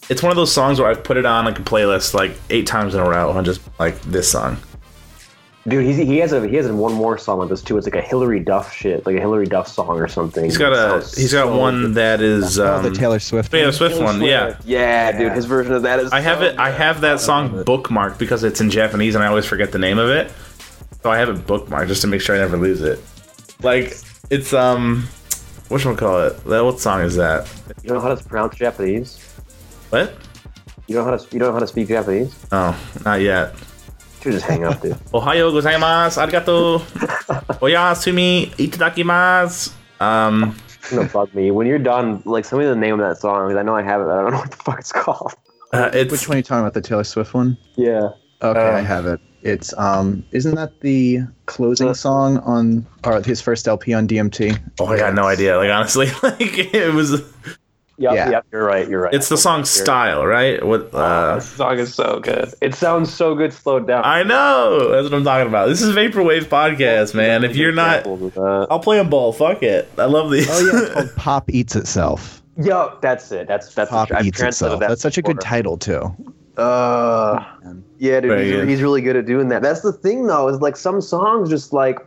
[0.09, 2.67] It's one of those songs where I've put it on like a playlist like eight
[2.67, 4.57] times in a row and just like this song.
[5.69, 7.77] Dude, he's, he has a he has one more song like this too.
[7.77, 10.45] It's like a Hilary Duff shit, like a Hilary Duff song or something.
[10.45, 11.95] He's got a Sounds he's got so one good.
[11.95, 13.51] that is Oh, um, the Taylor Swift.
[13.51, 13.73] Taylor one?
[13.73, 14.21] Swift one.
[14.23, 16.13] Yeah, Yeah, dude, his version of that is.
[16.13, 16.59] I have so it.
[16.59, 19.99] I have that song bookmarked because it's in Japanese and I always forget the name
[19.99, 20.31] of it.
[21.03, 23.01] So I have it bookmarked just to make sure I never lose it.
[23.63, 23.97] Like
[24.31, 25.09] it's um,
[25.69, 26.45] what should we call it?
[26.45, 27.49] That- What song is that?
[27.83, 29.19] You don't know how to pronounce Japanese?
[29.91, 30.15] What?
[30.87, 32.33] You know how to you don't know how to speak Japanese?
[32.53, 33.53] Oh, not yet.
[34.27, 34.93] You just hang up, dude.
[35.15, 36.19] Ohayo gozaimasu.
[36.27, 36.81] Arigato.
[37.65, 39.73] Oyasumi itadakimasu.
[40.01, 42.23] Um, It's gonna bug me when you're done.
[42.25, 44.05] Like, send me the name of that song because I know I have it.
[44.05, 45.33] but I don't know what the fuck it's called.
[45.73, 46.75] uh, it's Which one are you talking about?
[46.75, 47.57] The Taylor Swift one?
[47.77, 48.11] Yeah.
[48.43, 49.21] Okay, Uh, I have it.
[49.43, 54.59] It's um, isn't that the closing song on or his first LP on DMT?
[54.81, 55.57] Oh, I got no idea.
[55.57, 56.41] Like honestly, like
[56.75, 57.23] it was.
[57.99, 58.31] Yep, Yeah.
[58.31, 58.87] yep, you're right.
[58.89, 59.15] You're right.
[59.15, 60.63] It's the song "Style," right?
[60.65, 60.91] What?
[60.95, 62.53] Uh, This song is so good.
[62.61, 64.05] It sounds so good slowed down.
[64.05, 64.91] I know.
[64.93, 65.69] That's what I'm talking about.
[65.69, 67.43] This is Vaporwave podcast, man.
[67.43, 68.67] If you're not, Examples of that.
[68.71, 69.33] I'll play them ball.
[69.33, 69.89] Fuck it.
[69.97, 70.47] I love these.
[70.51, 72.43] Oh yeah, it's called Pop Eats Itself.
[72.63, 73.49] Yo, that's it.
[73.49, 74.81] That's that's Pop I've Eats Itself.
[74.81, 76.15] that That's such a good title too.
[76.57, 77.43] Uh,
[77.99, 79.63] yeah, dude, he's, he's really good at doing that.
[79.63, 81.99] That's the thing, though, is like some songs just like,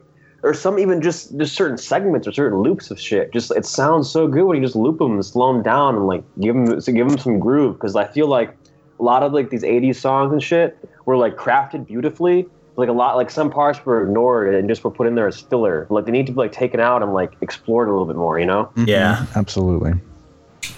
[0.43, 3.31] or some even just just certain segments or certain loops of shit.
[3.33, 6.07] Just it sounds so good when you just loop them and slow them down and
[6.07, 7.75] like give them so give them some groove.
[7.75, 8.55] Because I feel like
[8.99, 12.47] a lot of like these '80s songs and shit were like crafted beautifully.
[12.75, 15.41] Like a lot, like some parts were ignored and just were put in there as
[15.41, 15.85] filler.
[15.89, 18.39] Like they need to be like taken out and like explored a little bit more.
[18.39, 18.71] You know?
[18.85, 19.25] Yeah.
[19.35, 19.93] Absolutely.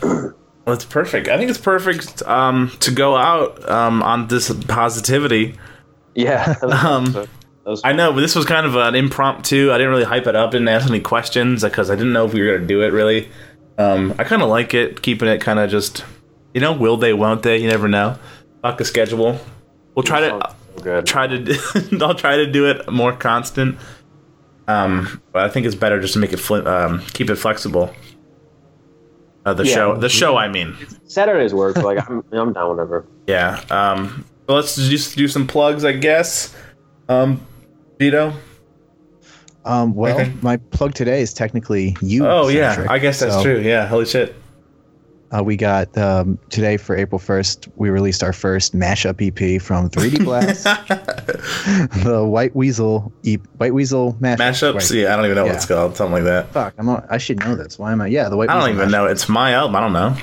[0.64, 1.28] Well, it's perfect.
[1.28, 5.56] I think it's perfect um, to go out um, on this positivity.
[6.14, 6.56] Yeah.
[6.62, 7.28] Um, That
[7.70, 9.72] was- I know, but this was kind of an impromptu.
[9.72, 10.52] I didn't really hype it up.
[10.52, 13.30] Didn't ask any questions because I didn't know if we were gonna do it really.
[13.78, 16.04] Um, I kind of like it, keeping it kind of just,
[16.54, 17.58] you know, will they, won't they?
[17.58, 18.18] You never know.
[18.62, 19.40] Fuck the schedule.
[19.96, 21.98] We'll try to so try to.
[22.02, 23.78] I'll try to do it more constant.
[24.68, 27.94] Um, but I think it's better just to make it fli um, keep it flexible.
[29.46, 29.74] Uh, the Yeah.
[29.74, 30.38] show, the show.
[30.38, 30.76] I mean,
[31.06, 31.76] Saturdays work.
[31.78, 33.06] Like I'm, I'm down whenever.
[33.28, 33.60] yeah.
[33.72, 36.56] Um, let's just do some plugs, I guess.
[37.10, 37.42] Um,
[38.02, 38.34] Vito.
[39.64, 40.34] Um, well, Okay.
[40.42, 42.26] my plug today is technically you.
[42.26, 42.88] Oh yeah.
[42.90, 43.60] I guess that's So, true.
[43.60, 44.36] Yeah, holy shit.
[45.32, 49.90] Uh, we got um, today for April 1st, we released our first mashup EP from
[49.90, 50.64] 3D Blast,
[52.04, 54.38] the White Weasel e- White Weasel mashup.
[54.40, 54.74] Mashups.
[54.74, 54.92] Right.
[54.92, 55.96] Yeah, I don't even know what it's called.
[55.96, 56.52] Something like that.
[56.52, 57.78] Fuck, I'm not, I should know this.
[57.80, 58.08] Why am I?
[58.08, 58.92] Yeah, the White I don't Weasel even mashup.
[58.92, 59.06] know.
[59.06, 59.76] It's my album.
[59.76, 60.18] I don't know.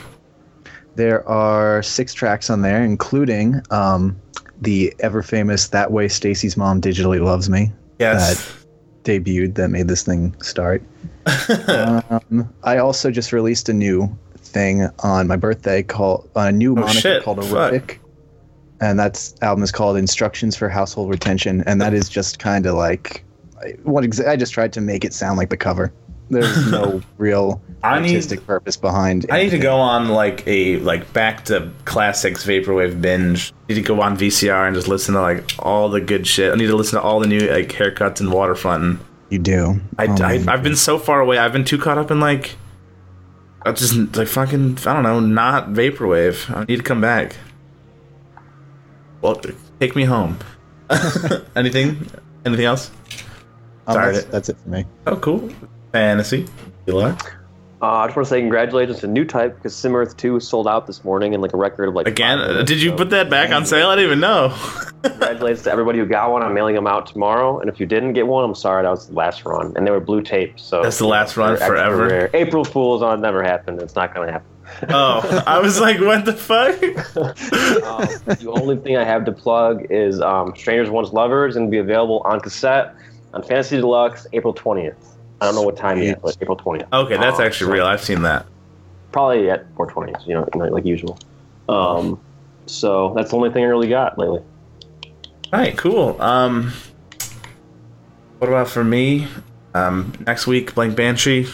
[0.96, 4.20] There are six tracks on there, including um,
[4.60, 8.44] the ever famous "That Way Stacy's Mom Digitally Loves Me" Yes.
[8.44, 8.54] That
[9.24, 10.82] debuted that made this thing start.
[11.68, 16.76] um, I also just released a new thing on my birthday called a new Oh,
[16.80, 17.22] moniker shit.
[17.22, 17.38] called.
[17.38, 17.98] Aerobic.
[18.80, 22.74] And that album is called Instructions for Household Retention, and that is just kind of
[22.76, 23.24] like
[23.82, 25.92] what exa- I just tried to make it sound like the cover.
[26.30, 29.26] There's no real I need- purpose behind.
[29.30, 33.52] I need to go on like a like back to classics vaporwave binge.
[33.52, 36.52] I need to go on VCR and just listen to like all the good shit.
[36.52, 38.82] I need to listen to all the new like haircuts and waterfront.
[38.82, 38.98] And
[39.30, 39.80] You do.
[39.98, 40.48] I, Oh, I man.
[40.48, 41.38] I've been so far away.
[41.38, 42.56] I've been too caught up in like
[43.62, 46.54] I just like fucking I don't know, not vaporwave.
[46.54, 47.36] I need to come back.
[49.20, 49.40] Well,
[49.80, 50.38] take me home.
[51.56, 52.08] Anything?
[52.44, 52.90] Anything else?
[53.86, 54.14] Oh, sorry.
[54.14, 54.84] that's, that's it for me.
[55.06, 55.48] Oh, cool.
[55.92, 56.46] Fantasy.
[56.86, 57.18] You like?
[57.80, 60.66] Uh, I just want to say congratulations to New Type because Sim Earth 2 sold
[60.66, 63.10] out this morning in like a record of like Again, uh, did you so put
[63.10, 63.88] that back on sale?
[63.88, 64.52] I didn't even know.
[65.04, 66.42] Congratulations to everybody who got one.
[66.42, 67.60] I'm mailing them out tomorrow.
[67.60, 68.82] And if you didn't get one, I'm sorry.
[68.82, 70.58] That was the last run, and they were blue tape.
[70.58, 72.08] So That's the last run forever?
[72.08, 72.30] rare.
[72.34, 73.80] April Fools on never happened.
[73.80, 74.48] It's not going to happen.
[74.90, 76.82] Oh, I was like, what the fuck?
[77.16, 81.78] Um, the only thing I have to plug is um, Strangers Once Lovers and be
[81.78, 82.94] available on cassette
[83.34, 84.96] on Fantasy Deluxe April 20th.
[85.40, 86.92] I don't know what time yet, but April 20th.
[86.92, 87.86] Okay, that's Um, actually so real.
[87.86, 88.46] I've seen that.
[89.12, 91.18] Probably at 420, you you know, like usual.
[91.68, 92.20] Um,
[92.66, 94.40] so that's the only thing I really got lately.
[95.52, 96.20] All right, cool.
[96.20, 96.72] Um,
[98.38, 99.28] what about for me?
[99.74, 101.46] Um, next week, Blank Banshee.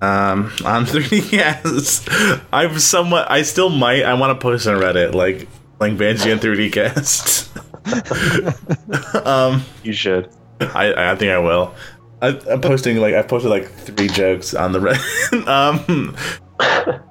[0.00, 2.42] Um, on 3DS.
[2.52, 3.30] I'm somewhat.
[3.30, 4.04] I still might.
[4.04, 5.48] I want to post on Reddit like
[5.78, 7.50] Blank Banshee and 3D Cast.
[9.26, 10.28] um, You should.
[10.60, 11.74] I I think I will.
[12.22, 14.80] I, I'm posting like I've posted like three jokes on the
[15.46, 16.16] um,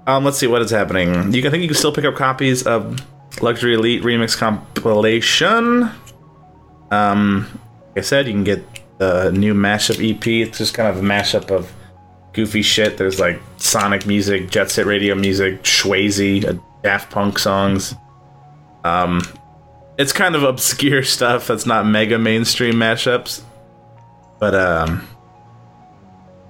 [0.08, 1.34] um, let's see what is happening.
[1.34, 3.00] You can think you can still pick up copies of
[3.42, 5.92] Luxury Elite Remix compilation.
[6.92, 7.60] Um,
[7.90, 8.64] like I said, you can get
[9.00, 10.26] the new mashup EP.
[10.26, 11.72] It's just kind of a mashup of
[12.34, 12.98] goofy shit.
[12.98, 17.96] There's like Sonic music, Jet Set Radio music, Swayze, uh, Daft Punk songs.
[18.86, 19.22] Um,
[19.98, 23.44] it's kind of obscure stuff that's not mega mainstream mashups.
[24.42, 25.08] But um,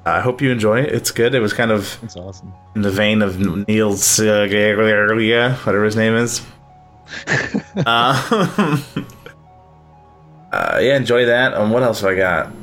[0.05, 0.93] I hope you enjoy it.
[0.95, 1.35] It's good.
[1.35, 2.53] It was kind of That's awesome.
[2.73, 3.37] in the vein of
[3.67, 6.41] Neil Cicierega, whatever his name is.
[7.75, 7.83] uh,
[10.53, 11.53] uh, yeah, enjoy that.
[11.53, 12.53] Um, what else have I got?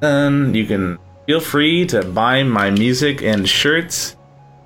[0.00, 4.16] Then you can feel free to buy my music and shirts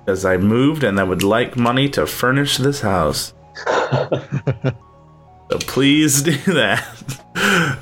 [0.05, 3.33] because I moved and I would like money to furnish this house.
[5.59, 6.83] so please do that.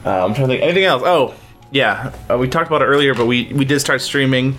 [0.06, 0.64] Uh, I'm trying to think.
[0.64, 1.04] Anything else?
[1.06, 1.34] Oh,
[1.72, 2.14] yeah.
[2.30, 4.58] Uh, we talked about it earlier, but we we did start streaming.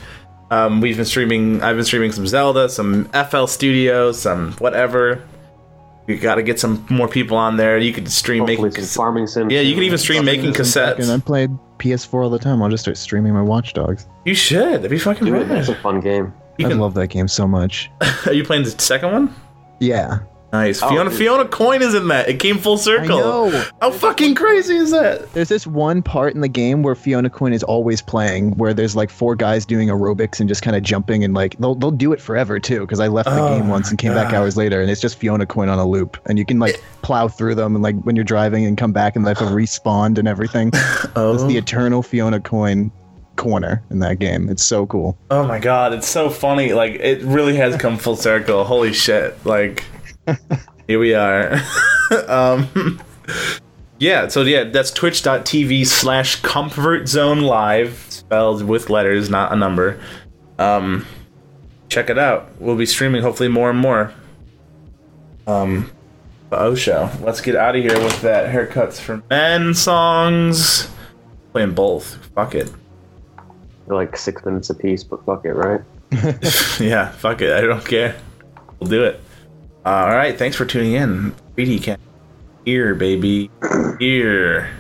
[0.51, 1.63] Um, we've been streaming.
[1.63, 5.23] I've been streaming some Zelda, some FL Studio, some whatever.
[6.07, 7.79] We got to get some more people on there.
[7.79, 8.73] You could stream Hopefully making.
[8.73, 9.51] some cas- farming sim.
[9.51, 10.99] yeah, you can even stream making cassettes.
[10.99, 11.25] And I cassettes.
[11.25, 12.63] played PS4 all the time.
[12.63, 14.07] I'll just start streaming my Watch Dogs.
[14.27, 14.75] You should.
[14.81, 15.51] That'd be fucking do it.
[15.51, 16.33] It's a fun game.
[16.59, 17.91] You I can, love that game so much.
[18.27, 19.35] are you playing the second one?
[19.81, 20.19] Yeah.
[20.55, 20.81] Nice.
[20.85, 21.19] Oh, Fiona dude.
[21.19, 22.29] Fiona Coin is in that.
[22.29, 23.19] It came full circle.
[23.19, 23.65] know.
[23.81, 25.33] How fucking crazy is that?
[25.33, 28.95] There's this one part in the game where Fiona Coin is always playing, where there's
[28.95, 32.13] like four guys doing aerobics and just kind of jumping, and like they'll they'll do
[32.13, 32.83] it forever too.
[32.83, 35.19] Because I left the Oh game once and came back hours later, and it's just
[35.19, 38.15] Fiona Coin on a loop, and you can like plow through them, and like when
[38.15, 40.71] you're driving and come back and they have to respawn and everything.
[41.17, 41.35] Oh.
[41.35, 42.91] It's the eternal Fiona Coin
[43.37, 44.49] corner in that game.
[44.49, 45.17] It's so cool.
[45.31, 46.73] Oh my god, it's so funny.
[46.73, 48.65] Like it really has come full circle.
[48.65, 49.45] Holy shit.
[49.45, 49.85] Like
[50.87, 51.61] here we are.
[52.29, 53.01] um
[53.99, 60.01] Yeah, so yeah, that's twitch.tv slash comfort zone live, spelled with letters, not a number.
[60.59, 61.07] Um
[61.89, 62.49] check it out.
[62.61, 64.13] We'll be streaming hopefully more and more.
[65.47, 65.91] Um
[66.51, 67.11] the O show.
[67.21, 70.89] Let's get out of here with that haircuts for men songs.
[71.53, 72.17] Playing both.
[72.35, 72.71] Fuck it.
[73.87, 75.81] They're like six minutes apiece, but fuck it, right?
[76.81, 77.53] Yeah, fuck it.
[77.53, 78.17] I don't care.
[78.79, 79.21] We'll do it.
[79.85, 80.39] All right.
[80.39, 81.35] Thanks for tuning in.
[81.57, 82.01] 3D Cast.
[82.65, 83.51] Here, baby.
[83.99, 84.71] Here.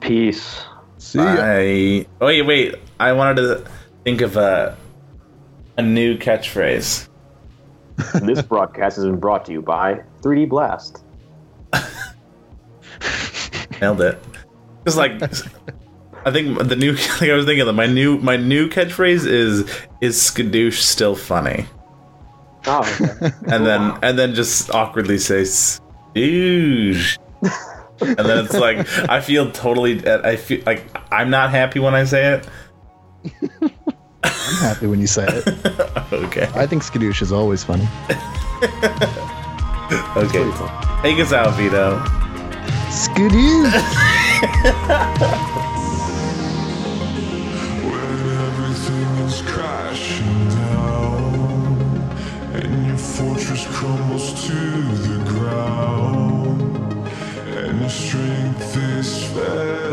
[0.00, 0.60] Peace.
[0.98, 1.36] See ya.
[1.36, 2.06] Bye.
[2.20, 2.74] Oh, wait, wait.
[2.98, 3.64] I wanted to
[4.04, 4.76] think of a
[5.76, 7.08] a new catchphrase.
[8.22, 11.04] this broadcast has been brought to you by 3D Blast.
[13.80, 14.22] Nailed it.
[14.84, 15.22] Just like
[16.24, 16.92] I think the new.
[17.20, 19.60] Like I was thinking that my new my new catchphrase is
[20.00, 21.66] is skadoosh still funny,
[22.66, 22.80] Oh,
[23.22, 23.30] okay.
[23.46, 27.18] and then and then just awkwardly say skadoosh.
[28.00, 30.06] and then it's like I feel totally.
[30.08, 32.48] I feel like I'm not happy when I say it.
[34.24, 35.48] I'm happy when you say it.
[36.12, 36.48] Okay.
[36.54, 37.88] I think Skadoosh is always funny.
[40.16, 40.42] Okay.
[41.02, 41.98] Take us out, Vito.
[42.90, 43.72] Skadoosh.
[53.86, 56.60] Crumbles to the ground.
[57.46, 59.85] And your strength is failing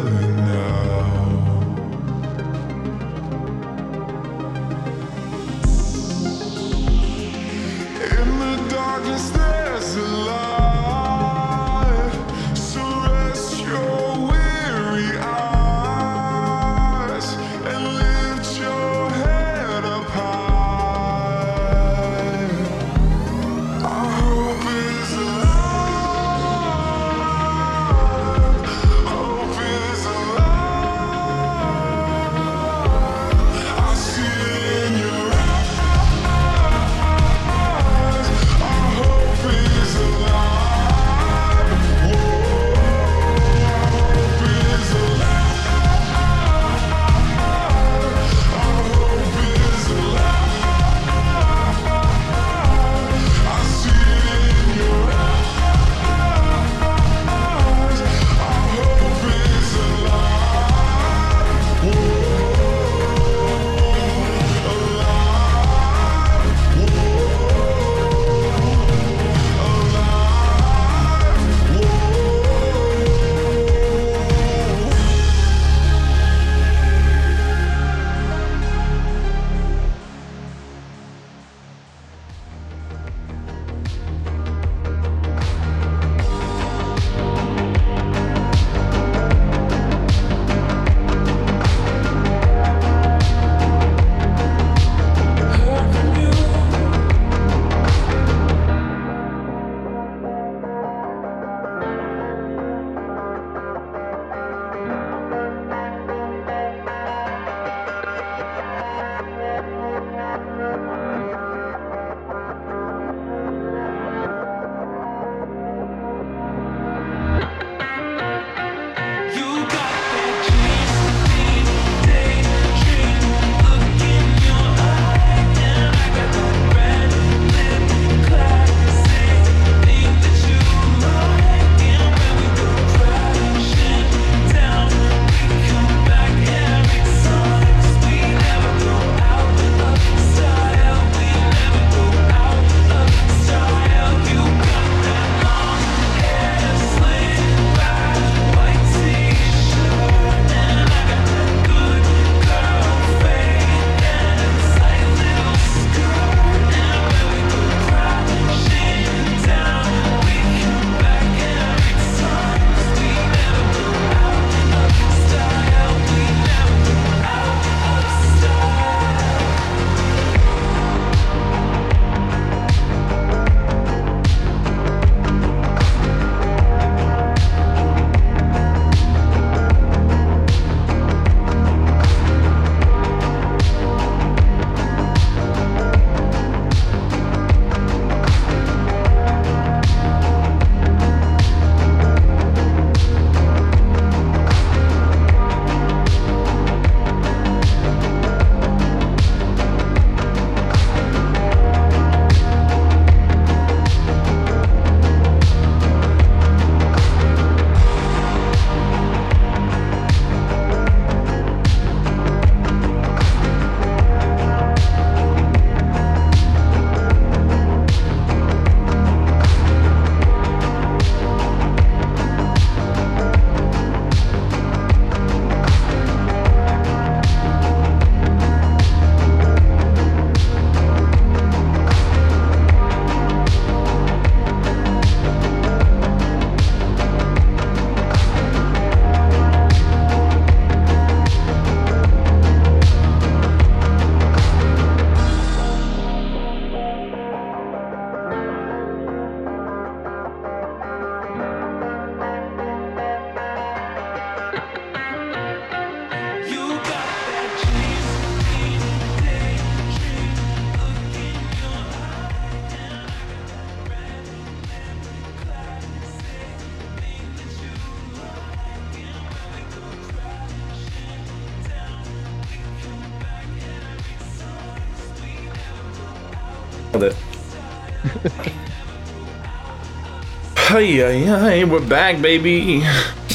[280.74, 282.82] Hey, hey, hey, we're back, baby.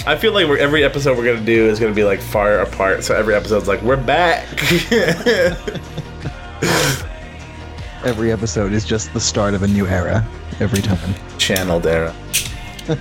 [0.05, 3.05] I feel like we're, every episode we're gonna do is gonna be like far apart.
[3.05, 4.45] So every episode's like, we're back.
[8.05, 10.27] Every episode is just the start of a new era.
[10.59, 11.15] Every time.
[11.39, 12.13] Channeled era.
[12.89, 12.97] we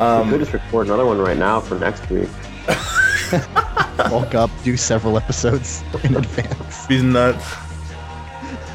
[0.00, 2.28] um, could just record another one right now for next week.
[4.10, 6.86] Bulk up, do several episodes in advance.
[6.86, 7.54] He's nuts.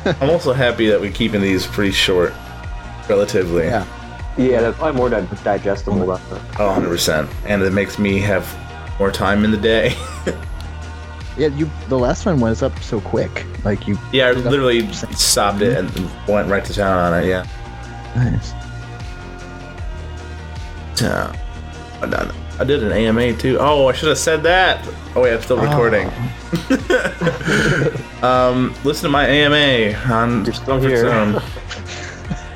[0.05, 2.33] I'm also happy that we're keeping these pretty short,
[3.09, 3.65] relatively.
[3.65, 3.85] Yeah.
[4.37, 6.05] Yeah, that's probably more di- digestible.
[6.05, 6.21] That
[6.59, 7.29] Oh, 100%.
[7.45, 8.47] And it makes me have
[8.99, 9.95] more time in the day.
[11.37, 11.71] Yeah, you.
[11.87, 13.45] The last one was up so quick.
[13.63, 13.97] Like you.
[14.11, 15.89] yeah, I literally stopped it and
[16.27, 17.45] went right to town on it, yeah.
[18.17, 18.51] Nice.
[21.01, 21.33] Uh,
[22.01, 23.57] I done- I did an AMA too.
[23.61, 24.85] Oh, I should have said that.
[25.15, 26.07] Oh wait, I'm still recording.
[28.21, 31.05] um, listen to my AMA on You're still Comfort here.
[31.05, 31.41] Zone.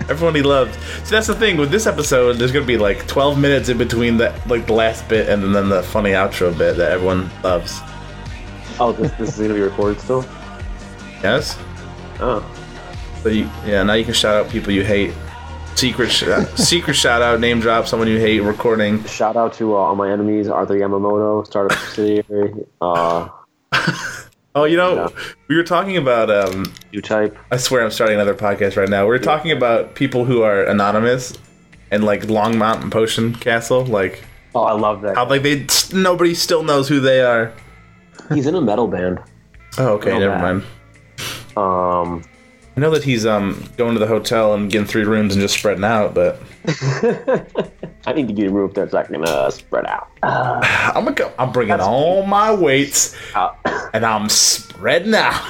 [0.10, 0.77] Everyone he loves.
[1.03, 2.34] See, that's the thing with this episode.
[2.34, 5.69] There's gonna be like 12 minutes in between the like the last bit and then
[5.69, 7.80] the funny outro bit that everyone loves.
[8.80, 10.26] oh, this, this is gonna be recorded still.
[11.23, 11.57] Yes.
[12.19, 12.45] Oh,
[13.23, 15.11] So you, yeah, now you can shout out people you hate.
[15.76, 16.23] Secret, sh-
[16.56, 18.40] secret shout out, name drop someone you hate.
[18.41, 19.03] Recording.
[19.06, 23.27] shout out to uh, all my enemies: Arthur Yamamoto, startup subsidiary, uh,
[24.57, 25.07] Oh, you know, Yeah.
[25.49, 27.38] we were talking about um, U Type.
[27.52, 29.06] I swear I'm starting another podcast right now.
[29.06, 31.34] We're talking about people who are anonymous
[31.91, 34.23] and like Longmont Potion Castle, like
[34.56, 35.15] Oh, I love that.
[35.15, 37.52] how like they nobody still knows who they are.
[38.34, 39.19] He's in a metal band.
[39.77, 40.64] Oh, okay, Oh, never mind.
[41.57, 42.23] Um,
[42.77, 45.57] I know that he's um going to the hotel and getting three rooms and just
[45.57, 46.40] spreading out, but
[48.07, 50.09] I need to get a roof that's like gonna spread out.
[50.23, 51.31] I'm gonna go.
[51.39, 53.51] I'm bringing all my weights Uh,
[53.93, 55.41] and I'm spreading out.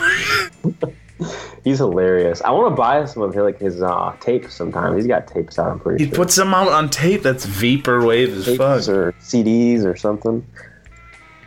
[1.63, 2.41] he's hilarious.
[2.41, 4.95] I want to buy some of his like his uh, tapes sometime.
[4.95, 5.69] He's got tapes out.
[5.71, 6.15] I'm pretty He sure.
[6.17, 7.23] puts them out on tape.
[7.23, 8.87] That's vaporwave as fuck.
[8.93, 10.45] or CDs or something.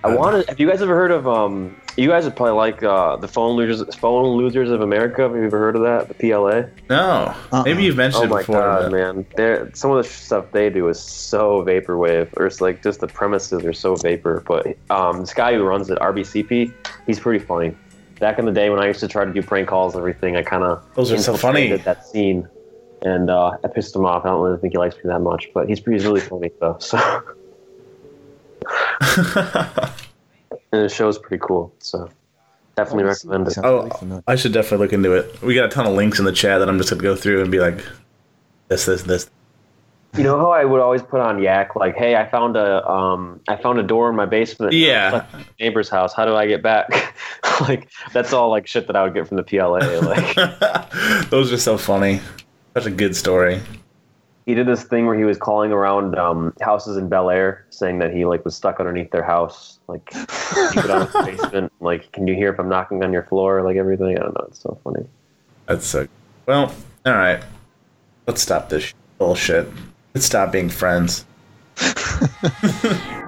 [0.04, 0.48] I wanted.
[0.48, 1.26] Have you guys ever heard of?
[1.26, 3.94] Um, you guys would probably like uh, the phone losers.
[3.96, 5.22] Phone losers of America.
[5.22, 6.08] Have you ever heard of that?
[6.08, 6.62] The PLA.
[6.88, 7.62] No, Uh-uh.
[7.64, 8.54] maybe you've mentioned Oh it my before.
[8.60, 9.26] god, but- man!
[9.36, 13.08] They're, some of the stuff they do is so vaporwave, or it's like just the
[13.08, 14.42] premises are so vapor.
[14.46, 16.72] But um, this guy who runs it, RBCP,
[17.06, 17.76] he's pretty funny.
[18.20, 20.36] Back in the day when I used to try to do prank calls and everything,
[20.36, 21.76] I kind of Those are so funny.
[21.76, 22.48] That scene,
[23.02, 24.24] and uh, I pissed him off.
[24.24, 26.76] I don't really think he likes me that much, but he's he's really funny though.
[26.78, 26.98] So.
[30.72, 32.10] and the is pretty cool, so
[32.76, 33.58] definitely recommend it.
[33.58, 34.22] Oh.
[34.26, 35.42] I should definitely look into it.
[35.42, 37.42] We got a ton of links in the chat that I'm just gonna go through
[37.42, 37.82] and be like,
[38.68, 39.30] this, this, this.
[40.16, 43.40] You know how I would always put on Yak, like, "Hey, I found a um,
[43.46, 44.72] I found a door in my basement.
[44.72, 45.24] Yeah.
[45.24, 46.14] It's my neighbor's house.
[46.14, 47.14] How do I get back?"
[47.60, 49.78] like, that's all like shit that I would get from the PLA.
[50.00, 50.34] Like,
[51.30, 52.20] Those are so funny.
[52.74, 53.60] Such a good story.
[54.48, 57.98] He did this thing where he was calling around um, houses in Bel Air, saying
[57.98, 59.78] that he like was stuck underneath their house.
[59.88, 61.70] Like, you go down to the basement.
[61.80, 63.62] Like, can you hear if I'm knocking on your floor?
[63.62, 64.16] Like everything.
[64.16, 64.46] I don't know.
[64.48, 65.06] It's so funny.
[65.66, 66.08] That's so.
[66.46, 67.44] Well, all right.
[68.26, 69.68] Let's stop this bullshit.
[70.14, 71.26] Let's stop being friends.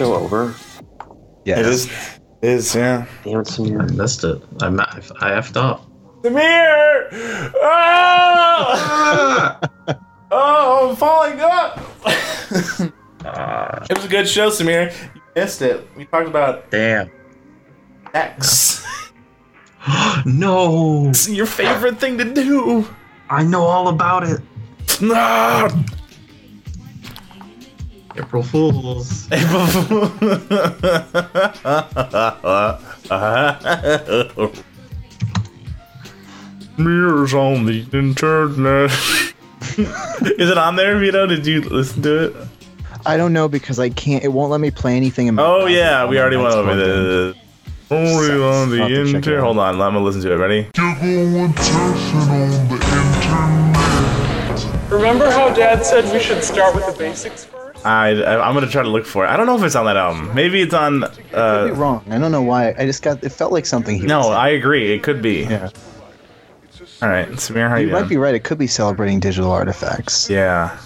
[0.00, 0.54] show over?
[1.44, 1.58] Yes.
[1.58, 1.90] It is.
[2.40, 3.04] Is yeah.
[3.22, 3.82] Damn it, Samier.
[3.82, 4.42] I missed it.
[4.62, 4.86] I ma-
[5.20, 5.86] I effed up.
[6.22, 7.10] Samier!
[7.54, 9.60] Oh!
[10.30, 11.78] oh, I'm falling up.
[13.90, 14.90] it was a good show, Samier.
[15.14, 15.86] You missed it.
[15.94, 17.10] We talked about Damn.
[18.14, 18.86] X.
[20.24, 21.10] no.
[21.10, 22.88] It's your favorite thing to do.
[23.28, 24.40] I know all about it.
[25.02, 25.68] No.
[28.16, 29.28] April Fools.
[29.32, 30.10] April Fools.
[36.78, 38.90] Mirrors on the internet.
[40.38, 41.26] Is it on there, Vito?
[41.26, 42.36] Did you listen to it?
[43.06, 44.24] I don't know because I can't.
[44.24, 45.42] It won't let me play anything in my.
[45.42, 46.86] Oh yeah, we already went over plugged in.
[46.88, 47.36] the.
[47.92, 49.40] Only on the I'll have to check it internet.
[49.40, 50.36] Hold on, let me listen to it.
[50.36, 50.68] Ready?
[50.76, 52.74] You're going surfing on the
[54.62, 54.92] internet.
[54.92, 57.59] Remember how Dad said we should start with the basics first?
[57.84, 59.28] I, I I'm gonna try to look for it.
[59.28, 60.34] I don't know if it's on that album.
[60.34, 61.00] Maybe it's on.
[61.02, 62.04] Could be Uh, wrong.
[62.10, 62.74] I don't know why.
[62.78, 63.22] I just got.
[63.24, 64.06] It felt like something he.
[64.06, 64.30] no.
[64.30, 64.92] I agree.
[64.92, 65.42] It could be.
[65.44, 65.70] Yeah.
[67.02, 68.08] All right, Samier, how you, You might doing?
[68.10, 68.34] be right.
[68.34, 70.28] It could be celebrating digital artifacts.
[70.28, 70.76] Yeah.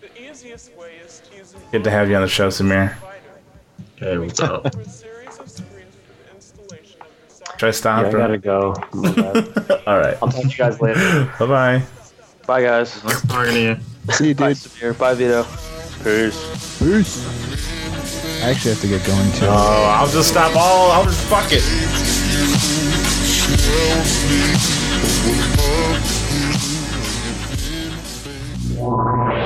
[0.00, 2.94] The easiest way is to use an Good to have you on the show, Samier.
[3.96, 4.74] Hey, what's up?
[7.58, 8.02] Should I stop?
[8.04, 8.72] Yeah, I gotta go.
[9.86, 10.16] All right.
[10.22, 11.30] I'll talk to you guys later.
[11.38, 11.82] Bye bye.
[12.50, 13.04] Bye, guys.
[13.04, 13.76] Nice talking to you.
[14.12, 14.56] See you, Bye, dude.
[14.56, 14.98] Samier.
[14.98, 15.44] Bye, Vito.
[16.02, 16.78] Peace.
[16.80, 18.42] Peace.
[18.42, 19.46] I actually have to get going too.
[19.46, 20.90] Oh, I'll just stop all.
[20.90, 21.62] I'll just fuck it.
[23.22, 23.70] Check this
[28.80, 29.39] out.